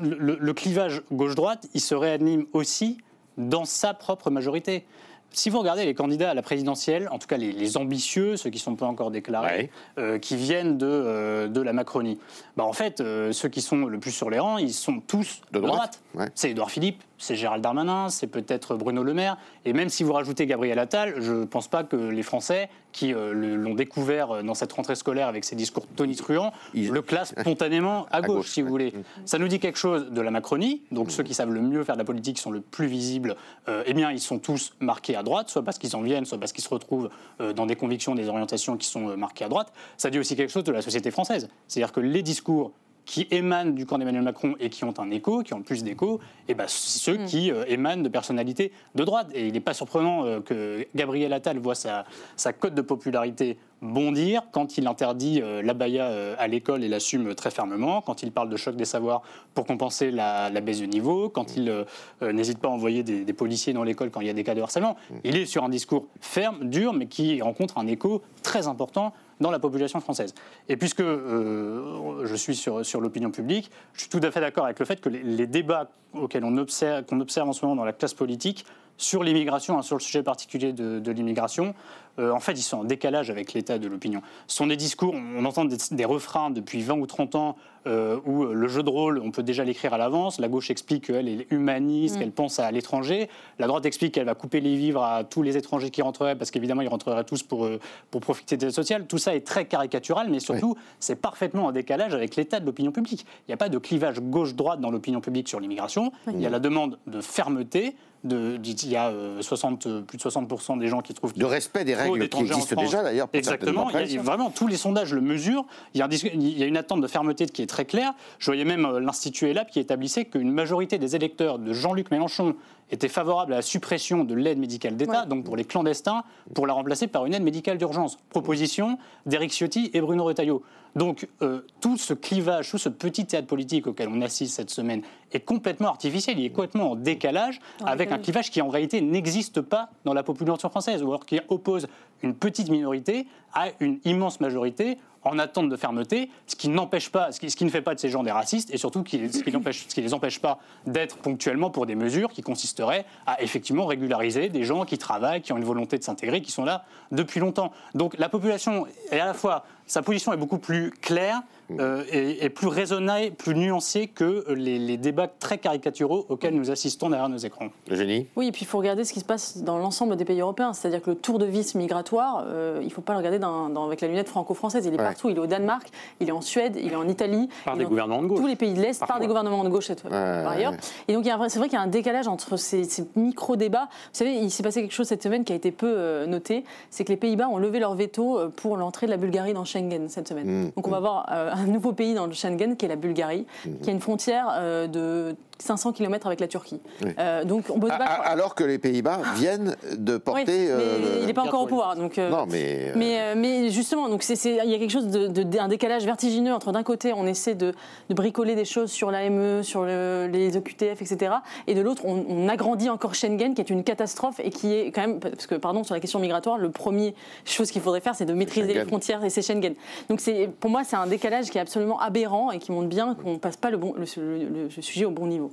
le, 0.01 0.37
le 0.41 0.55
clivage 0.55 1.03
gauche-droite, 1.13 1.69
il 1.75 1.81
se 1.81 1.95
réanime 1.95 2.47
aussi 2.53 2.99
dans 3.37 3.65
sa 3.65 3.95
propre 3.95 4.31
majorité 4.31 4.85
si 5.33 5.51
vous 5.51 5.59
regardez 5.59 5.85
les 5.85 5.95
candidats 5.95 6.31
à 6.31 6.35
la 6.35 6.43
présidentielle, 6.43 7.09
en 7.11 7.19
tout 7.19 7.27
cas 7.27 7.37
les, 7.37 7.77
ambitieux, 7.77 8.37
ceux 8.37 8.51
qui 8.51 8.59
ne 8.59 8.63
sont 8.63 8.77
pas 8.77 8.87
encore 8.87 9.11
déclarés, 9.11 9.71
euh, 9.99 10.19
qui 10.19 10.37
viennent 10.37 10.77
de, 10.77 10.87
euh, 10.87 11.49
de 11.49 11.61
la 11.61 11.73
Macronie, 11.73 12.19
bah 12.57 12.65
en 12.65 12.73
fait, 12.73 13.01
euh, 13.01 13.33
ceux 13.33 13.49
qui 13.49 13.63
sont 13.63 13.87
le 13.87 13.99
plus 13.99 14.11
sur 14.11 14.31
les 14.31 14.39
rangs, 14.39 14.59
ils 14.59 14.75
sont 14.75 15.01
tous 15.01 15.41
de 15.53 15.61
droite. 15.61 16.03
C'est 16.35 16.51
Édouard 16.51 16.71
Philippe, 16.71 17.03
c'est 17.19 17.37
Gérald 17.37 17.63
Darmanin, 17.63 18.09
c'est 18.11 18.27
peut-être 18.27 18.77
Bruno 18.77 19.03
Le 19.03 19.15
Maire. 19.15 19.39
Et 19.65 19.73
même 19.73 19.89
si 19.89 20.03
vous 20.05 20.13
rajoutez 20.13 20.47
Gabriel 20.47 20.79
Attal, 20.79 21.15
je 21.21 21.33
ne 21.33 21.45
pense 21.45 21.69
pas 21.69 21.85
que 21.85 21.97
les 21.97 22.23
Français 22.23 22.69
qui 22.93 23.13
euh, 23.15 23.33
l'ont 23.33 23.75
découvert 23.75 24.31
euh, 24.31 24.43
dans 24.43 24.55
cette 24.55 24.73
rentrée 24.73 24.95
scolaire 24.95 25.29
avec 25.29 25.45
ses 25.45 25.57
discours 25.57 25.87
tonitruants 25.97 26.53
le 26.75 27.01
classent 27.01 27.35
spontanément 27.39 28.07
à, 28.13 28.21
gauche, 28.21 28.49
si 28.49 28.63
vous 28.63 28.69
voulez. 28.69 28.93
Mm. 28.93 29.03
Ça 29.25 29.39
nous 29.39 29.49
dit 29.49 29.59
quelque 29.59 29.79
chose 29.79 30.11
de 30.11 30.21
la 30.21 30.31
Macronie. 30.31 30.83
Donc 30.91 31.09
mm. 31.09 31.11
ceux 31.11 31.23
qui 31.23 31.35
savent 31.35 31.51
le 31.51 31.63
mieux 31.63 31.83
faire 31.85 31.97
de 31.97 32.01
la 32.01 32.05
politique 32.05 32.39
sont 32.39 32.51
le 32.51 32.61
plus 32.61 32.87
visibles. 32.87 33.37
Euh, 33.69 33.83
eh 33.87 33.95
bien, 33.95 34.11
ils 34.11 34.21
sont 34.21 34.39
tous 34.39 34.75
marqués 34.81 35.17
à 35.17 35.23
droite, 35.23 35.49
soit 35.49 35.63
parce 35.63 35.79
qu'ils 35.79 35.97
en 35.97 36.03
viennent, 36.03 36.25
soit 36.25 36.39
parce 36.39 36.53
qu'ils 36.53 36.65
se 36.65 36.69
retrouvent 36.69 37.11
dans 37.57 37.67
des 37.67 37.77
convictions, 37.77 38.15
des 38.15 38.29
orientations 38.29 38.77
qui 38.77 38.87
sont 38.87 39.17
marquées 39.17 39.45
à 39.45 39.49
droite. 39.49 39.73
Ça 39.97 40.11
dit 40.11 40.19
aussi 40.19 40.37
quelque 40.37 40.51
chose 40.53 40.65
de 40.65 40.73
la 40.73 40.83
société 40.83 41.11
française. 41.11 41.49
C'est-à-dire 41.67 41.93
que 41.93 42.01
les 42.01 42.23
discours 42.23 42.73
qui 43.05 43.27
émanent 43.31 43.73
du 43.73 43.87
camp 43.87 43.99
d'Emmanuel 43.99 44.23
Macron 44.23 44.55
et 44.61 44.71
qui 44.71 44.85
ont 44.85 44.95
un 44.99 45.11
écho, 45.11 45.43
qui 45.43 45.55
ont 45.55 45.63
plus 45.63 45.83
d'écho, 45.83 46.21
et 46.49 46.53
eh 46.53 46.55
ben, 46.55 46.67
ceux 46.69 47.19
mm. 47.19 47.25
qui 47.27 47.51
euh, 47.51 47.65
émanent 47.67 48.03
de 48.03 48.09
personnalités 48.09 48.73
de 48.95 49.05
droite. 49.05 49.29
Et 49.35 49.47
il 49.47 49.53
n'est 49.53 49.61
pas 49.61 49.75
surprenant 49.75 50.25
euh, 50.25 50.41
que 50.41 50.87
Gabriel 50.95 51.33
Attal 51.33 51.59
voit 51.59 51.75
sa, 51.75 52.05
sa 52.37 52.53
cote 52.53 52.75
de 52.75 52.83
popularité 52.83 53.59
bondir 53.83 54.45
quand 54.53 54.79
il 54.79 54.87
interdit 54.87 55.41
euh, 55.43 55.61
l'abaya 55.61 56.11
à 56.39 56.47
l'école 56.49 56.83
et 56.85 56.89
l'assume 56.89 57.35
très 57.35 57.51
fermement, 57.51 58.01
quand 58.01 58.23
il 58.23 58.33
parle 58.33 58.49
de 58.49 58.57
choc 58.57 58.77
des 58.77 58.85
savoirs 58.85 59.23
pour 59.55 59.67
compenser 59.67 60.11
la, 60.11 60.51
baisse 60.61 60.81
de 60.81 60.87
niveau, 60.87 61.29
quand 61.29 61.57
il 61.57 61.85
n'hésite 62.23 62.59
pas 62.59 62.69
à 62.69 62.71
envoyer 62.71 63.03
des, 63.03 63.25
des 63.25 63.33
policiers 63.33 63.73
dans 63.73 63.83
l'école 63.83 64.11
quand 64.11 64.21
il 64.21 64.27
y 64.27 64.31
a 64.31 64.35
des 64.35 64.45
cas 64.45 64.55
de 64.55 64.63
harcèlement. 64.63 64.97
Mm. 65.11 65.15
Il 65.25 65.37
est 65.37 65.47
sur 65.47 65.65
un 65.65 65.69
discours 65.69 66.07
ferme, 66.21 66.69
dur, 66.69 66.93
mais 66.93 67.07
qui 67.07 67.43
rencontre 67.43 67.79
un 67.79 67.87
écho 67.87 68.23
très 68.43 68.69
important 68.69 69.13
dans 69.43 69.51
la 69.51 69.59
population 69.59 70.01
française. 70.01 70.35
Et 70.69 70.77
puisque 70.77 71.01
euh, 71.01 72.25
je 72.25 72.35
suis 72.35 72.57
sur, 72.57 72.87
sur 72.87 73.01
l'opinion 73.01 73.31
publique, 73.31 73.71
je 73.93 74.03
suis 74.03 74.09
tout 74.09 74.21
à 74.23 74.31
fait 74.31 74.41
d'accord 74.41 74.65
avec 74.65 74.79
le 74.79 74.87
fait 74.87 75.01
que 75.01 75.09
les, 75.09 75.47
débats 75.47 75.91
auxquels 76.15 76.45
on 76.45 76.57
observe, 76.57 77.05
qu'on 77.05 77.21
observe 77.21 77.49
en 77.49 77.53
ce 77.53 77.65
moment 77.65 77.77
dans 77.77 77.85
la 77.85 77.93
classe 77.93 78.15
politique 78.15 78.65
sur 78.97 79.23
l'immigration, 79.25 79.79
hein, 79.79 79.83
sur 79.83 79.97
le 79.97 80.01
sujet 80.01 80.23
particulier 80.23 80.73
de, 80.73 81.01
de 81.01 81.13
l'immigration, 81.13 81.75
euh, 81.75 81.75
en 82.19 82.41
fait, 82.41 82.53
ils 82.53 82.63
sont 82.63 82.79
en 82.79 82.85
décalage 82.85 83.31
avec 83.31 83.53
l'état 83.53 83.79
de 83.79 83.89
l'opinion. 83.89 84.23
Ce 84.47 84.57
sont 84.57 84.67
des 84.67 84.77
discours, 84.77 85.15
on 85.15 85.45
entend 85.45 85.65
des, 85.65 86.05
refrains 86.05 86.51
depuis 86.51 86.83
20 86.83 86.95
ou 86.95 87.07
30 87.07 87.35
ans 87.37 87.57
euh, 87.89 88.21
où 88.25 88.45
le 88.45 88.69
jeu 88.69 88.85
de 88.85 88.91
rôle, 88.91 89.21
on 89.25 89.33
peut 89.33 89.43
déjà 89.43 89.65
l'écrire 89.65 89.93
à 89.93 89.99
l'avance. 89.99 90.39
La 90.39 90.49
gauche 90.49 90.71
explique 90.71 91.07
qu'elle 91.07 91.29
est 91.29 91.47
humaniste, 91.51 92.15
mm. 92.15 92.19
qu'elle 92.21 92.31
pense 92.31 92.61
à 92.61 92.71
l'étranger. 92.71 93.29
La 93.59 93.67
droite 93.67 93.85
explique 93.87 94.15
qu'elle 94.15 94.27
va 94.27 94.37
couper 94.37 94.61
les 94.61 94.77
vivres 94.77 95.03
à 95.03 95.25
tous 95.25 95.43
les 95.43 95.57
étrangers 95.57 95.91
qui 95.91 96.01
rentreraient, 96.01 96.37
parce 96.37 96.53
qu'évidemment, 96.53 96.83
ils 96.83 96.89
rentreraient 96.89 97.25
tous 97.25 97.43
pour, 97.43 97.65
euh, 97.65 97.81
pour 98.11 98.21
profiter 98.21 98.57
des 98.57 98.67
aides 98.67 98.73
sociales. 98.73 99.07
Tout 99.07 99.19
ça 99.19 99.35
est 99.35 99.45
très 99.45 99.65
caricatural, 99.65 100.29
mais 100.31 100.39
surtout, 100.39 100.77
c'est 101.01 101.17
parfaitement 101.17 101.67
en 101.67 101.73
décalage 101.73 102.15
avec 102.15 102.37
l'état 102.37 102.61
de 102.61 102.67
l'opinion 102.67 102.93
publique. 102.93 103.27
Il 103.41 103.51
n'y 103.51 103.55
a 103.55 103.59
pas 103.59 103.69
de 103.69 103.79
clivage 103.79 104.21
gauche-droite 104.21 104.81
dans 104.81 104.91
l'opinion 104.91 105.21
publique 105.21 105.49
sur 105.49 105.59
l'immigration. 105.59 106.13
Il 106.29 106.41
y 106.41 106.47
a 106.47 106.51
la 106.51 106.61
demande 106.61 106.99
de 107.09 107.21
fermeté, 107.21 107.97
de, 108.23 108.61
il 108.65 108.89
y 108.89 108.97
a 108.97 109.13
60, 109.41 110.03
plus 110.03 110.19
de 110.19 110.23
60% 110.23 110.79
des 110.79 110.87
gens 110.87 111.01
qui 111.01 111.15
trouvent... 111.15 111.33
De 111.35 111.45
respect 111.45 111.85
des 111.85 111.97
règles 112.03 112.29
qui 112.29 112.41
existent 112.41 112.81
déjà 112.81 113.03
d'ailleurs. 113.03 113.29
Exactement, 113.33 113.91
il 113.91 114.13
y 114.13 114.19
a, 114.19 114.23
vraiment 114.23 114.51
tous 114.51 114.67
les 114.67 114.77
sondages 114.77 115.13
le 115.13 115.21
mesurent. 115.21 115.65
Il 115.95 115.99
y, 115.99 116.03
a 116.03 116.09
il 116.11 116.59
y, 116.59 116.63
a 116.63 116.67
une 116.67 116.77
attente 116.77 117.01
de 117.01 117.07
fermeté 117.07 117.47
qui 117.47 117.63
est 117.63 117.67
très 117.67 117.85
claire. 117.85 118.13
Je 118.39 118.47
voyais 118.47 118.65
même 118.65 118.85
euh, 118.85 119.01
l'Institut 119.01 119.49
ELAB 119.49 119.69
qui 119.69 119.81
établissait 119.81 120.25
qu'une 120.25 120.51
majorité 120.51 120.99
des 120.99 121.17
électeurs 121.17 121.59
de 121.59 121.73
Jean-Luc 121.73 122.11
Mélenchon 122.11 122.55
étaient 122.91 123.09
favorables 123.09 123.53
à 123.55 123.57
la 123.57 123.63
suppression 123.63 124.25
de 124.25 124.35
l'aide 124.35 124.59
médicale 124.59 124.97
d'État, 124.97 125.25
donc 125.25 125.45
pour 125.45 125.57
les 125.57 125.65
clandestins, 125.65 126.25
pour 126.55 126.67
la 126.67 126.75
remplacer 126.75 127.07
par 127.07 127.25
une 127.25 127.35
aide 127.35 127.43
médicale 127.43 127.79
d'urgence. 127.79 128.19
Proposition 128.29 128.99
d'Éric 129.25 129.53
Ciotti 129.53 129.91
et 129.95 130.01
Bruno 130.01 130.25
Retailleau. 130.25 130.63
Donc 130.95 131.29
euh, 131.41 131.65
tout 131.81 131.97
ce 131.97 132.13
clivage, 132.13 132.71
tout 132.71 132.79
ce 132.79 132.89
petit 132.89 133.25
théâtre 133.25 133.47
politique 133.47 133.87
auquel 133.87 134.09
on 134.09 134.21
assiste 134.21 134.55
cette 134.57 134.71
semaine 134.71 135.03
est 135.33 135.41
complètement 135.41 135.89
artificiel, 135.89 136.39
il 136.39 136.45
est 136.45 136.51
complètement 136.51 136.93
en 136.93 136.97
décalage 136.97 137.61
avec 137.87 138.13
un 138.13 138.19
clivage 138.19 138.51
qui 138.51 138.61
en 138.61 138.69
réalité 138.69 139.01
n'existe 139.01 139.63
pas 139.63 139.89
dans 140.05 140.13
la 140.13 140.23
population 140.23 140.69
française, 140.69 141.03
ou 141.03 141.09
alors 141.09 141.25
qui 141.25 141.41
oppose 141.49 141.89
une 142.23 142.35
petite 142.35 142.69
minorité 142.69 143.27
à 143.55 143.69
une 143.81 143.99
immense 144.05 144.41
majorité 144.41 144.99
en 145.25 145.39
attente 145.39 145.69
de 145.69 145.77
fermeté, 145.77 146.31
ce 146.47 146.57
qui 146.57 146.69
n'empêche 146.69 147.11
pas, 147.11 147.31
ce 147.33 147.39
qui, 147.39 147.65
ne 147.65 147.71
fait 147.71 147.81
pas 147.81 147.95
de 147.95 148.01
ces 148.01 148.09
gens 148.09 148.23
des 148.23 148.33
racistes, 148.33 148.75
et 148.75 148.77
surtout 148.77 149.03
qui, 149.03 149.19
ce, 149.33 149.43
qui 149.43 149.53
ce 149.53 149.95
qui 149.95 150.01
les 150.01 150.15
empêche 150.15 150.41
pas 150.41 150.59
d'être 150.87 151.17
ponctuellement 151.19 151.71
pour 151.71 151.87
des 151.87 151.95
mesures 151.95 152.31
qui 152.31 152.43
consisteraient 152.43 153.05
à 153.27 153.41
effectivement 153.41 153.87
régulariser 153.87 154.49
des 154.49 154.65
gens 154.65 154.85
qui 154.85 154.99
travaillent, 154.99 155.41
qui 155.41 155.53
ont 155.53 155.59
une 155.59 155.65
volonté 155.65 155.97
de 155.99 156.03
s'intégrer, 156.03 156.43
qui 156.43 156.51
sont 156.51 156.65
là 156.65 156.85
depuis 157.13 157.39
longtemps. 157.39 157.73
Donc 157.95 158.19
la 158.19 158.29
population 158.29 158.87
est 159.11 159.21
à 159.21 159.27
la 159.27 159.35
fois 159.35 159.65
sa 159.87 160.03
position 160.03 160.33
est 160.33 160.37
beaucoup 160.37 160.59
plus 160.59 160.91
claire 160.91 161.43
Mm. 161.71 161.77
euh, 161.81 162.03
et, 162.11 162.45
et 162.45 162.51
plus 162.51 162.67
raisonnée, 162.67 163.31
plus 163.31 163.55
nuancée 163.55 164.09
que 164.09 164.45
les, 164.53 164.81
les 164.81 164.97
débats 164.97 165.29
très 165.29 165.59
caricaturaux 165.59 166.27
auxquels 166.29 166.55
nous 166.55 166.73
assistons 166.73 167.09
derrière 167.09 167.29
nos 167.29 167.37
écrans. 167.39 167.69
Le 167.89 167.95
génie 167.95 168.27
Oui, 168.35 168.49
et 168.49 168.53
puis 168.53 168.63
il 168.63 168.67
faut 168.67 168.79
regarder 168.79 169.05
ce 169.05 169.13
qui 169.13 169.21
se 169.21 169.25
passe 169.25 169.59
dans 169.59 169.79
l'ensemble 169.79 170.17
des 170.17 170.25
pays 170.25 170.41
européens. 170.41 170.73
C'est-à-dire 170.73 171.01
que 171.01 171.11
le 171.11 171.17
tour 171.17 171.39
de 171.39 171.47
vis 171.47 171.77
migratoire, 171.77 172.45
euh, 172.47 172.79
il 172.83 172.87
ne 172.87 172.91
faut 172.91 173.01
pas 173.01 173.13
le 173.13 173.19
regarder 173.21 173.39
dans- 173.39 173.69
dans- 173.69 173.87
avec 173.87 174.01
la 174.01 174.09
lunette 174.09 174.29
franco-française. 174.29 174.85
Il 174.87 174.93
est 174.93 174.99
Ouais. 174.99 175.05
partout. 175.05 175.31
Il 175.31 175.37
est 175.37 175.41
au 175.41 175.47
Danemark, 175.47 175.89
il 176.21 176.29
est 176.29 176.33
en 176.33 176.41
Suède, 176.41 176.77
il 176.83 176.93
est 176.93 176.97
en 176.97 177.09
Italie. 177.09 177.49
Par 177.65 177.77
des 177.77 177.85
gouvernements 177.85 178.23
de 178.23 178.27
gauche. 178.27 178.41
Tous 178.41 178.47
les 178.49 178.57
pays 178.57 178.75
de 178.75 178.81
l'Est, 178.83 179.07
par 179.07 179.21
des 179.21 179.29
gouvernements 179.29 179.63
de 179.63 179.69
gauche 179.71 179.87
cette 179.87 180.01
fois, 180.01 180.11
Ouais, 180.11 180.43
par 180.43 180.53
ailleurs. 180.53 180.73
ouais. 180.73 180.79
Et 181.09 181.15
donc 181.15 181.25
c'est 181.49 181.59
vrai 181.61 181.69
qu'il 181.69 181.79
y 181.79 181.81
a 181.81 181.85
un 181.85 181.87
décalage 181.87 182.27
entre 182.27 182.57
ces, 182.57 182.83
ces 182.85 183.05
micro-débats. 183.15 183.85
Vous 184.13 184.19
savez, 184.19 184.35
il 184.35 184.51
s'est 184.51 184.65
passé 184.65 184.83
quelque 184.83 184.93
chose 184.93 185.07
cette 185.07 185.23
semaine 185.23 185.45
qui 185.45 185.53
a 185.53 185.57
été 185.57 185.71
peu 185.71 185.87
euh, 185.97 186.27
noté. 186.27 186.65
C'est 186.91 187.05
que 187.05 187.11
les 187.11 187.17
Pays-Bas 187.17 187.49
ont 187.49 187.59
levé 187.59 187.79
leur 187.79 187.95
veto 187.95 188.41
pour 188.57 188.77
l'entrée 188.77 189.07
de 189.07 189.13
la 189.13 189.17
Bulgarie 189.17 189.55
dans 189.55 189.65
Schengen 189.73 190.09
cette 190.09 190.29
semaine. 190.29 190.67
Mm. 190.67 190.73
Donc 190.77 190.87
on 190.87 190.91
va 190.91 190.99
avoir 190.99 191.27
euh, 191.33 191.53
un 191.53 191.67
nouveau 191.67 191.93
pays 191.93 192.15
dans 192.15 192.27
le 192.27 192.33
Schengen 192.33 192.77
qui 192.77 192.85
est 192.85 192.89
la 192.89 192.97
Bulgarie, 192.97 193.47
qui 193.83 193.91
a 193.91 193.93
une 193.93 194.01
frontière 194.01 194.49
euh, 194.53 194.87
de 194.87 195.37
500 195.63 195.93
km 195.93 196.27
avec 196.27 196.41
la 196.41 196.49
Turquie. 196.49 196.81
Oui. 197.05 197.11
Euh, 197.19 197.45
donc 197.45 197.65
on 197.71 197.79
peut 197.81 197.91
A- 197.91 197.95
a- 197.95 198.29
Alors 198.33 198.55
que 198.55 198.65
les 198.65 198.79
Pays-Bas 198.79 199.21
viennent 199.37 199.77
de 199.97 200.15
Oui, 200.15 200.21
porter. 200.21 200.45
mais 200.47 200.67
euh, 200.71 201.19
il 201.21 201.27
n'est 201.27 201.33
pas 201.35 201.43
encore 201.43 201.63
au 201.63 201.67
pouvoir. 201.67 201.97
Donc, 201.97 202.19
euh, 202.19 202.29
Non, 202.31 202.47
mais. 202.51 202.89
euh, 202.91 202.93
mais, 202.97 203.21
euh, 203.21 203.35
mais 203.37 203.71
justement, 203.71 204.09
donc 204.09 204.25
il 204.29 204.55
y 204.55 204.75
a 204.75 204.79
quelque 204.79 204.91
chose 204.91 205.07
de, 205.09 205.27
de- 205.29 205.59
un 205.59 205.69
décalage 205.69 206.05
vertigineux 206.05 206.53
entre 206.53 206.73
d'un 206.73 206.83
côté, 206.83 207.13
on 207.15 207.27
essaie 207.27 207.55
de, 207.55 207.73
de 208.09 208.15
bricoler 208.15 208.55
des 208.55 208.65
choses 208.65 208.91
sur 208.91 209.11
l'AME, 209.11 209.63
sur 209.63 209.85
le- 209.85 210.29
les 210.31 210.57
OQTF, 210.57 211.01
etc. 211.03 211.33
Et 211.67 211.75
de 211.75 211.81
l'autre, 211.81 212.03
on, 212.05 212.25
on 212.29 212.49
agrandit 212.49 212.91
encore 212.91 213.15
Schengen, 213.15 213.55
qui 213.55 213.61
est 213.61 213.71
une 213.71 213.85
catastrophe 213.85 214.41
et 214.43 214.51
qui 214.51 214.73
est 214.75 214.91
quand 214.91 215.03
même, 215.03 215.21
parce 215.21 215.47
que 215.47 215.55
pardon, 215.55 215.85
sur 215.85 215.95
la 215.95 216.01
question 216.01 216.19
migratoire, 216.19 216.59
le 216.59 216.71
premier 216.71 217.15
chose 217.45 217.71
qu'il 217.71 217.81
faudrait 217.83 218.01
faire, 218.01 218.15
c'est 218.15 218.25
de 218.25 218.33
maîtriser 218.35 218.69
Schengen. 218.69 218.83
les 218.83 218.89
frontières 218.89 219.25
et 219.25 219.31
c'est 219.31 219.43
Schengen. 219.43 219.75
Donc 220.09 220.21
pour 220.59 220.71
moi, 220.71 220.83
c'est 220.85 220.97
un 220.97 221.07
décalage 221.07 221.51
qui 221.51 221.59
est 221.59 221.61
absolument 221.61 222.01
aberrant 222.01 222.51
et 222.51 222.59
qui 222.59 222.73
montre 222.73 222.89
bien 222.89 223.15
qu'on 223.15 223.39
passe 223.39 223.57
pas 223.57 223.71
le, 223.71 223.77
bon, 223.77 223.95
le, 223.97 224.05
le- 224.23 224.69
le 224.75 224.83
sujet 224.83 225.05
au 225.05 225.11
bon 225.11 225.27
niveau. 225.27 225.52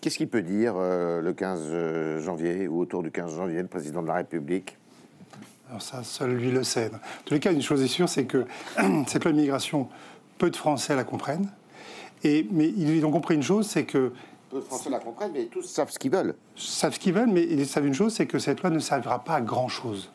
Qu'est-ce 0.00 0.18
qu'il 0.18 0.28
peut 0.28 0.42
dire 0.42 0.74
euh, 0.76 1.20
le 1.20 1.32
15 1.32 2.20
janvier 2.24 2.68
ou 2.68 2.80
autour 2.80 3.02
du 3.02 3.10
15 3.10 3.34
janvier, 3.36 3.62
le 3.62 3.66
président 3.68 4.02
de 4.02 4.08
la 4.08 4.14
République? 4.14 4.76
Alors 5.68 5.82
ça, 5.82 6.02
seul 6.04 6.32
lui 6.36 6.50
le 6.50 6.62
sait. 6.62 6.90
En 6.94 6.98
tous 7.24 7.34
les 7.34 7.40
cas, 7.40 7.52
une 7.52 7.62
chose 7.62 7.82
est 7.82 7.88
sûre, 7.88 8.08
c'est 8.08 8.24
que 8.24 8.44
cette 9.06 9.24
loi 9.24 9.32
d'immigration, 9.32 9.88
peu 10.38 10.50
de 10.50 10.56
Français 10.56 10.94
la 10.94 11.04
comprennent. 11.04 11.50
Et, 12.24 12.46
mais 12.50 12.68
ils 12.68 13.04
ont 13.04 13.10
compris 13.10 13.34
une 13.34 13.42
chose, 13.42 13.66
c'est 13.66 13.84
que 13.84 14.12
Peu 14.50 14.56
de 14.58 14.64
Français 14.64 14.90
la 14.90 15.00
comprennent, 15.00 15.32
mais 15.34 15.44
tous 15.46 15.62
savent 15.62 15.90
ce 15.90 15.98
qu'ils 15.98 16.12
veulent. 16.12 16.34
savent 16.56 16.94
ce 16.94 16.98
qu'ils 17.00 17.12
veulent, 17.12 17.28
mais 17.30 17.42
ils 17.42 17.66
savent 17.66 17.86
une 17.86 17.94
chose, 17.94 18.14
c'est 18.14 18.26
que 18.26 18.38
cette 18.38 18.62
loi 18.62 18.70
ne 18.70 18.78
servira 18.78 19.22
pas 19.24 19.34
à 19.34 19.40
grand 19.40 19.68
chose. 19.68 20.10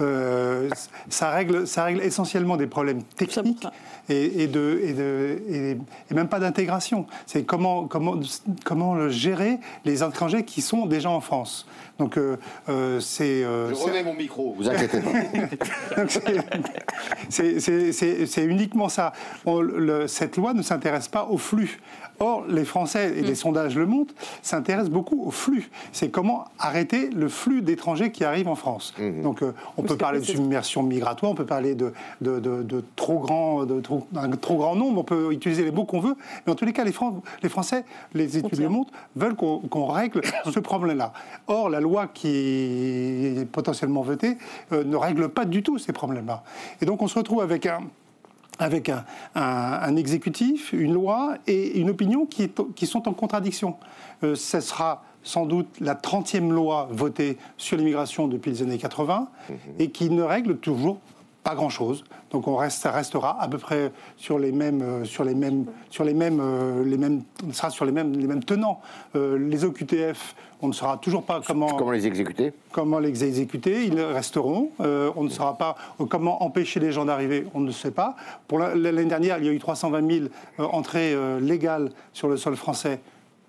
Euh, 0.00 0.68
ça 1.08 1.30
règle, 1.30 1.66
ça 1.66 1.84
règle 1.84 2.00
essentiellement 2.00 2.56
des 2.56 2.66
problèmes 2.66 3.02
techniques 3.02 3.62
Ça- 3.62 3.72
et, 4.08 4.42
et 4.42 4.46
de, 4.46 4.80
et, 4.82 4.92
de, 4.92 5.38
et, 5.48 5.70
et 6.10 6.14
même 6.14 6.28
pas 6.28 6.38
d'intégration. 6.40 7.06
C'est 7.26 7.44
comment, 7.44 7.86
comment, 7.86 8.14
comment 8.64 9.08
gérer 9.08 9.58
les 9.84 10.02
étrangers 10.02 10.44
qui 10.44 10.62
sont 10.62 10.86
déjà 10.86 11.10
en 11.10 11.20
France. 11.20 11.66
Donc 11.98 12.18
euh, 12.18 12.36
euh, 12.68 13.00
c'est 13.00 13.42
euh, 13.44 13.72
c'est- 13.74 14.02
mon 14.04 14.14
micro, 14.14 14.52
vous 14.56 14.68
inquiétez 14.68 15.00
pas. 15.00 16.04
c'est- 17.28 18.44
uniquement 18.44 18.88
ça. 18.88 19.12
On- 19.44 19.60
le- 19.60 20.06
cette 20.06 20.36
loi 20.36 20.54
ne 20.54 20.62
s'intéresse 20.62 21.08
pas 21.08 21.24
au 21.30 21.38
flux. 21.38 21.80
Or, 22.18 22.44
les 22.48 22.64
Français, 22.64 23.12
et 23.18 23.20
les 23.20 23.34
sondages 23.34 23.76
le 23.76 23.84
montrent, 23.84 24.14
s'intéressent 24.40 24.88
beaucoup 24.90 25.22
au 25.26 25.30
flux. 25.30 25.68
C'est 25.92 26.08
comment 26.08 26.46
arrêter 26.58 27.10
le 27.10 27.28
flux 27.28 27.60
d'étrangers 27.60 28.10
qui 28.10 28.24
arrivent 28.24 28.48
en 28.48 28.54
France. 28.54 28.94
Donc, 29.22 29.42
euh, 29.42 29.52
on 29.76 29.82
peut 29.82 29.98
parler 29.98 30.20
de 30.20 30.24
submersion 30.24 30.82
migratoire, 30.82 31.32
on 31.32 31.34
peut 31.34 31.44
parler 31.44 31.74
de, 31.74 31.92
de, 32.22 32.40
de- 32.40 32.62
de 32.62 32.82
trop 32.96 33.18
grand, 33.18 33.66
de 33.66 33.80
trop, 33.80 33.95
un 34.14 34.30
trop 34.30 34.56
grand 34.56 34.74
nombre, 34.76 35.00
on 35.00 35.04
peut 35.04 35.32
utiliser 35.32 35.64
les 35.64 35.70
mots 35.70 35.84
qu'on 35.84 36.00
veut, 36.00 36.16
mais 36.46 36.52
en 36.52 36.54
tous 36.56 36.64
les 36.64 36.72
cas, 36.72 36.84
les, 36.84 36.92
Fran- 36.92 37.22
les 37.42 37.48
Français, 37.48 37.84
les 38.14 38.36
études 38.38 38.58
le 38.64 38.68
montrent, 38.68 38.92
veulent 39.14 39.34
qu'on 39.36 39.86
règle 39.86 40.20
ce 40.52 40.60
problème-là. 40.60 41.12
Or, 41.46 41.68
la 41.68 41.80
loi 41.80 42.06
qui 42.08 42.28
est 43.40 43.46
potentiellement 43.50 44.02
votée 44.02 44.38
euh, 44.72 44.84
ne 44.84 44.96
règle 44.96 45.28
pas 45.28 45.44
du 45.44 45.62
tout 45.62 45.78
ces 45.78 45.92
problèmes-là. 45.92 46.42
Et 46.80 46.86
donc, 46.86 47.02
on 47.02 47.08
se 47.08 47.18
retrouve 47.18 47.40
avec 47.42 47.66
un 47.66 47.80
avec 48.58 48.88
un, 48.88 49.04
un- 49.34 49.42
un 49.82 49.96
exécutif, 49.96 50.72
une 50.72 50.94
loi 50.94 51.34
et 51.46 51.78
une 51.78 51.90
opinion 51.90 52.24
qui, 52.24 52.44
est- 52.44 52.74
qui 52.74 52.86
sont 52.86 53.06
en 53.06 53.12
contradiction. 53.12 53.76
Euh, 54.24 54.34
ce 54.34 54.60
sera 54.60 55.02
sans 55.22 55.44
doute 55.44 55.68
la 55.80 55.94
30e 55.94 56.48
loi 56.50 56.88
votée 56.90 57.36
sur 57.58 57.76
l'immigration 57.76 58.28
depuis 58.28 58.50
les 58.52 58.62
années 58.62 58.78
80 58.78 59.28
et 59.78 59.90
qui 59.90 60.08
ne 60.08 60.22
règle 60.22 60.56
toujours 60.56 60.98
pas 61.42 61.54
grand-chose. 61.54 62.04
Donc 62.30 62.48
on 62.48 62.56
reste, 62.56 62.80
ça 62.82 62.90
restera 62.90 63.40
à 63.40 63.48
peu 63.48 63.58
près 63.58 63.92
sur 64.16 64.38
les 64.38 64.50
mêmes, 64.52 64.82
euh, 64.82 65.04
sur 65.04 65.22
les 65.24 65.34
mêmes, 65.34 65.66
sur 65.90 66.04
les 66.04 66.14
mêmes, 66.14 66.42
les 66.84 66.96
mêmes, 66.98 67.22
on 67.48 67.52
sera 67.52 67.70
sur 67.70 67.84
les 67.84 67.92
mêmes, 67.92 68.12
les 68.12 68.26
mêmes 68.26 68.42
tenants. 68.44 68.80
Les 69.14 69.64
OQTF, 69.64 70.34
on 70.60 70.68
ne 70.68 70.72
saura 70.72 70.96
toujours 70.98 71.22
pas 71.22 71.40
comment 71.46 71.66
Comment 71.76 71.90
les 71.92 72.06
exécuter 72.06 72.52
comment 72.72 72.98
les 72.98 73.24
exécuter, 73.24 73.84
ils 73.84 74.00
resteront. 74.00 74.70
Euh, 74.80 75.10
on 75.16 75.24
ne 75.24 75.28
saura 75.28 75.56
pas 75.56 75.76
euh, 76.00 76.04
comment 76.06 76.42
empêcher 76.42 76.80
les 76.80 76.92
gens 76.92 77.04
d'arriver, 77.04 77.46
on 77.54 77.60
ne 77.60 77.70
sait 77.70 77.90
pas. 77.90 78.16
Pour 78.48 78.58
la- 78.58 78.74
l'année 78.74 79.04
dernière, 79.04 79.38
il 79.38 79.44
y 79.46 79.48
a 79.48 79.52
eu 79.52 79.58
320 79.58 80.10
000 80.10 80.26
euh, 80.60 80.64
entrées 80.64 81.16
légales 81.40 81.90
sur 82.12 82.28
le 82.28 82.36
sol 82.36 82.56
français. 82.56 83.00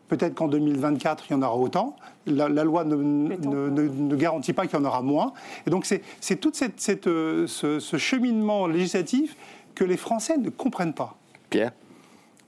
Peut-être 0.07 0.35
qu'en 0.35 0.47
2024, 0.47 1.25
il 1.29 1.33
y 1.33 1.35
en 1.35 1.41
aura 1.41 1.57
autant. 1.57 1.95
La, 2.27 2.49
la 2.49 2.63
loi 2.63 2.83
ne, 2.83 2.95
ne- 2.95 3.35
ne- 3.69 3.89
ne 3.89 4.15
garantit 4.15 4.53
pas 4.53 4.67
qu'il 4.67 4.77
y 4.77 4.81
en 4.81 4.85
aura 4.85 5.01
moins. 5.01 5.33
Et 5.65 5.69
donc, 5.69 5.85
c'est 5.85 6.35
tout 6.35 6.51
cette, 6.53 6.79
cette, 6.79 7.07
euh, 7.07 7.47
ce, 7.47 7.79
ce 7.79 7.97
cheminement 7.97 8.67
législatif 8.67 9.35
que 9.75 9.83
les 9.85 9.97
Français 9.97 10.37
ne 10.37 10.49
comprennent 10.49 10.93
pas. 10.93 11.17
Pierre? 11.49 11.71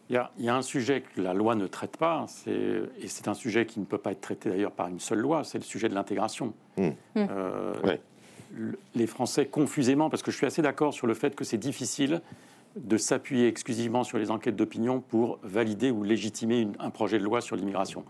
Il 0.09 0.13
y, 0.13 0.17
a, 0.17 0.31
il 0.39 0.45
y 0.45 0.49
a 0.49 0.55
un 0.55 0.63
sujet 0.63 1.01
que 1.15 1.21
la 1.21 1.33
loi 1.35 1.53
ne 1.55 1.67
traite 1.67 1.95
pas, 1.97 2.25
et 2.47 3.07
c'est 3.07 3.27
un 3.27 3.35
sujet 3.35 3.65
qui 3.67 3.79
ne 3.79 3.85
peut 3.85 3.99
pas 3.99 4.11
être 4.11 4.21
traité 4.21 4.49
d'ailleurs 4.49 4.71
par 4.71 4.87
une 4.87 4.99
seule 4.99 5.19
loi, 5.19 5.43
c'est 5.43 5.59
le 5.59 5.63
sujet 5.63 5.87
de 5.87 5.93
l'intégration. 5.93 6.53
Mmh. 6.77 6.89
Euh, 7.17 7.73
Ouais. 7.83 8.01
le- 8.55 8.79
Les 8.95 9.05
Français, 9.05 9.45
confusément, 9.45 10.09
parce 10.09 10.23
que 10.23 10.31
je 10.31 10.37
suis 10.37 10.47
assez 10.47 10.63
d'accord 10.63 10.93
sur 10.95 11.05
le 11.05 11.13
fait 11.13 11.35
que 11.35 11.43
c'est 11.43 11.59
difficile 11.59 12.21
de 12.75 12.97
s'appuyer 12.97 13.47
exclusivement 13.47 14.03
sur 14.03 14.17
les 14.17 14.31
enquêtes 14.31 14.55
d'opinion 14.55 14.99
pour 14.99 15.37
valider 15.43 15.91
ou 15.91 16.01
légitimer 16.03 16.59
une- 16.61 16.75
un 16.79 16.89
projet 16.89 17.19
de 17.19 17.23
loi 17.23 17.39
sur 17.39 17.55
l'immigration. 17.55 18.03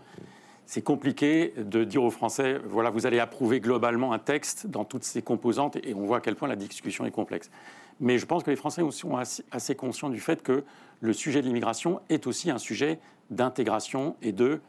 C'est 0.72 0.82
compliqué 0.82 1.52
de 1.56 1.82
dire 1.82 2.04
aux 2.04 2.12
Français, 2.12 2.60
voilà, 2.64 2.90
vous 2.90 3.04
allez 3.04 3.18
approuver 3.18 3.58
globalement 3.58 4.12
un 4.12 4.20
texte 4.20 4.68
dans 4.68 4.84
toutes 4.84 5.02
ses 5.02 5.20
composantes, 5.20 5.74
et 5.74 5.94
on 5.94 6.06
voit 6.06 6.18
à 6.18 6.20
quel 6.20 6.36
point 6.36 6.46
la 6.46 6.54
discussion 6.54 7.04
est 7.04 7.10
complexe. 7.10 7.50
Mais 7.98 8.18
je 8.18 8.24
pense 8.24 8.44
que 8.44 8.50
les 8.50 8.56
Français 8.56 8.88
sont 8.92 9.16
assez, 9.16 9.74
conscients 9.74 10.10
du 10.10 10.20
fait 10.20 10.44
que 10.44 10.62
le 11.00 11.12
sujet 11.12 11.42
de 11.42 11.48
l'immigration 11.48 12.00
est 12.08 12.28
aussi 12.28 12.52
un 12.52 12.58
sujet 12.58 13.00
d'intégration 13.30 14.14
et 14.22 14.30
de 14.30 14.60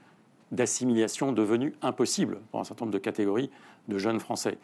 d'assimilation 0.52 1.34
devenu 1.34 1.76
impossible 1.84 2.40
pour 2.50 2.60
un 2.60 2.64
certain 2.64 2.86
nombre 2.86 2.94
de 2.94 3.00
catégories 3.00 3.52
de 3.88 4.00
jeunes 4.00 4.20
Français. 4.20 4.58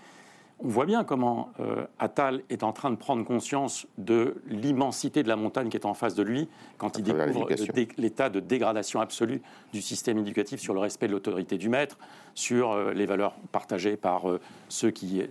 On 0.60 0.70
voit 0.70 0.86
bien 0.88 1.04
comment 1.04 1.52
euh, 1.60 1.86
Attal 2.00 2.42
est 2.50 2.64
en 2.64 2.72
train 2.74 2.90
de 2.90 2.96
prendre 2.96 3.24
conscience 3.24 3.86
de 4.00 4.42
l'immensité 4.48 5.22
de 5.22 5.28
la 5.28 5.36
montagne 5.36 5.70
qui 5.70 5.78
est 5.78 5.86
en 5.86 5.94
face 5.94 6.16
de 6.16 6.24
lui 6.24 6.50
quand 6.80 6.98
il 6.98 7.04
découvre 7.04 7.46
dé- 7.74 7.88
l'état 7.98 8.30
de 8.30 8.40
dégradation 8.40 9.00
absolue 9.00 9.42
du 9.72 9.84
système 9.84 10.18
éducatif 10.18 10.60
sur 10.60 10.74
le 10.74 10.80
respect 10.80 11.08
de 11.08 11.12
l'autorité 11.12 11.60
du 11.60 11.70
maître, 11.70 12.00
sur 12.34 12.72
euh, 12.72 12.92
les 12.94 13.06
valeurs 13.06 13.36
partagées 13.52 13.98
par 13.98 14.28
euh, 14.32 14.40
ceux 14.68 14.90
qui 14.90 15.22
euh, 15.22 15.28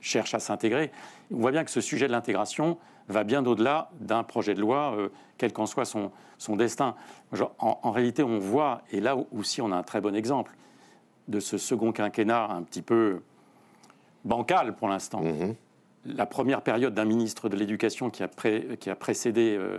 cherchent 0.00 0.34
à 0.34 0.38
s'intégrer. 0.38 0.92
On 1.32 1.38
voit 1.38 1.50
bien 1.50 1.64
que 1.64 1.70
ce 1.70 1.80
sujet 1.80 2.06
de 2.06 2.12
l'intégration 2.12 2.78
va 3.08 3.24
bien 3.24 3.44
au-delà 3.44 3.90
d'un 3.98 4.22
projet 4.22 4.54
de 4.54 4.60
loi, 4.60 4.94
euh, 4.96 5.08
quel 5.36 5.52
qu'en 5.52 5.66
soit 5.66 5.84
son, 5.84 6.12
son 6.38 6.54
destin. 6.54 6.94
Genre, 7.32 7.52
en, 7.58 7.80
en 7.82 7.90
réalité, 7.90 8.22
on 8.22 8.38
voit, 8.38 8.82
et 8.92 9.00
là 9.00 9.16
aussi 9.36 9.60
on 9.60 9.72
a 9.72 9.76
un 9.76 9.82
très 9.82 10.00
bon 10.00 10.14
exemple, 10.14 10.54
de 11.26 11.40
ce 11.40 11.58
second 11.58 11.90
quinquennat 11.90 12.46
un 12.50 12.62
petit 12.62 12.82
peu 12.82 13.20
bancal 14.24 14.74
pour 14.76 14.88
l'instant. 14.88 15.20
Mhm. 15.20 15.54
La 16.06 16.26
première 16.26 16.62
période 16.62 16.94
d'un 16.94 17.04
ministre 17.04 17.48
de 17.48 17.56
l'Éducation 17.56 18.08
qui, 18.10 18.22
a 18.22 18.28
pré- 18.28 18.78
qui 18.80 18.88
a 18.90 18.94
précédé 18.96 19.56
euh, 19.58 19.78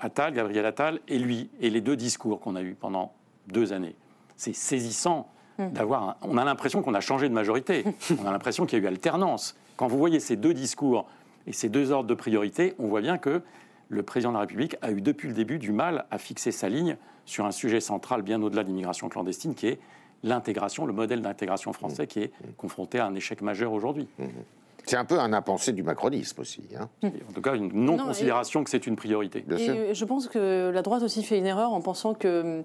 Attal, 0.00 0.32
Gabriel 0.34 0.64
Attal, 0.66 1.00
et 1.08 1.18
lui, 1.18 1.50
et 1.60 1.70
les 1.70 1.80
deux 1.80 1.96
discours 1.96 2.40
qu'on 2.40 2.54
a 2.56 2.62
eus 2.62 2.76
pendant 2.78 3.12
deux 3.48 3.72
années. 3.72 3.96
C'est 4.36 4.54
saisissant 4.54 5.28
d'avoir. 5.58 6.02
un- 6.10 6.16
On 6.22 6.36
a 6.38 6.44
l'impression 6.44 6.82
qu'on 6.82 6.94
a 6.94 7.00
changé 7.00 7.28
de 7.28 7.34
majorité. 7.34 7.84
on 8.22 8.26
a 8.26 8.30
l'impression 8.30 8.66
qu'il 8.66 8.78
y 8.78 8.80
a 8.80 8.84
eu 8.84 8.88
alternance. 8.88 9.56
Quand 9.76 9.88
vous 9.88 9.98
voyez 9.98 10.20
ces 10.20 10.36
deux 10.36 10.54
discours 10.54 11.06
et 11.46 11.52
ces 11.52 11.68
deux 11.68 11.90
ordres 11.90 12.08
de 12.08 12.14
priorité, 12.14 12.74
on 12.78 12.86
voit 12.88 13.00
bien 13.00 13.18
que 13.18 13.42
le 13.88 14.02
président 14.02 14.30
de 14.30 14.34
la 14.34 14.40
République 14.42 14.76
a 14.82 14.90
eu 14.92 15.00
depuis 15.00 15.28
le 15.28 15.34
début 15.34 15.58
du 15.58 15.72
mal 15.72 16.04
à 16.10 16.18
fixer 16.18 16.52
sa 16.52 16.68
ligne 16.68 16.96
sur 17.24 17.46
un 17.46 17.52
sujet 17.52 17.80
central 17.80 18.22
bien 18.22 18.40
au-delà 18.42 18.62
de 18.62 18.68
l'immigration 18.68 19.08
clandestine, 19.08 19.54
qui 19.54 19.66
est 19.66 19.78
l'intégration, 20.22 20.86
le 20.86 20.92
modèle 20.92 21.22
d'intégration 21.22 21.72
français 21.72 22.06
qui 22.06 22.20
est 22.20 22.32
confronté 22.56 22.98
à 22.98 23.06
un 23.06 23.14
échec 23.14 23.40
majeur 23.42 23.72
aujourd'hui. 23.72 24.08
C'est 24.86 24.96
un 24.96 25.04
peu 25.04 25.18
un 25.20 25.32
impensé 25.34 25.72
du 25.72 25.82
macronisme 25.82 26.40
aussi. 26.40 26.62
hein. 26.78 26.88
En 27.02 27.32
tout 27.34 27.42
cas, 27.42 27.54
une 27.54 27.70
non-considération 27.72 28.64
que 28.64 28.70
c'est 28.70 28.86
une 28.86 28.96
priorité. 28.96 29.44
Bien 29.46 29.58
Et 29.58 29.64
sûr. 29.64 29.74
je 29.94 30.04
pense 30.06 30.28
que 30.28 30.70
la 30.72 30.80
droite 30.82 31.02
aussi 31.02 31.22
fait 31.22 31.36
une 31.38 31.44
erreur 31.46 31.72
en 31.74 31.82
pensant 31.82 32.14
que 32.14 32.62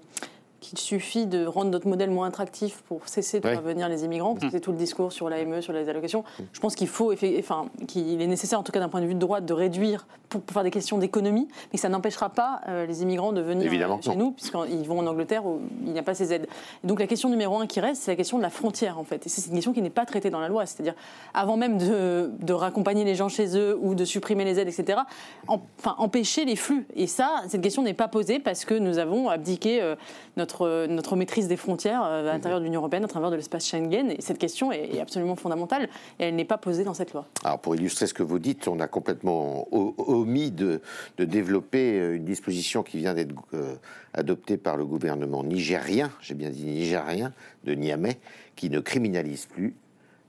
qu'il 0.64 0.78
suffit 0.78 1.26
de 1.26 1.46
rendre 1.46 1.70
notre 1.70 1.86
modèle 1.88 2.10
moins 2.10 2.28
attractif 2.28 2.82
pour 2.88 3.06
cesser 3.08 3.40
de 3.40 3.46
Ouais. 3.46 3.52
faire 3.54 3.62
venir 3.62 3.88
les 3.88 4.04
immigrants, 4.04 4.34
parce 4.34 4.46
que 4.46 4.50
c'est 4.50 4.60
tout 4.60 4.72
le 4.72 4.78
discours 4.78 5.12
sur 5.12 5.28
l'AME, 5.28 5.60
sur 5.60 5.72
les 5.72 5.88
allocations. 5.88 6.24
Je 6.52 6.60
pense 6.60 6.74
qu'il 6.74 6.88
faut, 6.88 7.12
enfin, 7.38 7.66
qu'il 7.86 8.20
est 8.20 8.26
nécessaire, 8.26 8.58
en 8.58 8.62
tout 8.62 8.72
cas 8.72 8.80
d'un 8.80 8.88
point 8.88 9.00
de 9.00 9.06
vue 9.06 9.14
de 9.14 9.18
droite, 9.18 9.44
de 9.44 9.52
réduire 9.52 10.06
pour, 10.28 10.40
pour 10.40 10.54
faire 10.54 10.64
des 10.64 10.70
questions 10.70 10.98
d'économie, 10.98 11.46
mais 11.72 11.76
que 11.76 11.80
ça 11.80 11.88
n'empêchera 11.88 12.30
pas 12.30 12.60
euh, 12.68 12.86
les 12.86 13.02
immigrants 13.02 13.32
de 13.32 13.40
venir 13.40 13.66
Évidemment 13.66 13.98
euh, 13.98 14.02
chez 14.02 14.10
non. 14.16 14.26
nous, 14.26 14.30
puisqu'ils 14.32 14.86
vont 14.88 14.98
en 14.98 15.06
Angleterre 15.06 15.44
où 15.46 15.60
il 15.86 15.92
n'y 15.92 15.98
a 15.98 16.02
pas 16.02 16.14
ces 16.14 16.32
aides. 16.32 16.46
Et 16.82 16.86
donc 16.86 16.98
la 17.00 17.06
question 17.06 17.28
numéro 17.28 17.58
un 17.58 17.66
qui 17.66 17.80
reste, 17.80 18.02
c'est 18.02 18.10
la 18.12 18.16
question 18.16 18.38
de 18.38 18.42
la 18.42 18.50
frontière, 18.50 18.98
en 18.98 19.04
fait. 19.04 19.26
Et 19.26 19.28
c'est 19.28 19.46
une 19.48 19.54
question 19.54 19.72
qui 19.72 19.82
n'est 19.82 19.90
pas 19.90 20.06
traitée 20.06 20.30
dans 20.30 20.40
la 20.40 20.48
loi, 20.48 20.66
c'est-à-dire 20.66 20.94
avant 21.34 21.56
même 21.56 21.78
de, 21.78 22.30
de 22.40 22.52
raccompagner 22.52 23.04
les 23.04 23.14
gens 23.14 23.28
chez 23.28 23.56
eux 23.56 23.78
ou 23.80 23.94
de 23.94 24.04
supprimer 24.04 24.44
les 24.44 24.58
aides, 24.58 24.68
etc. 24.68 25.00
en- 25.48 25.60
Enfin, 25.78 25.96
empêcher 25.98 26.44
les 26.46 26.56
flux. 26.56 26.86
Et 26.96 27.06
ça, 27.06 27.42
cette 27.48 27.60
question 27.60 27.82
n'est 27.82 27.92
pas 27.94 28.08
posée 28.08 28.38
parce 28.38 28.64
que 28.64 28.74
nous 28.74 28.98
avons 28.98 29.28
abdiqué 29.28 29.82
euh, 29.82 29.96
notre, 30.36 30.53
notre 30.62 31.16
maîtrise 31.16 31.48
des 31.48 31.56
frontières 31.56 32.02
euh, 32.04 32.28
à 32.28 32.32
l'intérieur 32.32 32.60
de 32.60 32.64
l'Union 32.64 32.80
européenne 32.80 33.04
à 33.04 33.08
travers 33.08 33.30
de 33.30 33.36
l'espace 33.36 33.66
Schengen. 33.66 34.10
Et 34.10 34.20
cette 34.20 34.38
question 34.38 34.72
est, 34.72 35.00
absolument 35.00 35.36
fondamentale 35.36 35.88
et 36.18 36.24
elle 36.24 36.36
n'est 36.36 36.44
pas 36.44 36.58
posée 36.58 36.84
dans 36.84 36.94
cette 36.94 37.12
loi. 37.12 37.26
Alors 37.44 37.58
pour 37.60 37.74
illustrer 37.74 38.06
ce 38.06 38.14
que 38.14 38.22
vous 38.22 38.38
dites, 38.38 38.68
on 38.68 38.80
a 38.80 38.86
complètement 38.88 39.66
omis 39.72 40.50
de, 40.50 40.80
de 41.18 41.24
développer 41.24 41.98
euh, 42.00 42.16
une 42.16 42.24
disposition 42.24 42.82
qui 42.82 42.98
vient 42.98 43.14
d'être 43.14 43.34
euh, 43.54 43.74
adoptée 44.12 44.56
par 44.56 44.76
le 44.76 44.84
gouvernement 44.86 45.42
nigérien, 45.44 46.10
j'ai 46.20 46.34
bien 46.34 46.50
dit 46.50 46.64
nigérien, 46.64 47.32
de 47.64 47.74
Niamey, 47.74 48.18
qui 48.56 48.70
ne 48.70 48.80
criminalise 48.80 49.46
plus 49.46 49.74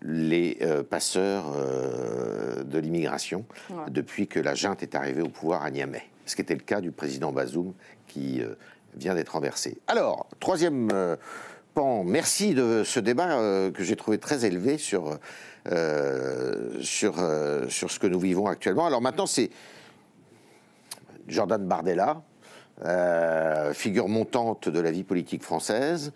les 0.02 0.58
euh, 0.62 0.84
passeurs 0.84 1.52
euh, 1.56 2.64
de 2.64 2.78
l'immigration 2.80 3.46
Ouais. 3.70 3.90
depuis 3.90 4.28
que 4.28 4.40
la 4.40 4.54
junte 4.54 4.84
est 4.84 4.96
arrivée 4.96 5.22
au 5.22 5.30
pouvoir 5.30 5.64
à 5.64 5.72
Niamey. 5.72 6.04
Ce 6.26 6.36
qui 6.36 6.42
était 6.42 6.54
le 6.54 6.62
cas 6.62 6.82
du 6.82 6.92
président 6.92 7.32
Bazoum 7.32 7.74
qui 8.08 8.42
euh, 8.42 8.56
vient 8.98 9.16
d'être 9.16 9.30
renversé. 9.30 9.78
Alors, 9.88 10.28
troisième 10.40 10.90
euh, 10.94 11.16
pan, 11.74 12.04
merci 12.04 12.54
de 12.54 12.84
ce 12.86 13.00
débat 13.00 13.38
euh, 13.38 13.72
que 13.72 13.84
j'ai 13.84 13.96
trouvé 13.96 14.18
très 14.18 14.46
élevé 14.46 14.78
sur, 14.78 15.18
euh, 15.72 16.82
sur, 16.82 17.16
sur 17.70 17.92
ce 17.92 18.00
que 18.00 18.08
nous 18.08 18.20
vivons 18.20 18.48
actuellement. 18.48 18.86
Alors 18.86 19.02
maintenant, 19.02 19.26
c'est 19.26 19.50
Jordan 21.28 21.66
Bardella, 21.66 22.22
figure 23.74 24.08
montante 24.08 24.70
de 24.70 24.80
la 24.80 24.92
vie 24.92 25.04
politique 25.04 25.44
française, 25.44 26.12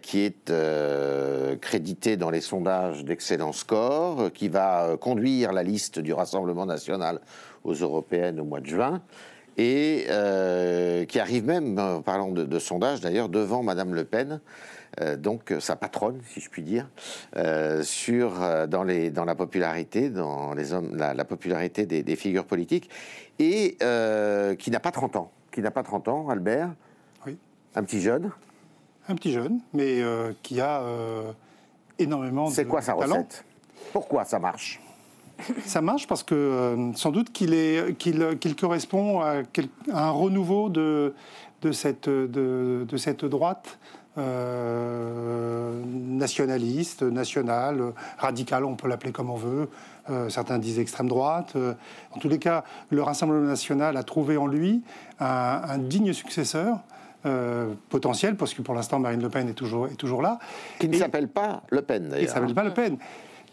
qui 0.00 0.20
est 0.20 0.48
euh, 0.50 1.56
crédité 1.56 2.16
dans 2.16 2.30
les 2.30 2.40
sondages 2.40 3.04
d'excellent 3.04 3.52
score, 3.52 4.32
qui 4.32 4.48
va 4.48 4.96
conduire 5.00 5.52
la 5.52 5.62
liste 5.62 5.98
du 5.98 6.12
Rassemblement 6.12 6.66
national 6.66 7.20
aux 7.64 7.74
européennes 7.74 8.40
au 8.40 8.44
mois 8.44 8.60
de 8.60 8.66
juin, 8.66 9.02
et 9.58 10.06
euh, 10.08 11.04
qui 11.04 11.18
arrive 11.20 11.44
même, 11.44 11.78
en 11.78 12.00
parlant 12.00 12.30
de, 12.30 12.44
de 12.44 12.58
sondage 12.58 13.00
d'ailleurs, 13.00 13.28
devant 13.28 13.62
Madame 13.62 13.92
Le 13.94 14.04
Pen. 14.04 14.40
euh, 15.00 15.16
donc 15.16 15.52
sa 15.58 15.74
patronne, 15.76 16.20
si 16.28 16.40
je 16.40 16.48
puis 16.48 16.62
dire, 16.62 16.88
euh, 17.36 17.82
sur 17.82 18.34
dans 18.68 18.84
les 18.84 19.10
dans 19.10 19.24
la 19.24 19.34
popularité, 19.34 20.08
dans 20.10 20.54
les 20.54 20.72
hommes, 20.72 20.96
la, 20.96 21.12
la 21.12 21.24
popularité 21.24 21.84
des, 21.86 22.02
des 22.02 22.16
figures 22.16 22.46
politiques, 22.46 22.88
et 23.40 23.76
qui 24.58 24.70
n'a 24.70 24.80
pas 24.80 24.90
30 24.92 25.16
ans, 25.16 25.30
qui 25.52 25.60
n'a 25.60 25.70
pas 25.70 25.82
30 25.82 26.08
ans, 26.08 26.28
Albert, 26.30 26.70
Oui. 27.26 27.36
un 27.74 27.82
petit 27.82 28.00
jeune. 28.00 28.30
Un 29.08 29.14
petit 29.16 29.32
jeune, 29.32 29.60
mais 29.74 30.02
qui 30.42 30.60
a 30.60 30.82
énormément 31.98 32.48
de 32.48 32.54
C'est 32.54 32.64
quoi 32.66 32.80
sa 32.80 32.94
talent. 32.94 33.14
recette? 33.16 33.44
Pourquoi 33.92 34.24
ça 34.24 34.38
marche? 34.38 34.80
Ça 35.64 35.80
marche 35.80 36.06
parce 36.06 36.22
que 36.22 36.34
euh, 36.34 36.92
sans 36.94 37.10
doute 37.10 37.32
qu'il 37.32 38.56
correspond 38.58 39.20
à, 39.20 39.42
un 39.92 40.10
renouveau 40.10 40.68
de 40.68 41.14
de 41.62 41.72
cette 41.72 42.08
de, 42.08 42.86
de 42.88 42.96
cette 42.96 43.24
droite 43.24 43.78
euh, 44.18 45.80
nationaliste, 45.86 47.02
nationale, 47.02 47.92
radicale, 48.18 48.64
on 48.64 48.74
peut 48.74 48.88
l'appeler 48.88 49.12
comme 49.12 49.30
on 49.30 49.36
veut. 49.36 49.68
Euh, 50.10 50.28
certains 50.28 50.58
disent 50.58 50.78
extrême 50.78 51.08
droite. 51.08 51.52
Euh, 51.54 51.74
en 52.12 52.18
tous 52.18 52.28
les 52.28 52.38
cas, 52.38 52.64
le 52.90 53.02
Rassemblement 53.02 53.46
national 53.46 53.96
a 53.96 54.02
trouvé 54.02 54.36
en 54.36 54.46
lui 54.46 54.82
un, 55.20 55.60
un 55.68 55.78
digne 55.78 56.12
successeur. 56.12 56.78
potentiel, 57.90 58.36
parce 58.36 58.54
que 58.54 58.62
pour 58.62 58.74
l'instant 58.74 58.98
Marine 58.98 59.20
Le 59.20 59.28
Pen 59.28 59.48
est 59.48 59.52
toujours, 59.54 59.86
est 59.86 59.96
toujours 59.96 60.22
là. 60.22 60.38
Qui 60.78 60.88
ne 60.88 60.96
s'appelle 60.96 61.28
pas 61.28 61.62
Le 61.70 61.82
Pen, 61.82 62.02
il 62.02 62.06
ne 62.06 62.10
d'ailleurs. 62.10 62.30
s'appelle 62.30 62.54
pas 62.54 62.64
Le 62.64 62.72
Pen. 62.72 62.96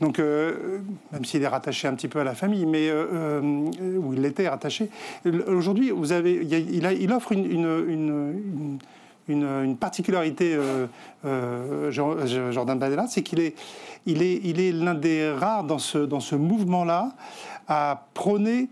Donc, 0.02 0.20
euh, 0.20 0.80
même 1.12 1.24
s'il 1.24 1.42
est 1.42 1.48
rattaché 1.48 1.88
un 1.88 1.94
petit 1.96 2.08
peu 2.08 2.20
à 2.20 2.24
la 2.24 2.36
famille, 2.36 2.66
mais 2.66 2.90
euh, 2.90 3.06
euh, 3.14 3.98
où 3.98 4.14
il 4.14 4.26
était 4.26 4.48
rattaché, 4.48 4.90
aujourd'hui, 5.48 5.92
vous 5.92 6.12
avez, 6.12 6.34
il, 6.44 7.12
offre 7.14 7.32
une, 7.32 7.46
une- 7.46 8.80
une- 9.28 9.78
particularité, 9.78 10.58
Jordan 11.24 12.78
Bardella, 12.80 13.08
c'est 13.08 13.24
qu'il 13.24 13.40
est, 13.40 13.56
il 14.06 14.22
est, 14.22 14.40
il 14.44 14.60
est 14.60 14.72
l'un 14.72 14.94
des 14.96 15.32
rares 15.32 15.64
dans 15.64 15.80
ce, 15.80 15.98
dans 15.98 16.20
ce 16.20 16.36
mouvement-là 16.36 17.14
à 17.68 18.06
prôner 18.14 18.68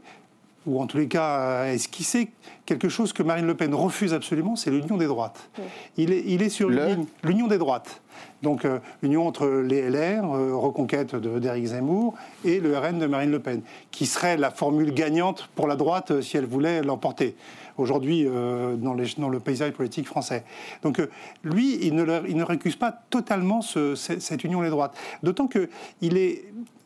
ou 0.66 0.82
en 0.82 0.88
tous 0.88 0.98
les 0.98 1.08
cas 1.08 1.62
à 1.64 1.68
esquisser 1.74 2.30
quelque 2.66 2.88
chose 2.90 3.12
que 3.14 3.24
Marine 3.24 3.46
Le 3.48 3.56
Pen 3.56 3.74
refuse 3.74 4.14
absolument, 4.14 4.56
c'est 4.56 4.72
l'union 4.72 4.98
des 4.98 5.08
droites. 5.08 5.50
Il, 5.98 6.12
est, 6.14 6.24
il 6.26 6.42
est 6.42 6.50
sur 6.50 6.70
une 6.70 6.76
Le- 6.76 6.86
ligne, 6.88 7.06
l'union 7.24 7.48
des 7.48 7.58
droites. 7.58 8.02
Donc 8.42 8.64
euh, 8.66 8.80
l'union 9.02 9.28
entre 9.28 9.48
les 9.48 9.90
LR, 9.90 10.24
euh, 10.34 10.56
reconquête 10.56 11.16
de- 11.16 11.40
d'Éric 11.40 11.66
Zemmour, 11.68 12.14
et 12.46 12.60
le 12.60 12.78
RN 12.78 13.00
de 13.00 13.06
Marine 13.08 13.32
Le 13.32 13.40
Pen, 13.40 13.62
qui 13.92 14.06
serait 14.06 14.38
la 14.38 14.52
formule 14.52 14.94
gagnante 14.94 15.50
pour 15.56 15.68
la 15.68 15.76
droite 15.76 16.12
euh, 16.12 16.22
si 16.22 16.38
elle 16.38 16.46
voulait 16.46 16.82
l'emporter 16.84 17.36
aujourd'hui 17.78 18.26
euh, 18.28 18.76
dans, 18.76 18.94
le 18.94 19.40
paysage 19.40 19.72
politique 19.72 20.06
français. 20.08 20.44
Donc 20.84 21.00
euh, 21.00 21.10
lui, 21.44 21.80
il 21.82 21.96
ne, 21.96 22.04
leur- 22.04 22.28
il 22.28 22.38
ne 22.38 22.44
récuse 22.44 22.76
pas 22.76 22.92
totalement 23.10 23.62
ce- 23.62 23.96
ce- 23.96 24.20
cette 24.20 24.44
union 24.44 24.62
des 24.62 24.70
droites. 24.70 24.96
D'autant 25.24 25.48
qu'il 25.48 26.18
est 26.18 26.46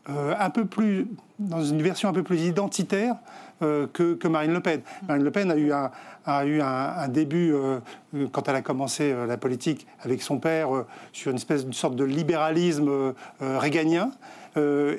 euh, 0.09 0.33
un 0.39 0.49
peu 0.49 0.63
plus, 0.65 1.05
dans 1.37 1.61
une 1.63 1.81
version 1.81 2.07
un 2.07 2.13
peu 2.13 2.23
plus 2.23 2.39
identitaire 2.41 3.15
euh, 3.61 3.87
que, 3.91 4.13
que 4.13 4.27
Marine 4.27 4.53
Le 4.53 4.59
Pen. 4.59 4.81
Marine 5.07 5.23
Le 5.23 5.31
Pen 5.31 5.51
a 5.51 5.55
eu 5.57 5.71
un, 5.71 5.91
a 6.25 6.45
eu 6.45 6.61
un, 6.61 6.65
un 6.65 7.07
début, 7.07 7.53
euh, 7.53 7.79
euh, 8.15 8.27
quand 8.31 8.47
elle 8.47 8.55
a 8.55 8.61
commencé 8.61 9.11
euh, 9.11 9.25
la 9.25 9.37
politique 9.37 9.87
avec 10.01 10.21
son 10.21 10.37
père, 10.39 10.69
sur 11.13 11.31
une 11.31 11.37
espèce 11.37 11.65
sorte 11.71 11.95
de 11.95 12.03
libéralisme 12.03 13.13
réganien. 13.39 14.11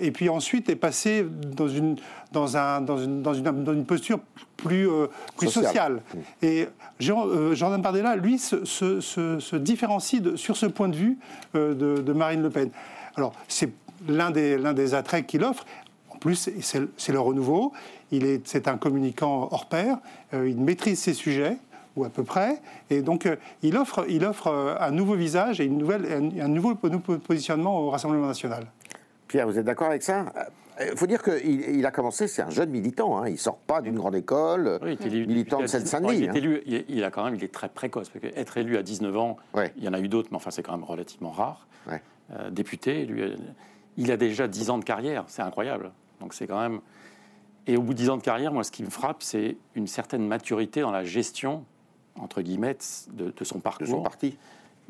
Et 0.00 0.12
puis 0.12 0.28
ensuite 0.28 0.68
est 0.68 0.76
passée 0.76 1.26
dans 1.56 1.66
une, 1.66 1.96
dans 2.30 2.56
un, 2.56 2.80
dans 2.80 2.96
une, 2.96 3.22
dans 3.22 3.34
une, 3.34 3.64
dans 3.64 3.72
une 3.72 3.86
posture 3.86 4.20
plus, 4.56 4.88
plus 5.36 5.48
Sociale. 5.48 5.64
sociale. 5.64 6.00
Et 6.42 6.68
Jean- 7.00 7.26
euh, 7.26 7.54
Jordan 7.56 7.82
Bardella, 7.82 8.14
lui, 8.14 8.38
se, 8.38 8.64
se- 8.64 9.00
se- 9.00 9.40
se 9.40 9.56
différencie 9.56 10.22
de- 10.22 10.36
sur 10.36 10.56
ce 10.56 10.66
point 10.66 10.86
de 10.88 10.94
vue 10.94 11.18
de, 11.54 11.72
de 11.74 12.12
Marine 12.12 12.40
Le 12.42 12.50
Pen. 12.50 12.70
Alors, 13.16 13.32
c'est 13.48 13.70
l'un 14.08 14.30
des, 14.30 14.58
l'un 14.58 14.74
des 14.74 14.94
attraits 14.94 15.26
qu'il 15.26 15.42
offre. 15.42 15.64
En 16.18 16.20
plus, 16.20 16.50
c'est 16.60 17.12
le 17.12 17.20
renouveau. 17.20 17.72
Il 18.10 18.26
est, 18.26 18.44
c'est 18.44 18.66
un 18.66 18.76
communicant 18.76 19.48
hors 19.52 19.66
pair. 19.66 19.98
Euh, 20.34 20.48
il 20.48 20.58
maîtrise 20.60 20.98
ses 20.98 21.14
sujets 21.14 21.56
ou 21.94 22.04
à 22.04 22.08
peu 22.10 22.24
près, 22.24 22.60
et 22.90 23.02
donc 23.02 23.24
euh, 23.26 23.36
il 23.62 23.76
offre, 23.76 24.04
il 24.08 24.24
offre 24.24 24.48
euh, 24.48 24.74
un 24.80 24.90
nouveau 24.90 25.14
visage 25.14 25.60
et 25.60 25.64
une 25.64 25.78
nouvelle, 25.78 26.06
un, 26.12 26.44
un 26.44 26.48
nouveau, 26.48 26.74
positionnement 26.74 27.78
au 27.80 27.90
Rassemblement 27.90 28.26
national. 28.26 28.66
Pierre, 29.28 29.46
vous 29.46 29.60
êtes 29.60 29.64
d'accord 29.64 29.86
avec 29.88 30.02
ça? 30.02 30.26
Il 30.80 30.96
faut 30.96 31.06
dire 31.06 31.22
qu'il 31.22 31.60
il 31.76 31.86
a 31.86 31.92
commencé, 31.92 32.26
c'est 32.26 32.42
un 32.42 32.50
jeune 32.50 32.70
militant, 32.70 33.18
hein, 33.18 33.28
il 33.28 33.38
sort 33.38 33.58
pas 33.58 33.80
d'une 33.80 33.94
grande 33.96 34.16
école, 34.16 34.80
Oui, 34.82 34.96
il 35.00 35.06
est 35.06 35.08
élu 35.08 35.26
militant 35.28 35.58
de 35.58 35.66
député 35.66 35.76
à 35.76 35.80
19 35.80 35.90
Seine-Saint-Denis. 35.90 36.18
Il, 36.18 36.24
est 36.24 36.56
hein. 36.56 36.60
il, 36.66 36.84
il 36.98 37.04
a 37.04 37.10
quand 37.12 37.24
même, 37.24 37.36
il 37.36 37.44
est 37.44 37.52
très 37.54 37.68
précoce. 37.68 38.08
Parce 38.08 38.24
que 38.24 38.36
être 38.36 38.58
élu 38.58 38.76
à 38.76 38.82
19 38.82 39.16
ans, 39.16 39.36
Ouais. 39.54 39.72
il 39.76 39.84
y 39.84 39.88
en 39.88 39.92
a 39.94 40.00
eu 40.00 40.08
d'autres, 40.08 40.28
mais 40.32 40.36
enfin 40.36 40.50
c'est 40.50 40.64
quand 40.64 40.72
même 40.72 40.84
relativement 40.84 41.30
rare. 41.30 41.68
Ouais. 41.88 42.02
Euh, 42.32 42.50
député, 42.50 43.06
lui, 43.06 43.36
il 43.96 44.10
a 44.12 44.16
déjà 44.16 44.46
10 44.48 44.70
ans 44.70 44.78
de 44.78 44.84
carrière, 44.84 45.24
c'est 45.26 45.42
incroyable. 45.42 45.90
Donc 46.20 46.34
c'est 46.34 46.46
quand 46.46 46.60
même. 46.60 46.80
Et 47.66 47.76
au 47.76 47.82
bout 47.82 47.92
de 47.92 47.98
10 47.98 48.10
ans 48.10 48.16
de 48.16 48.22
carrière, 48.22 48.52
moi, 48.52 48.64
ce 48.64 48.70
qui 48.70 48.82
me 48.82 48.90
frappe, 48.90 49.22
c'est 49.22 49.56
une 49.74 49.86
certaine 49.86 50.26
maturité 50.26 50.80
dans 50.80 50.90
la 50.90 51.04
gestion 51.04 51.64
entre 52.18 52.42
guillemets 52.42 52.76
de, 53.12 53.30
de 53.36 53.44
son 53.44 53.60
parcours. 53.60 53.86
de 53.86 53.92
son 53.92 54.02
parti. 54.02 54.36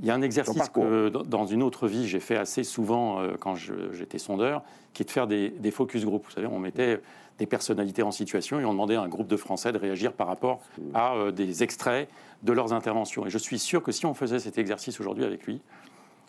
Il 0.00 0.06
y 0.06 0.10
a 0.10 0.14
un 0.14 0.22
exercice 0.22 0.68
que 0.68 1.08
dans- 1.08 1.44
une 1.46 1.62
autre 1.62 1.88
vie 1.88 2.06
j'ai 2.06 2.20
fait 2.20 2.36
assez 2.36 2.62
souvent 2.62 3.20
euh, 3.20 3.32
quand 3.38 3.56
j'étais 3.56 4.18
sondeur, 4.18 4.62
qui 4.94 5.02
est 5.02 5.04
de 5.06 5.10
faire 5.10 5.26
des, 5.26 5.50
des 5.50 5.70
focus 5.72 6.04
group. 6.04 6.24
Vous 6.24 6.30
savez, 6.30 6.46
on 6.46 6.58
mettait 6.60 7.00
des 7.38 7.46
personnalités 7.46 8.02
en 8.02 8.12
situation 8.12 8.60
et 8.60 8.64
on 8.64 8.72
demandait 8.72 8.94
à 8.94 9.02
un 9.02 9.08
groupe 9.08 9.26
de 9.26 9.36
Français 9.36 9.72
de 9.72 9.78
réagir 9.78 10.12
par 10.12 10.28
rapport 10.28 10.60
à 10.94 11.14
euh, 11.16 11.30
des 11.32 11.62
extraits 11.64 12.08
de 12.44 12.52
leurs 12.52 12.72
interventions. 12.72 13.26
Et 13.26 13.30
je 13.30 13.38
suis 13.38 13.58
sûr 13.58 13.82
que 13.82 13.90
si 13.92 14.06
on 14.06 14.14
faisait 14.14 14.38
cet 14.38 14.56
exercice 14.56 15.00
aujourd'hui 15.00 15.24
avec 15.24 15.44
lui, 15.46 15.60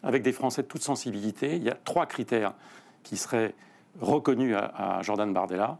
avec 0.04 0.24
des 0.24 0.32
Français 0.34 0.64
de 0.64 0.68
toute 0.68 0.82
sensibilité, 0.84 1.56
il 1.56 1.64
y 1.64 1.70
a 1.70 1.76
trois 1.86 2.08
critères 2.08 2.54
qui 3.04 3.18
seraient 3.18 3.54
reconnus 4.02 4.56
à, 4.56 4.98
à 4.98 5.02
Jordan 5.02 5.34
Bardella. 5.34 5.78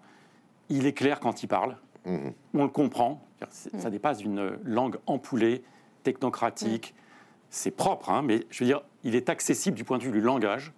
Il 0.70 0.86
est 0.86 0.94
clair 0.94 1.20
quand 1.20 1.44
il 1.44 1.48
parle, 1.48 1.78
Mhm. 2.06 2.34
on 2.54 2.64
le 2.64 2.70
comprend, 2.70 3.22
C'est- 3.50 3.78
ça 3.80 3.90
n'est 3.90 4.00
pas 4.00 4.16
une 4.18 4.58
langue 4.64 4.98
empoulée, 5.06 5.64
technocratique, 6.04 6.94
c'est 7.50 7.72
propre, 7.72 8.10
hein, 8.10 8.22
mais 8.22 8.46
je 8.50 8.64
veux 8.64 8.68
dire, 8.68 8.82
il 9.04 9.16
est 9.16 9.30
accessible 9.30 9.76
du 9.76 9.84
point 9.84 9.98
de 9.98 10.04
vue 10.04 10.12
du 10.12 10.22
langage. 10.22 10.72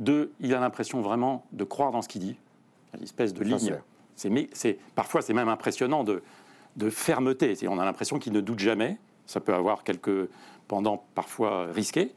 Deux, 0.00 0.32
il 0.40 0.52
a 0.54 0.60
l'impression 0.60 1.00
vraiment 1.00 1.44
de 1.52 1.64
croire 1.64 1.90
dans 1.92 2.02
ce 2.02 2.08
qu'il 2.08 2.20
dit, 2.22 2.36
une 2.96 3.02
espèce 3.02 3.32
de 3.34 3.42
ligne. 3.44 3.76
C'est, 4.16 4.30
mais 4.30 4.48
c'est, 4.52 4.78
parfois, 4.94 5.22
c'est 5.22 5.32
même 5.34 5.48
impressionnant 5.48 6.04
de, 6.04 6.22
de 6.76 6.90
fermeté. 6.90 7.54
C'est- 7.54 7.68
on 7.68 7.78
a 7.78 7.84
l'impression 7.84 8.18
qu'il 8.18 8.32
ne 8.32 8.40
doute 8.40 8.58
jamais, 8.58 8.98
ça 9.26 9.40
peut 9.40 9.54
avoir 9.54 9.84
quelques 9.84 10.28
pendant 10.68 11.04
parfois 11.14 11.66
risqués. 11.66 12.14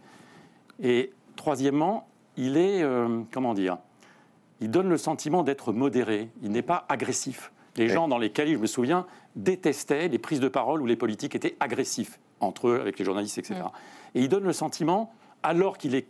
Et 0.81 1.11
troisièmement, 1.35 2.07
il 2.37 2.57
est, 2.57 2.81
euh, 2.83 3.21
comment 3.31 3.53
dire, 3.53 3.77
il 4.61 4.71
donne 4.71 4.89
le 4.89 4.97
sentiment 4.97 5.43
d'être 5.43 5.73
modéré, 5.73 6.29
il 6.41 6.51
n'est 6.51 6.61
pas 6.61 6.85
agressif. 6.89 7.51
Les 7.77 7.89
gens 7.89 8.07
dans 8.07 8.17
lesquels, 8.17 8.47
je 8.53 8.57
me 8.57 8.67
souviens, 8.67 9.05
détestaient 9.35 10.07
les 10.07 10.17
prises 10.17 10.39
de 10.39 10.47
parole 10.47 10.81
où 10.81 10.85
les 10.85 10.95
politiques 10.95 11.35
étaient 11.35 11.57
agressifs 11.59 12.19
entre 12.39 12.69
eux, 12.69 12.79
avec 12.79 12.97
les 12.97 13.03
journalistes, 13.03 13.37
etc. 13.37 13.61
Et 14.13 14.21
il 14.21 14.29
donne 14.29 14.43
le 14.45 14.53
sentiment, 14.53 15.13
alors 15.43 15.77
qu'il 15.77 15.93
est 15.95 16.07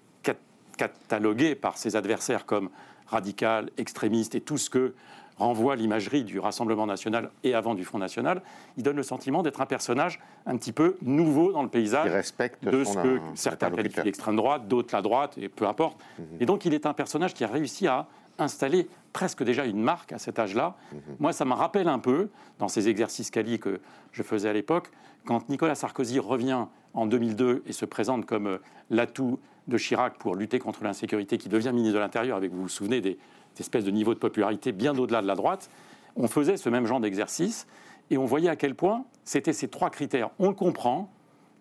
catalogué 0.77 1.55
par 1.55 1.77
ses 1.77 1.95
adversaires 1.95 2.45
comme 2.45 2.69
radical, 3.07 3.69
extrémiste 3.77 4.35
et 4.35 4.41
tout 4.41 4.57
ce 4.57 4.69
que 4.69 4.93
renvoie 5.37 5.75
l'imagerie 5.75 6.23
du 6.23 6.39
Rassemblement 6.39 6.85
national 6.85 7.29
et 7.43 7.53
avant 7.53 7.75
du 7.75 7.83
Front 7.83 7.97
national, 7.97 8.41
il 8.77 8.83
donne 8.83 8.95
le 8.95 9.03
sentiment 9.03 9.43
d'être 9.43 9.61
un 9.61 9.65
personnage 9.65 10.19
un 10.45 10.57
petit 10.57 10.71
peu 10.71 10.97
nouveau 11.01 11.51
dans 11.51 11.63
le 11.63 11.69
paysage. 11.69 12.09
respecte 12.09 12.63
de 12.63 12.83
ce 12.83 12.97
que 12.97 13.19
certains 13.35 13.69
qualifient 13.69 14.03
l'extrême 14.03 14.37
droite, 14.37 14.67
d'autres 14.67 14.95
la 14.95 15.01
droite, 15.01 15.37
et 15.37 15.49
peu 15.49 15.67
importe. 15.67 15.97
Mhm. 16.19 16.25
Et 16.39 16.45
donc 16.45 16.65
il 16.65 16.73
est 16.73 16.85
un 16.85 16.93
personnage 16.93 17.33
qui 17.33 17.43
a 17.43 17.47
réussi 17.47 17.87
à 17.87 18.07
installer 18.37 18.87
presque 19.13 19.43
déjà 19.43 19.65
une 19.65 19.81
marque 19.81 20.11
à 20.11 20.19
cet 20.19 20.39
âge-là. 20.39 20.75
Mhm. 20.91 20.99
Moi, 21.19 21.33
ça 21.33 21.45
me 21.45 21.53
rappelle 21.53 21.87
un 21.87 21.99
peu, 21.99 22.29
dans 22.59 22.67
ces 22.67 22.89
exercices 22.89 23.31
quali 23.31 23.59
que 23.59 23.79
je 24.11 24.23
faisais 24.23 24.49
à 24.49 24.53
l'époque, 24.53 24.91
quand 25.25 25.49
Nicolas 25.49 25.75
Sarkozy 25.75 26.19
revient 26.19 26.65
en 26.93 27.05
2002 27.05 27.63
et 27.65 27.73
se 27.73 27.85
présente 27.85 28.25
comme 28.25 28.47
euh, 28.47 28.57
l'atout 28.89 29.39
de 29.67 29.77
Chirac 29.77 30.17
pour 30.17 30.35
lutter 30.35 30.59
contre 30.59 30.83
l'insécurité, 30.83 31.37
qui 31.37 31.49
devient 31.49 31.71
ministre 31.73 31.95
de 31.95 31.99
l'Intérieur, 31.99 32.37
avec, 32.37 32.51
vous 32.51 32.63
vous 32.63 32.69
souvenez, 32.69 33.01
des, 33.01 33.17
espèce 33.59 33.85
de 33.85 33.91
niveau 33.91 34.13
de 34.13 34.19
popularité 34.19 34.71
bien 34.71 34.97
au-delà 34.97 35.21
de 35.21 35.27
la 35.27 35.35
droite, 35.35 35.69
on 36.15 36.27
faisait 36.27 36.57
ce 36.57 36.69
même 36.69 36.85
genre 36.85 36.99
d'exercice 36.99 37.67
et 38.09 38.17
on 38.17 38.25
voyait 38.25 38.49
à 38.49 38.55
quel 38.55 38.75
point 38.75 39.05
c'était 39.23 39.53
ces 39.53 39.67
trois 39.67 39.89
critères. 39.89 40.29
On 40.39 40.49
le 40.49 40.55
comprend, 40.55 41.09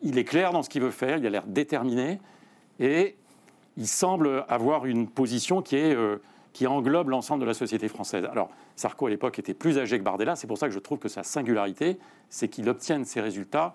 il 0.02 0.18
est 0.18 0.24
clair 0.24 0.52
dans 0.52 0.62
ce 0.62 0.68
qu'il 0.68 0.82
veut 0.82 0.90
faire, 0.90 1.18
il 1.18 1.26
a 1.26 1.30
l'air 1.30 1.46
déterminé 1.46 2.20
et 2.78 3.16
il 3.76 3.88
semble 3.88 4.44
avoir 4.48 4.86
une 4.86 5.08
position 5.08 5.62
qui, 5.62 5.76
est, 5.76 5.94
euh, 5.94 6.20
qui 6.54 6.66
englobe 6.68 7.10
l'ensemble 7.10 7.42
de 7.42 7.46
la 7.46 7.52
société 7.52 7.88
française. 7.88 8.24
Alors, 8.30 8.48
Sarko 8.76 9.08
à 9.08 9.10
l'époque 9.10 9.38
était 9.38 9.54
plus 9.54 9.76
âgé 9.76 9.98
que 9.98 10.04
Bardella, 10.04 10.36
c'est 10.36 10.46
pour 10.46 10.56
ça 10.56 10.68
que 10.68 10.72
je 10.72 10.78
trouve 10.78 10.98
que 10.98 11.08
sa 11.08 11.24
singularité, 11.24 11.98
c'est 12.30 12.48
qu'il 12.48 12.68
obtienne 12.68 13.04
ses 13.04 13.20
résultats 13.20 13.74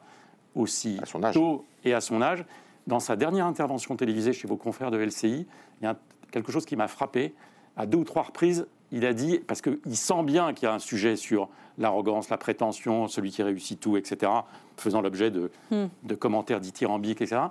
aussi 0.55 0.99
tôt 1.33 1.65
et 1.83 1.93
à 1.93 2.01
son 2.01 2.21
âge. 2.21 2.45
Dans 2.87 3.01
sa 3.01 3.17
dernière 3.17 3.45
intervention 3.45 3.95
télévisée 3.97 4.33
chez 4.33 4.47
vos 4.47 4.55
confrères 4.55 4.91
de 4.91 4.97
LCI, 4.97 5.45
il 5.81 5.83
y 5.83 5.87
a 5.87 5.97
quelque 6.31 6.51
chose 6.53 6.65
qui 6.65 6.77
m'a 6.77 6.87
frappé, 6.87 7.35
à 7.75 7.85
deux 7.85 7.97
ou 7.97 8.03
trois 8.05 8.23
reprises, 8.23 8.65
il 8.91 9.05
a 9.05 9.13
dit, 9.13 9.39
parce 9.45 9.61
qu'il 9.61 9.97
sent 9.97 10.23
bien 10.23 10.53
qu'il 10.53 10.67
y 10.67 10.71
a 10.71 10.73
un 10.73 10.79
sujet 10.79 11.17
sur 11.17 11.49
l'arrogance, 11.77 12.29
la 12.29 12.37
prétention, 12.37 13.07
celui 13.07 13.29
qui 13.29 13.43
réussit 13.43 13.79
tout, 13.79 13.97
etc., 13.97 14.31
faisant 14.77 15.01
l'objet 15.01 15.31
de, 15.31 15.51
hmm. 15.71 15.87
de, 16.03 16.15
commentaires 16.15 16.61
dithyrambiques, 16.61 17.21
etc., 17.21 17.41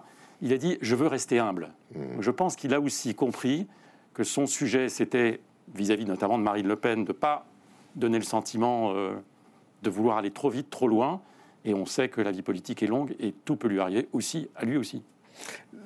il 0.40 0.52
a 0.52 0.56
dit 0.56 0.78
Je 0.80 0.94
veux 0.94 1.06
rester 1.06 1.38
humble. 1.38 1.70
Hmm. 1.94 2.20
Je 2.20 2.30
pense 2.30 2.56
qu'il 2.56 2.72
a 2.72 2.80
aussi 2.80 3.14
compris 3.14 3.66
que 4.18 4.24
son 4.24 4.46
sujet, 4.48 4.88
c'était, 4.88 5.38
vis-à-vis 5.76 6.04
notamment 6.04 6.38
de 6.38 6.42
Marine 6.42 6.66
Le 6.66 6.74
Pen, 6.74 7.04
de 7.04 7.12
ne 7.12 7.16
pas 7.16 7.46
donner 7.94 8.18
le 8.18 8.24
sentiment 8.24 8.92
euh, 8.92 9.14
de 9.84 9.90
vouloir 9.90 10.16
aller 10.16 10.32
trop 10.32 10.50
vite, 10.50 10.70
trop 10.70 10.88
loin. 10.88 11.20
Et 11.64 11.72
on 11.72 11.86
sait 11.86 12.08
que 12.08 12.20
la 12.20 12.32
vie 12.32 12.42
politique 12.42 12.82
est 12.82 12.88
longue 12.88 13.14
et 13.20 13.32
tout 13.44 13.54
peut 13.54 13.68
lui 13.68 13.78
arriver 13.78 14.08
aussi, 14.12 14.50
à 14.56 14.64
lui 14.64 14.76
aussi. 14.76 15.04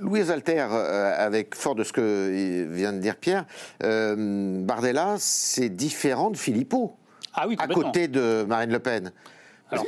Louise 0.01 0.30
Alter, 0.30 0.66
euh, 0.70 1.14
avec 1.14 1.55
fort 1.55 1.74
de 1.74 1.85
ce 1.85 1.93
que 1.93 2.66
vient 2.70 2.95
de 2.95 3.01
dire 3.01 3.16
Pierre, 3.16 3.45
euh, 3.83 4.64
Bardella, 4.64 5.16
c'est 5.18 5.68
différent 5.68 6.30
de 6.30 6.39
Philippot. 6.39 6.97
Ah 7.35 7.47
oui, 7.47 7.57
à 7.59 7.68
côté 7.68 8.09
de 8.09 8.47
Marine 8.49 8.72
Le 8.72 8.78
Pen. 8.78 9.12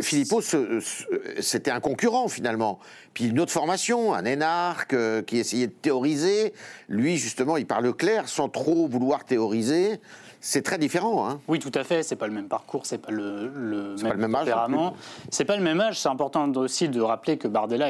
Philippot, 0.01 0.41
c'était 1.41 1.71
un 1.71 1.81
concurrent 1.81 2.29
finalement. 2.29 2.79
Puis 3.13 3.29
une 3.29 3.41
autre 3.41 3.53
formation, 3.53 4.15
un 4.15 4.25
énarque 4.25 4.95
euh, 4.95 5.23
qui 5.23 5.39
essayait 5.39 5.67
de 5.67 5.73
théoriser. 5.73 6.53
Lui, 6.89 7.17
justement, 7.17 7.57
il 7.57 7.67
parle 7.67 7.95
clair 7.95 8.29
sans 8.29 8.49
trop 8.49 8.89
vouloir 8.89 9.25
théoriser 9.25 10.01
c'est 10.47 10.61
très 10.61 10.77
différent. 10.77 11.27
Hein. 11.27 11.41
Oui, 11.49 11.59
tout 11.59 11.73
à 11.75 11.85
fait. 11.85 12.03
C'est 12.03 12.17
pas 12.17 12.27
le 12.27 12.35
même 12.35 12.49
parcours, 12.49 12.85
c'est 12.85 12.99
pas 12.99 13.11
le, 13.11 13.49
le 13.49 13.95
même, 13.97 13.99
pas 14.03 14.13
le 14.13 14.21
même 14.21 14.35
âge. 14.35 14.49
C'est 15.31 15.47
pas 15.47 15.57
le 15.57 15.63
même 15.63 15.81
âge. 15.81 15.99
C'est 15.99 16.11
important 16.11 16.53
aussi 16.57 16.91
de 16.91 17.01
rappeler 17.01 17.39
que 17.39 17.49
Bardella 17.49 17.87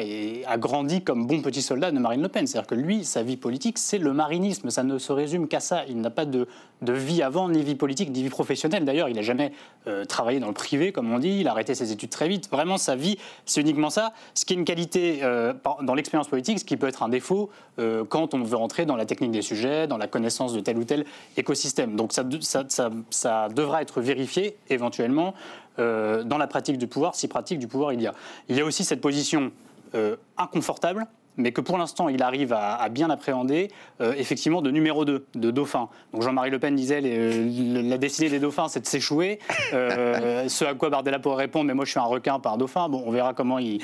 a 0.46 0.56
grandi 0.56 1.02
comme 1.02 1.26
bon 1.26 1.42
petit 1.42 1.62
soldat 1.62 1.90
de 1.90 1.98
Marine 1.98 2.22
Le 2.22 2.28
Pen. 2.28 2.46
C'est-à-dire 2.46 2.68
que 2.68 2.76
lui, 2.76 3.04
sa 3.04 3.24
vie 3.24 3.36
politique, 3.36 3.76
c'est 3.76 3.98
le 3.98 4.12
marinisme. 4.12 4.70
Ça 4.70 4.84
ne 4.84 4.98
se 4.98 5.10
résume 5.10 5.48
qu'à 5.48 5.58
ça. 5.58 5.84
Il 5.88 6.00
n'a 6.00 6.10
pas 6.10 6.26
de, 6.26 6.46
de, 6.82 6.92
vie 6.92 7.22
avant, 7.22 7.48
ni 7.48 7.60
vie 7.64 7.74
politique, 7.74 8.10
ni 8.10 8.22
vie 8.22 8.30
professionnelle. 8.30 8.84
D'ailleurs, 8.84 9.08
il 9.08 9.16
n'a 9.16 9.22
jamais 9.22 9.50
euh, 9.88 10.04
travaillé 10.04 10.38
dans 10.38 10.46
le 10.46 10.54
privé, 10.54 10.92
comme 10.92 11.12
on 11.12 11.18
dit. 11.18 11.40
Il 11.40 11.48
a 11.48 11.50
arrêté 11.50 11.74
ses 11.74 11.90
études 11.90 12.10
très 12.10 12.28
vite. 12.28 12.48
Vraiment, 12.52 12.78
sa 12.78 12.94
vie, 12.94 13.18
c'est 13.46 13.62
uniquement 13.62 13.90
ça. 13.90 14.12
Ce 14.34 14.44
qui 14.44 14.54
est 14.54 14.56
une 14.56 14.64
qualité 14.64 15.24
euh, 15.24 15.54
dans 15.82 15.94
l'expérience 15.94 16.28
politique, 16.28 16.60
ce 16.60 16.64
qui 16.64 16.76
peut 16.76 16.86
être 16.86 17.02
un 17.02 17.08
défaut 17.08 17.50
euh, 17.80 18.04
quand 18.04 18.32
on 18.34 18.42
veut 18.44 18.56
rentrer 18.56 18.86
dans 18.86 18.94
la 18.94 19.06
technique 19.06 19.32
des 19.32 19.42
sujets, 19.42 19.88
dans 19.88 19.98
la 19.98 20.06
connaissance 20.06 20.52
de 20.52 20.60
tel 20.60 20.78
ou 20.78 20.84
tel 20.84 21.04
écosystème. 21.36 21.96
Donc 21.96 22.12
ça, 22.12 22.22
ça, 22.44 23.48
devra 23.48 23.82
être 23.82 24.00
vérifié 24.00 24.56
éventuellement 24.68 25.34
euh, 25.78 26.22
dans 26.22 26.38
la 26.38 26.46
pratique 26.46 26.78
du 26.78 26.86
pouvoir, 26.86 27.14
si 27.14 27.28
pratique 27.28 27.58
du 27.58 27.66
pouvoir 27.66 27.92
il 27.92 28.02
y 28.02 28.06
a. 28.06 28.14
Il 28.48 28.56
y 28.56 28.60
a 28.60 28.64
aussi 28.64 28.84
cette 28.84 29.00
position 29.00 29.52
euh, 29.94 30.16
inconfortable 30.36 31.06
mais 31.36 31.52
que 31.52 31.60
pour 31.60 31.78
l'instant 31.78 32.08
il 32.08 32.22
arrive 32.22 32.52
à, 32.52 32.88
bien 32.88 33.10
appréhender, 33.10 33.70
euh, 34.00 34.14
effectivement, 34.16 34.62
de 34.62 34.70
numéro 34.70 35.04
2, 35.04 35.26
de 35.34 35.50
dauphin. 35.50 35.88
Donc 36.12 36.22
Jean-Marie 36.22 36.50
Le 36.50 36.58
Pen 36.58 36.74
disait 36.74 37.00
la 37.00 37.98
destinée 37.98 38.28
des 38.28 38.38
dauphins, 38.38 38.68
c'est 38.68 38.80
de 38.80 38.86
s'échouer. 38.86 39.38
Euh, 39.72 40.44
ce 40.48 40.64
à 40.64 40.74
quoi 40.74 40.90
Bardella 40.90 41.18
pourrait 41.18 41.44
répondre, 41.44 41.66
mais 41.66 41.74
moi 41.74 41.84
je 41.84 41.90
suis 41.90 42.00
un 42.00 42.04
requin 42.04 42.38
par 42.38 42.58
dauphin. 42.58 42.88
Bon, 42.88 43.02
on 43.06 43.10
verra 43.10 43.34
comment 43.34 43.58
il, 43.58 43.80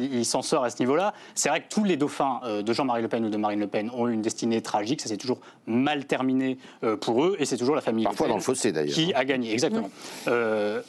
il, 0.00 0.24
s'en 0.24 0.42
sort 0.42 0.64
à 0.64 0.70
ce 0.70 0.80
niveau-là. 0.80 1.14
C'est 1.34 1.48
vrai 1.48 1.60
que 1.60 1.68
tous 1.68 1.84
les 1.84 1.96
dauphins 1.96 2.40
euh, 2.44 2.62
de 2.62 2.72
Jean-Marie 2.72 3.02
Le 3.02 3.08
Pen 3.08 3.24
ou 3.24 3.30
de 3.30 3.36
Marine 3.36 3.60
Le 3.60 3.66
Pen 3.66 3.90
ont 3.94 4.08
eu 4.08 4.12
une 4.12 4.22
destinée 4.22 4.60
tragique. 4.60 5.00
Ça 5.00 5.08
s'est 5.08 5.16
toujours 5.16 5.40
mal 5.66 6.04
terminé 6.06 6.58
pour 7.00 7.24
eux, 7.24 7.36
et 7.38 7.44
c'est 7.44 7.56
toujours 7.56 7.74
la 7.74 7.80
famille 7.80 8.04
Parfois 8.04 8.28
dans 8.28 8.36
le 8.36 8.40
fossé. 8.40 8.72
Qui 8.86 9.12
a 9.14 9.24
gagné, 9.24 9.52
exactement. 9.52 9.90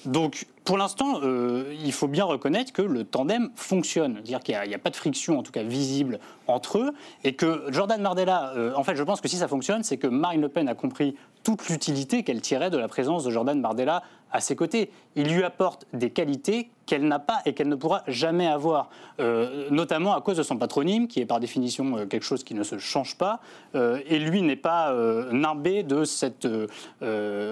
donc 0.05 0.45
pour 0.63 0.77
l'instant, 0.77 1.19
il 1.23 1.91
faut 1.91 2.07
bien 2.07 2.23
reconnaître 2.23 2.71
que 2.71 2.81
le 2.81 3.03
tandem 3.03 3.49
fonctionne. 3.55 4.21
Dire 4.21 4.39
qu'il 4.39 4.57
n'y 4.67 4.75
a, 4.75 4.79
pas 4.79 4.89
de 4.89 4.95
friction, 4.95 5.39
en 5.39 5.43
tout 5.43 5.51
cas 5.51 5.63
visible 5.63 6.19
entre 6.47 6.79
eux, 6.79 6.93
et 7.23 7.33
que 7.33 7.63
Jordan 7.69 8.01
Mardella, 8.01 8.53
euh, 8.55 8.73
en 8.75 8.83
fait, 8.83 8.95
je 8.95 9.03
pense 9.03 9.21
que 9.21 9.27
si 9.27 9.37
ça 9.37 9.47
fonctionne, 9.47 9.83
c'est 9.83 9.97
que 9.97 10.07
Marine 10.07 10.41
Le 10.41 10.49
Pen 10.49 10.67
a 10.67 10.75
compris 10.75 11.15
toute 11.43 11.67
l'utilité 11.69 12.23
qu'elle 12.23 12.41
tirait 12.41 12.69
de 12.69 12.77
la 12.77 12.87
présence 12.87 13.23
de 13.23 13.31
Jordan 13.31 13.61
Bardella 13.61 14.03
à 14.33 14.41
ses 14.41 14.55
côtés. 14.55 14.91
Il 15.15 15.33
lui 15.33 15.43
apporte 15.43 15.85
des 15.93 16.09
qualités 16.09 16.69
qu'elle 16.85 17.07
n'a 17.07 17.19
pas 17.19 17.39
et 17.45 17.53
qu'elle 17.53 17.69
ne 17.69 17.75
pourra 17.75 18.03
jamais 18.07 18.47
avoir, 18.47 18.89
euh, 19.21 19.69
notamment 19.69 20.13
à 20.13 20.21
cause 20.21 20.35
de 20.35 20.43
son 20.43 20.57
patronyme, 20.57 21.07
qui 21.07 21.21
est 21.21 21.25
par 21.25 21.39
définition 21.39 21.97
euh, 21.97 22.05
quelque 22.05 22.25
chose 22.25 22.43
qui 22.43 22.55
ne 22.55 22.63
se 22.63 22.77
change 22.77 23.17
pas. 23.17 23.39
et 23.73 24.19
lui 24.19 24.41
n'est 24.41 24.55
pas 24.55 24.93
nimbé 25.31 25.83
de 25.83 26.03
cette, 26.03 26.47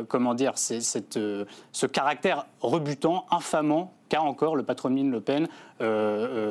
comment 0.08 0.34
dire, 0.34 0.58
cette, 0.58 1.20
ce 1.72 1.86
caractère 1.86 2.46
rebutant, 2.62 3.26
infamant 3.32 3.94
qu'a 4.12 4.22
encore 4.22 4.58
le 4.58 4.64
patronyme 4.64 5.10
Le 5.10 5.22
Pen 5.22 5.48
euh, 5.80 5.86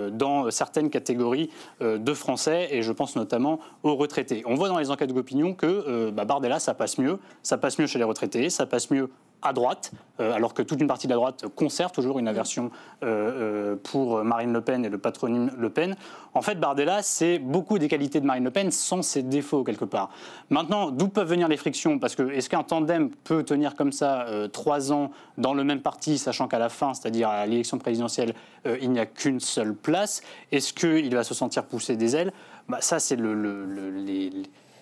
euh, 0.08 0.10
dans 0.10 0.50
certaines 0.50 0.88
catégories 0.88 1.50
euh, 1.82 1.98
de 1.98 2.14
Français, 2.14 2.68
et 2.70 2.82
je 2.82 2.90
pense 2.90 3.16
notamment 3.16 3.60
aux 3.82 3.96
retraités. 3.96 4.42
On 4.46 4.54
voit 4.54 4.68
dans 4.68 4.78
les 4.78 4.90
enquêtes 4.90 5.12
d'opinion 5.12 5.52
que 5.52 6.10
bah, 6.10 6.24
Bardella, 6.24 6.58
ça 6.58 6.72
passe 6.72 6.96
mieux. 6.96 7.18
Ça 7.42 7.58
passe 7.58 7.78
mieux 7.78 7.86
chez 7.86 7.98
les 7.98 8.04
retraités, 8.04 8.48
ça 8.48 8.64
passe 8.64 8.90
mieux 8.90 9.10
à 9.42 9.52
droite, 9.52 9.92
euh, 10.20 10.32
alors 10.32 10.54
que 10.54 10.62
toute 10.62 10.80
une 10.80 10.86
partie 10.86 11.06
de 11.06 11.12
la 11.12 11.16
droite 11.16 11.44
conserve 11.54 11.92
toujours 11.92 12.18
une 12.18 12.28
aversion 12.28 12.70
euh, 13.02 13.72
euh, 13.72 13.76
pour 13.82 14.22
Marine 14.24 14.52
Le 14.52 14.60
Pen 14.60 14.84
et 14.84 14.88
le 14.88 14.98
patronyme 14.98 15.50
Le 15.56 15.70
Pen. 15.70 15.96
En 16.34 16.42
fait, 16.42 16.56
Bardella, 16.56 17.02
c'est 17.02 17.38
beaucoup 17.38 17.78
des 17.78 17.88
qualités 17.88 18.20
de 18.20 18.26
Marine 18.26 18.44
Le 18.44 18.50
Pen 18.50 18.70
sans 18.70 19.02
ses 19.02 19.22
défauts 19.22 19.64
quelque 19.64 19.84
part. 19.84 20.10
Maintenant, 20.50 20.90
d'où 20.90 21.08
peuvent 21.08 21.28
venir 21.28 21.48
les 21.48 21.56
frictions? 21.56 21.98
Parce 21.98 22.14
que 22.14 22.30
est-ce 22.30 22.48
qu'un 22.48 22.62
tandem 22.62 23.10
peut 23.10 23.42
tenir 23.42 23.74
comme 23.74 23.92
ça 23.92 24.26
trois 24.52 24.92
ans 24.92 25.10
dans 25.38 25.54
le 25.54 25.64
même 25.64 25.80
parti, 25.80 26.18
sachant 26.18 26.48
qu'à 26.48 26.58
la 26.58 26.68
fin, 26.68 26.94
c'est-à-dire 26.94 27.28
à, 27.28 27.46
l'élection 27.46 27.78
présidentielle, 27.78 28.34
il 28.80 28.90
n'y 28.90 29.00
a 29.00 29.06
qu'une 29.06 29.40
seule 29.40 29.74
place? 29.74 30.22
Est-ce 30.52 30.72
qu'il 30.72 31.12
va 31.14 31.24
se 31.24 31.34
sentir 31.34 31.64
pousser 31.64 31.96
des 31.96 32.14
ailes? 32.14 32.32
Bah, 32.68 32.78
Ça, 32.80 33.00
c'est 33.00 33.16
les, 33.16 34.30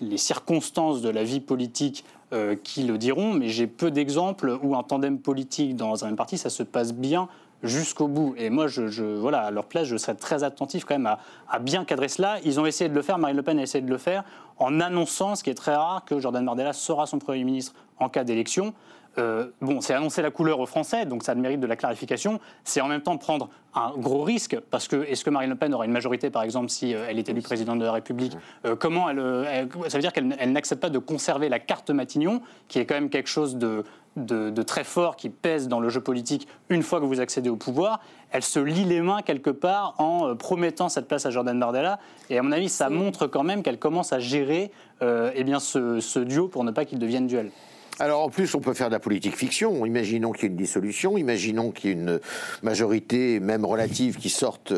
les 0.01 0.19
circonstances 0.19 1.01
de 1.01 1.09
la 1.09 1.25
vie 1.25 1.41
politique 1.41 2.05
euh, 2.33 2.57
qui 2.63 2.83
le 2.83 2.99
diront, 2.99 3.33
mais 3.33 3.49
j'ai 3.49 3.67
peu 3.67 3.91
d'exemples 3.91 4.59
où 4.63 4.77
un 4.77 4.83
tandem 4.83 5.19
politique 5.19 5.77
dans 5.77 6.05
un 6.05 6.09
même 6.09 6.17
parti, 6.17 6.37
ça 6.37 6.51
se 6.51 6.63
passe 6.63 6.93
bien 6.93 7.29
jusqu'au 7.63 8.07
bout. 8.07 8.35
Et 8.37 8.51
moi, 8.51 8.67
je, 8.67 9.03
voilà, 9.03 9.41
à 9.41 9.51
leur 9.51 9.65
place, 9.65 9.87
je 9.87 9.97
serais 9.97 10.15
très 10.15 10.45
attentif 10.45 10.85
quand 10.85 10.99
même 10.99 11.17
à, 11.49 11.59
bien 11.59 11.85
cadrer 11.85 12.09
cela. 12.09 12.37
Ils 12.45 12.61
ont 12.61 12.67
essayé 12.67 12.91
de 12.91 12.95
le 12.95 13.03
faire, 13.03 13.19
Marine 13.19 13.37
Le 13.37 13.43
Pen 13.43 13.59
a 13.59 13.63
essayé 13.63 13.83
de 13.83 13.91
le 13.91 13.99
faire, 13.99 14.25
en 14.59 14.81
annonçant, 14.81 15.37
ce 15.37 15.43
qui 15.43 15.51
est 15.51 15.55
très 15.55 15.75
rare, 15.75 16.05
que 16.05 16.21
Jordan 16.21 16.45
Bardella 16.45 16.73
sera 16.73 17.07
son 17.07 17.19
Premier 17.19 17.45
ministre 17.45 17.75
en 17.99 18.09
cas 18.09 18.25
d'élection. 18.25 18.75
Euh, 19.19 19.49
bon, 19.61 19.81
c'est 19.81 19.95
annoncer 19.95 20.23
la 20.23 20.31
couleur 20.31 20.61
aux 20.61 20.67
Français, 20.67 21.05
donc 21.05 21.23
ça 21.23 21.35
mérite 21.35 21.61
de 21.61 21.67
la 21.67 21.77
clarification. 21.77 22.41
C'est 22.65 22.81
en 22.81 22.89
même 22.89 23.01
temps 23.01 23.17
prendre 23.19 23.49
un 23.75 23.93
gros 23.97 24.23
risque, 24.23 24.59
parce 24.71 24.89
que 24.89 25.05
est-ce 25.05 25.25
que 25.25 25.31
Marine 25.31 25.51
Le 25.51 25.57
Pen 25.57 25.75
aura 25.75 25.85
une 25.85 25.93
majorité, 25.93 26.31
par 26.31 26.43
exemple, 26.43 26.69
si 26.71 26.95
euh, 26.95 27.07
elle 27.09 27.19
est 27.19 27.29
élue 27.29 27.43
présidente 27.43 27.79
de 27.79 27.85
la 27.85 27.93
République 27.93 28.37
euh, 28.65 28.77
Comment 28.77 29.11
elle, 29.11 29.69
Ça 29.89 29.99
veut 29.99 30.03
dire 30.03 30.13
qu'elle 30.13 30.29
n'accepte 30.53 30.81
pas 30.81 30.91
de 30.91 30.99
conserver 30.99 31.49
la 31.49 31.59
carte 31.59 31.91
Matignon, 31.91 32.41
qui 32.69 32.79
est 32.79 32.87
quand 32.87 32.95
même 32.95 33.11
quelque 33.11 33.29
chose 33.29 33.57
de 33.57 33.85
de, 34.27 34.63
très 34.63 34.85
fort 34.85 35.17
qui 35.17 35.29
pèse 35.29 35.69
dans 35.69 35.81
le 35.81 35.89
jeu 35.89 36.01
politique 36.01 36.49
une 36.69 36.83
fois 36.83 37.01
que 37.01 37.05
vous 37.05 37.21
accédez 37.21 37.51
au 37.51 37.57
pouvoir, 37.57 38.01
elle 38.31 38.43
se 38.43 38.59
lie 38.59 38.85
les 38.85 39.01
mains 39.01 39.23
quelque 39.23 39.51
part 39.51 39.95
en 39.99 40.29
euh, 40.29 40.35
promettant 40.35 40.89
cette 40.89 41.09
place 41.09 41.27
à 41.27 41.31
Jordan 41.31 41.59
Bardella. 41.59 41.99
Et 42.31 42.39
à 42.39 42.43
mon 42.43 42.53
avis, 42.53 42.69
ça 42.69 42.91
montre 42.91 43.27
quand 43.27 43.43
même 43.43 43.63
qu'elle 43.63 43.79
commence 43.79 44.13
à 44.13 44.19
gérer 44.19 44.71
euh, 45.03 45.31
eh 45.35 45.45
bien 45.45 45.61
ce, 45.61 46.01
ce 46.01 46.19
duo 46.19 46.49
pour 46.49 46.65
ne 46.65 46.71
pas 46.71 46.85
qu'il 46.85 46.99
devienne 46.99 47.27
duel. 47.27 47.51
Alors 48.01 48.23
en 48.23 48.31
plus, 48.31 48.55
on 48.55 48.61
peut 48.61 48.75
faire 48.75 48.89
de 48.89 48.93
la 48.93 49.01
politique 49.01 49.37
fiction. 49.37 49.85
Imaginons 49.85 50.31
qu'il 50.31 50.45
y 50.45 50.47
ait 50.47 50.51
une 50.51 50.57
dissolution, 50.57 51.19
imaginons 51.19 51.73
qu'il 51.73 51.91
y 51.91 51.93
ait 51.93 51.97
une 51.97 52.21
majorité, 52.63 53.41
même 53.41 53.65
relative, 53.65 54.19
qui 54.19 54.31
sorte 54.31 54.73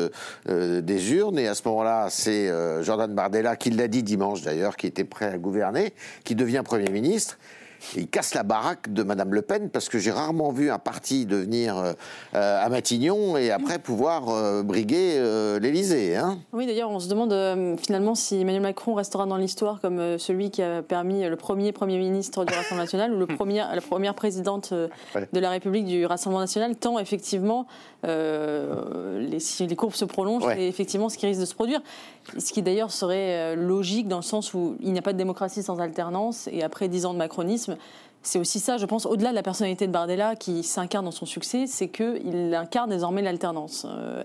euh, 0.49 0.81
des 0.81 1.13
urnes. 1.13 1.37
Et 1.37 1.47
à 1.47 1.53
ce 1.53 1.61
moment-là, 1.67 2.07
c'est 2.09 2.49
euh, 2.49 2.81
Jordan 2.81 3.13
Bardella, 3.13 3.55
qui 3.55 3.69
l'a 3.69 3.87
dit 3.87 4.01
dimanche 4.01 4.41
d'ailleurs, 4.41 4.75
qui 4.75 4.87
était 4.87 5.03
prêt 5.03 5.27
à 5.27 5.37
gouverner, 5.37 5.93
qui 6.23 6.33
devient 6.33 6.63
Premier 6.65 6.89
ministre 6.89 7.37
il 7.95 8.07
casse 8.07 8.33
la 8.33 8.43
baraque 8.43 8.91
de 8.93 9.03
Madame 9.03 9.33
Le 9.33 9.41
Pen 9.41 9.69
parce 9.69 9.89
que 9.89 9.99
j'ai 9.99 10.11
rarement 10.11 10.51
vu 10.51 10.71
un 10.71 10.79
parti 10.79 11.25
devenir 11.25 11.75
euh, 11.77 11.93
à 12.33 12.69
Matignon 12.69 13.37
et 13.37 13.51
après 13.51 13.79
pouvoir 13.79 14.29
euh, 14.29 14.63
briguer 14.63 15.15
euh, 15.17 15.59
l'Élysée. 15.59 16.15
Hein. 16.15 16.39
oui, 16.53 16.65
d'ailleurs, 16.65 16.89
on 16.89 16.99
se 16.99 17.09
demande 17.09 17.31
finalement 17.79 18.15
si 18.15 18.41
Emmanuel 18.41 18.61
Macron 18.61 18.93
restera 18.93 19.25
dans 19.25 19.37
l'histoire 19.37 19.79
comme 19.81 20.17
celui 20.17 20.51
qui 20.51 20.61
a 20.61 20.81
permis 20.81 21.27
le 21.27 21.35
premier 21.35 21.71
Premier 21.71 21.97
ministre 21.97 22.45
du 22.45 22.53
Rassemblement 22.53 22.83
national 22.83 23.13
ou 23.13 23.19
le 23.19 23.27
premier, 23.27 23.63
la 23.73 23.81
première 23.81 24.13
présidente 24.13 24.73
de 24.73 25.39
la 25.39 25.49
République 25.49 25.85
du 25.85 26.05
Rassemblement 26.05 26.41
national, 26.41 26.75
tant 26.75 26.99
effectivement 26.99 27.67
les, 28.03 29.39
si 29.39 29.67
les 29.67 29.75
courbes 29.75 29.93
se 29.93 30.05
prolongent, 30.05 30.45
c'est 30.45 30.67
effectivement 30.67 31.09
ce 31.09 31.17
qui 31.17 31.25
risque 31.25 31.41
de 31.41 31.45
se 31.45 31.55
produire. 31.55 31.81
Ce 32.37 32.53
qui 32.53 32.61
d'ailleurs 32.61 32.91
serait 32.91 33.55
logique 33.55 34.07
dans 34.07 34.17
le 34.17 34.23
sens 34.23 34.53
où 34.53 34.77
il 34.81 34.93
n'y 34.93 34.99
a 34.99 35.01
pas 35.01 35.13
de 35.13 35.17
démocratie 35.17 35.63
sans 35.63 35.79
alternance 35.79 36.47
et 36.51 36.63
après 36.63 36.87
dix 36.87 37.05
ans 37.05 37.13
de 37.13 37.17
macronisme, 37.17 37.75
c'est 38.23 38.37
aussi 38.37 38.59
ça, 38.59 38.77
je 38.77 38.85
pense, 38.85 39.07
au-delà 39.07 39.31
de 39.31 39.35
la 39.35 39.41
personnalité 39.41 39.87
de 39.87 39.91
Bardella 39.91 40.35
qui 40.35 40.61
s'incarne 40.63 41.05
dans 41.05 41.11
son 41.11 41.25
succès, 41.25 41.65
c'est 41.65 41.87
qu'il 41.87 42.53
incarne 42.53 42.89
désormais 42.91 43.23
l'alternance. 43.23 43.87
Euh, 43.89 44.23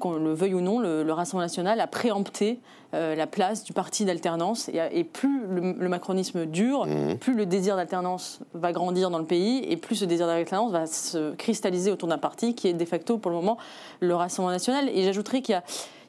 qu'on 0.00 0.14
le 0.14 0.34
veuille 0.34 0.54
ou 0.54 0.60
non, 0.60 0.80
le, 0.80 1.04
Rassemblement 1.12 1.46
national 1.46 1.80
a 1.80 1.86
préempté 1.86 2.58
euh, 2.92 3.14
la 3.14 3.28
place 3.28 3.62
du 3.62 3.72
parti 3.72 4.04
d'alternance. 4.04 4.68
Et, 4.68 5.04
plus 5.04 5.46
le, 5.46 5.88
macronisme 5.88 6.44
dure, 6.44 6.86
mmh. 6.86 7.18
plus 7.18 7.34
le 7.34 7.46
désir 7.46 7.76
d'alternance 7.76 8.40
va 8.52 8.72
grandir 8.72 9.10
dans 9.10 9.18
le 9.18 9.24
pays, 9.24 9.64
et 9.68 9.76
plus 9.76 9.96
ce 9.96 10.04
désir 10.04 10.26
d'alternance 10.26 10.72
va 10.72 10.86
se 10.86 11.32
cristalliser 11.36 11.92
autour 11.92 12.08
d'un 12.08 12.18
parti 12.18 12.54
qui 12.54 12.66
est 12.66 12.74
de 12.74 12.84
facto, 12.84 13.16
pour 13.16 13.30
le 13.30 13.36
moment, 13.36 13.58
le 14.00 14.14
Rassemblement 14.16 14.52
national. 14.52 14.88
Et 14.88 15.04
j'ajouterais 15.04 15.40
qu'il 15.40 15.52
y 15.52 15.56
a 15.56 15.62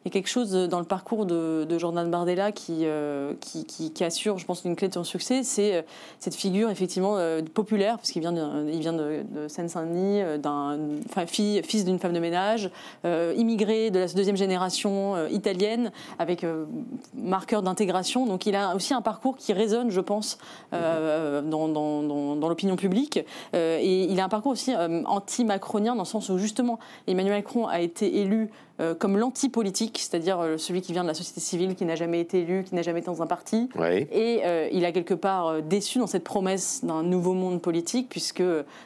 y 0.08 0.12
a 0.12 0.14
quelque 0.14 0.30
chose 0.30 0.52
dans 0.52 0.80
le 0.80 0.86
parcours 0.86 1.26
de, 1.26 1.66
Jordan 1.78 2.10
Bardella 2.10 2.50
euh, 2.70 3.34
qui, 3.40 3.66
qui, 3.66 4.04
assure, 4.04 4.38
je 4.38 4.46
pense, 4.46 4.64
une 4.66 4.76
clé 4.76 4.88
de 4.88 4.94
son 4.94 5.04
succès, 5.04 5.44
c'est 5.44 5.76
euh, 5.76 5.82
cette 6.20 6.36
figure 6.36 6.70
effectivement 6.70 7.18
euh, 7.18 7.42
populaire, 7.42 7.98
parce 7.98 8.12
qu'il 8.12 8.22
vient 8.22 8.32
de, 8.32 9.24
de, 9.24 9.48
Seine-Saint-Denis, 9.48 10.22
fils 11.64 11.86
d'une 11.86 12.00
femme 12.00 12.14
de 12.14 12.20
ménage, 12.20 12.72
immigré 13.04 13.92
de 13.92 14.00
la 14.00 14.08
deuxième 14.08 14.38
génération 14.38 15.28
italienne, 15.28 15.92
avec 16.20 16.46
marqueur 17.16 17.62
d'intégration. 17.62 18.26
Donc 18.26 18.46
il 18.46 18.56
a 18.56 18.76
aussi 18.76 18.94
un 18.94 19.02
parcours 19.02 19.38
qui 19.38 19.54
résonne, 19.54 19.92
je 19.92 20.02
pense, 20.02 20.38
dans, 20.72 21.68
dans 21.68 22.50
l'opinion 22.50 22.76
publique. 22.76 23.20
et 23.54 24.04
il 24.04 24.20
a 24.20 24.26
un 24.26 24.30
parcours 24.30 24.54
aussi 24.54 24.74
anti-macronien, 25.06 25.96
dans 25.96 26.04
le 26.04 26.08
sens 26.08 26.30
où 26.30 26.38
justement 26.38 26.80
Emmanuel 27.08 27.36
Macron 27.36 27.68
a 27.68 27.82
été 27.82 28.20
élu 28.20 28.50
euh, 28.80 28.94
comme 28.94 29.18
l'anti-politique, 29.18 29.98
c'est-à-dire 30.00 30.40
euh, 30.40 30.58
celui 30.58 30.82
qui 30.82 30.94
vient 30.94 31.02
de 31.02 31.08
la 31.08 31.16
société 31.16 31.42
civile, 31.42 31.74
qui 31.76 31.84
n'a 31.84 31.96
jamais 31.96 32.20
été 32.20 32.42
élu, 32.42 32.64
qui 32.64 32.76
n'a 32.76 32.84
jamais 32.84 33.00
été 33.00 33.08
dans 33.08 33.24
un 33.24 33.28
parti. 33.28 33.70
Et 34.12 34.42
euh, 34.46 34.70
il 34.72 34.86
a 34.86 34.92
quelque 34.92 35.16
part 35.16 35.64
déçu 35.64 35.98
dans 35.98 36.06
cette 36.06 36.24
promesse 36.24 36.86
d'un 36.86 37.02
nouveau 37.02 37.34
monde 37.34 37.60
politique, 37.60 38.08
puisque 38.08 38.44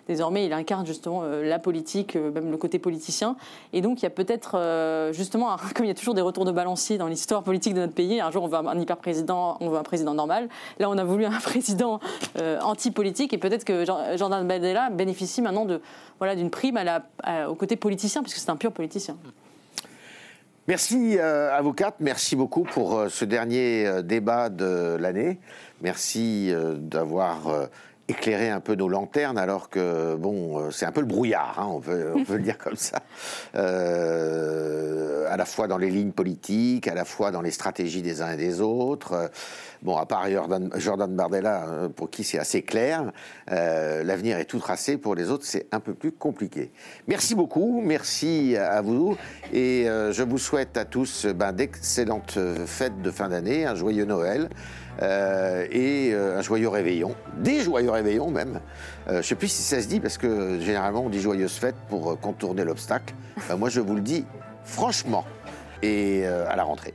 désormais 0.07 0.45
il 0.45 0.53
incarne 0.53 0.85
justement 0.85 1.23
la 1.23 1.59
politique, 1.59 2.15
même 2.15 2.51
le 2.51 2.57
côté 2.57 2.79
politicien. 2.79 3.35
Et 3.73 3.81
donc 3.81 4.01
il 4.01 4.03
y 4.03 4.05
a 4.05 4.11
peut-être 4.11 5.11
justement, 5.11 5.55
comme 5.75 5.85
il 5.85 5.89
y 5.89 5.91
a 5.91 5.95
toujours 5.95 6.13
des 6.13 6.21
retours 6.21 6.45
de 6.45 6.51
balancier 6.51 6.97
dans 6.97 7.07
l'histoire 7.07 7.43
politique 7.43 7.73
de 7.73 7.81
notre 7.81 7.93
pays, 7.93 8.21
un 8.21 8.31
jour 8.31 8.43
on 8.43 8.47
veut 8.47 8.57
un 8.57 8.79
hyper-président, 8.79 9.57
on 9.59 9.69
veut 9.69 9.77
un 9.77 9.83
président 9.83 10.13
normal. 10.13 10.47
Là 10.79 10.89
on 10.89 10.97
a 10.97 11.03
voulu 11.03 11.25
un 11.25 11.31
président 11.43 11.99
anti-politique, 12.61 13.33
et 13.33 13.37
peut-être 13.37 13.65
que 13.65 13.85
Jordan 13.85 14.47
Bardella 14.47 14.89
bénéficie 14.89 15.41
maintenant 15.41 15.65
de 15.65 15.81
voilà 16.19 16.35
d'une 16.35 16.49
prime 16.49 16.77
à 16.77 16.83
la, 16.83 17.49
au 17.49 17.55
côté 17.55 17.75
politicien, 17.75 18.21
puisque 18.21 18.37
c'est 18.37 18.49
un 18.49 18.55
pur 18.55 18.71
politicien. 18.71 19.17
Merci, 20.71 21.17
euh, 21.19 21.53
avocate. 21.53 21.95
Merci 21.99 22.37
beaucoup 22.37 22.63
pour 22.63 22.97
euh, 22.97 23.09
ce 23.09 23.25
dernier 23.25 23.85
euh, 23.85 24.01
débat 24.01 24.47
de 24.47 24.95
l'année. 24.97 25.37
Merci 25.81 26.53
d'avoir 26.77 27.67
éclairer 28.11 28.49
un 28.49 28.59
peu 28.59 28.75
nos 28.75 28.87
lanternes, 28.87 29.37
alors 29.37 29.69
que, 29.69 30.15
bon, 30.15 30.59
euh, 30.59 30.71
c'est 30.71 30.85
un 30.85 30.91
peu 30.91 31.01
le 31.01 31.07
brouillard, 31.07 31.57
hein, 31.59 31.67
on, 31.69 31.79
peut 31.79 32.35
le 32.35 32.43
dire 32.43 32.57
comme 32.57 32.75
ça. 32.75 32.99
Euh, 33.55 35.25
à 35.29 35.37
la 35.37 35.45
fois 35.45 35.67
dans 35.67 35.77
les 35.77 35.89
lignes 35.89 36.11
politiques, 36.11 36.87
à 36.87 36.93
la 36.93 37.05
fois 37.05 37.31
dans 37.31 37.41
les 37.41 37.51
stratégies 37.51 38.01
des 38.01 38.21
uns 38.21 38.33
et 38.33 38.37
des 38.37 38.61
autres. 38.61 39.31
Bon, 39.81 39.97
à 39.97 40.05
part 40.05 40.27
Jordan, 40.75 41.15
Bardella, 41.15 41.65
euh, 41.65 41.89
pour 41.89 42.09
qui 42.09 42.23
c'est 42.23 42.37
assez 42.37 42.61
clair, 42.61 43.11
l'avenir 43.47 44.37
est 44.37 44.45
tout 44.45 44.59
tracé. 44.59 44.97
Pour 44.97 45.15
les 45.15 45.29
autres, 45.29 45.45
c'est 45.45 45.67
un 45.71 45.79
peu 45.79 45.93
plus 45.93 46.11
compliqué. 46.11 46.71
Merci 47.07 47.33
beaucoup, 47.33 47.81
merci 47.83 48.55
à 48.57 48.81
vous. 48.81 49.17
Et 49.53 49.85
je 49.85 50.23
vous 50.23 50.37
souhaite 50.37 50.77
à 50.77 50.85
tous 50.85 51.25
ben, 51.25 51.51
d'excellentes 51.53 52.37
fêtes 52.65 53.01
de 53.01 53.11
fin 53.11 53.29
d'année, 53.29 53.65
un 53.65 53.75
joyeux 53.75 54.05
Noël. 54.05 54.49
Euh, 55.01 55.65
et 55.71 56.11
euh, 56.13 56.37
un 56.37 56.41
joyeux 56.41 56.69
réveillon, 56.69 57.15
des 57.37 57.61
joyeux 57.61 57.89
réveillons 57.89 58.29
même. 58.29 58.59
Euh, 59.07 59.13
je 59.13 59.17
ne 59.17 59.21
sais 59.21 59.35
plus 59.35 59.47
si 59.47 59.63
ça 59.63 59.81
se 59.81 59.87
dit 59.87 59.99
parce 59.99 60.17
que 60.17 60.59
généralement 60.59 61.01
on 61.05 61.09
dit 61.09 61.19
joyeuse 61.19 61.53
fête 61.53 61.75
pour 61.89 62.19
contourner 62.19 62.63
l'obstacle. 62.63 63.13
moi 63.57 63.69
je 63.69 63.79
vous 63.79 63.95
le 63.95 64.01
dis 64.01 64.25
franchement 64.63 65.25
et 65.81 66.25
à 66.25 66.55
la 66.55 66.63
rentrée. 66.63 66.93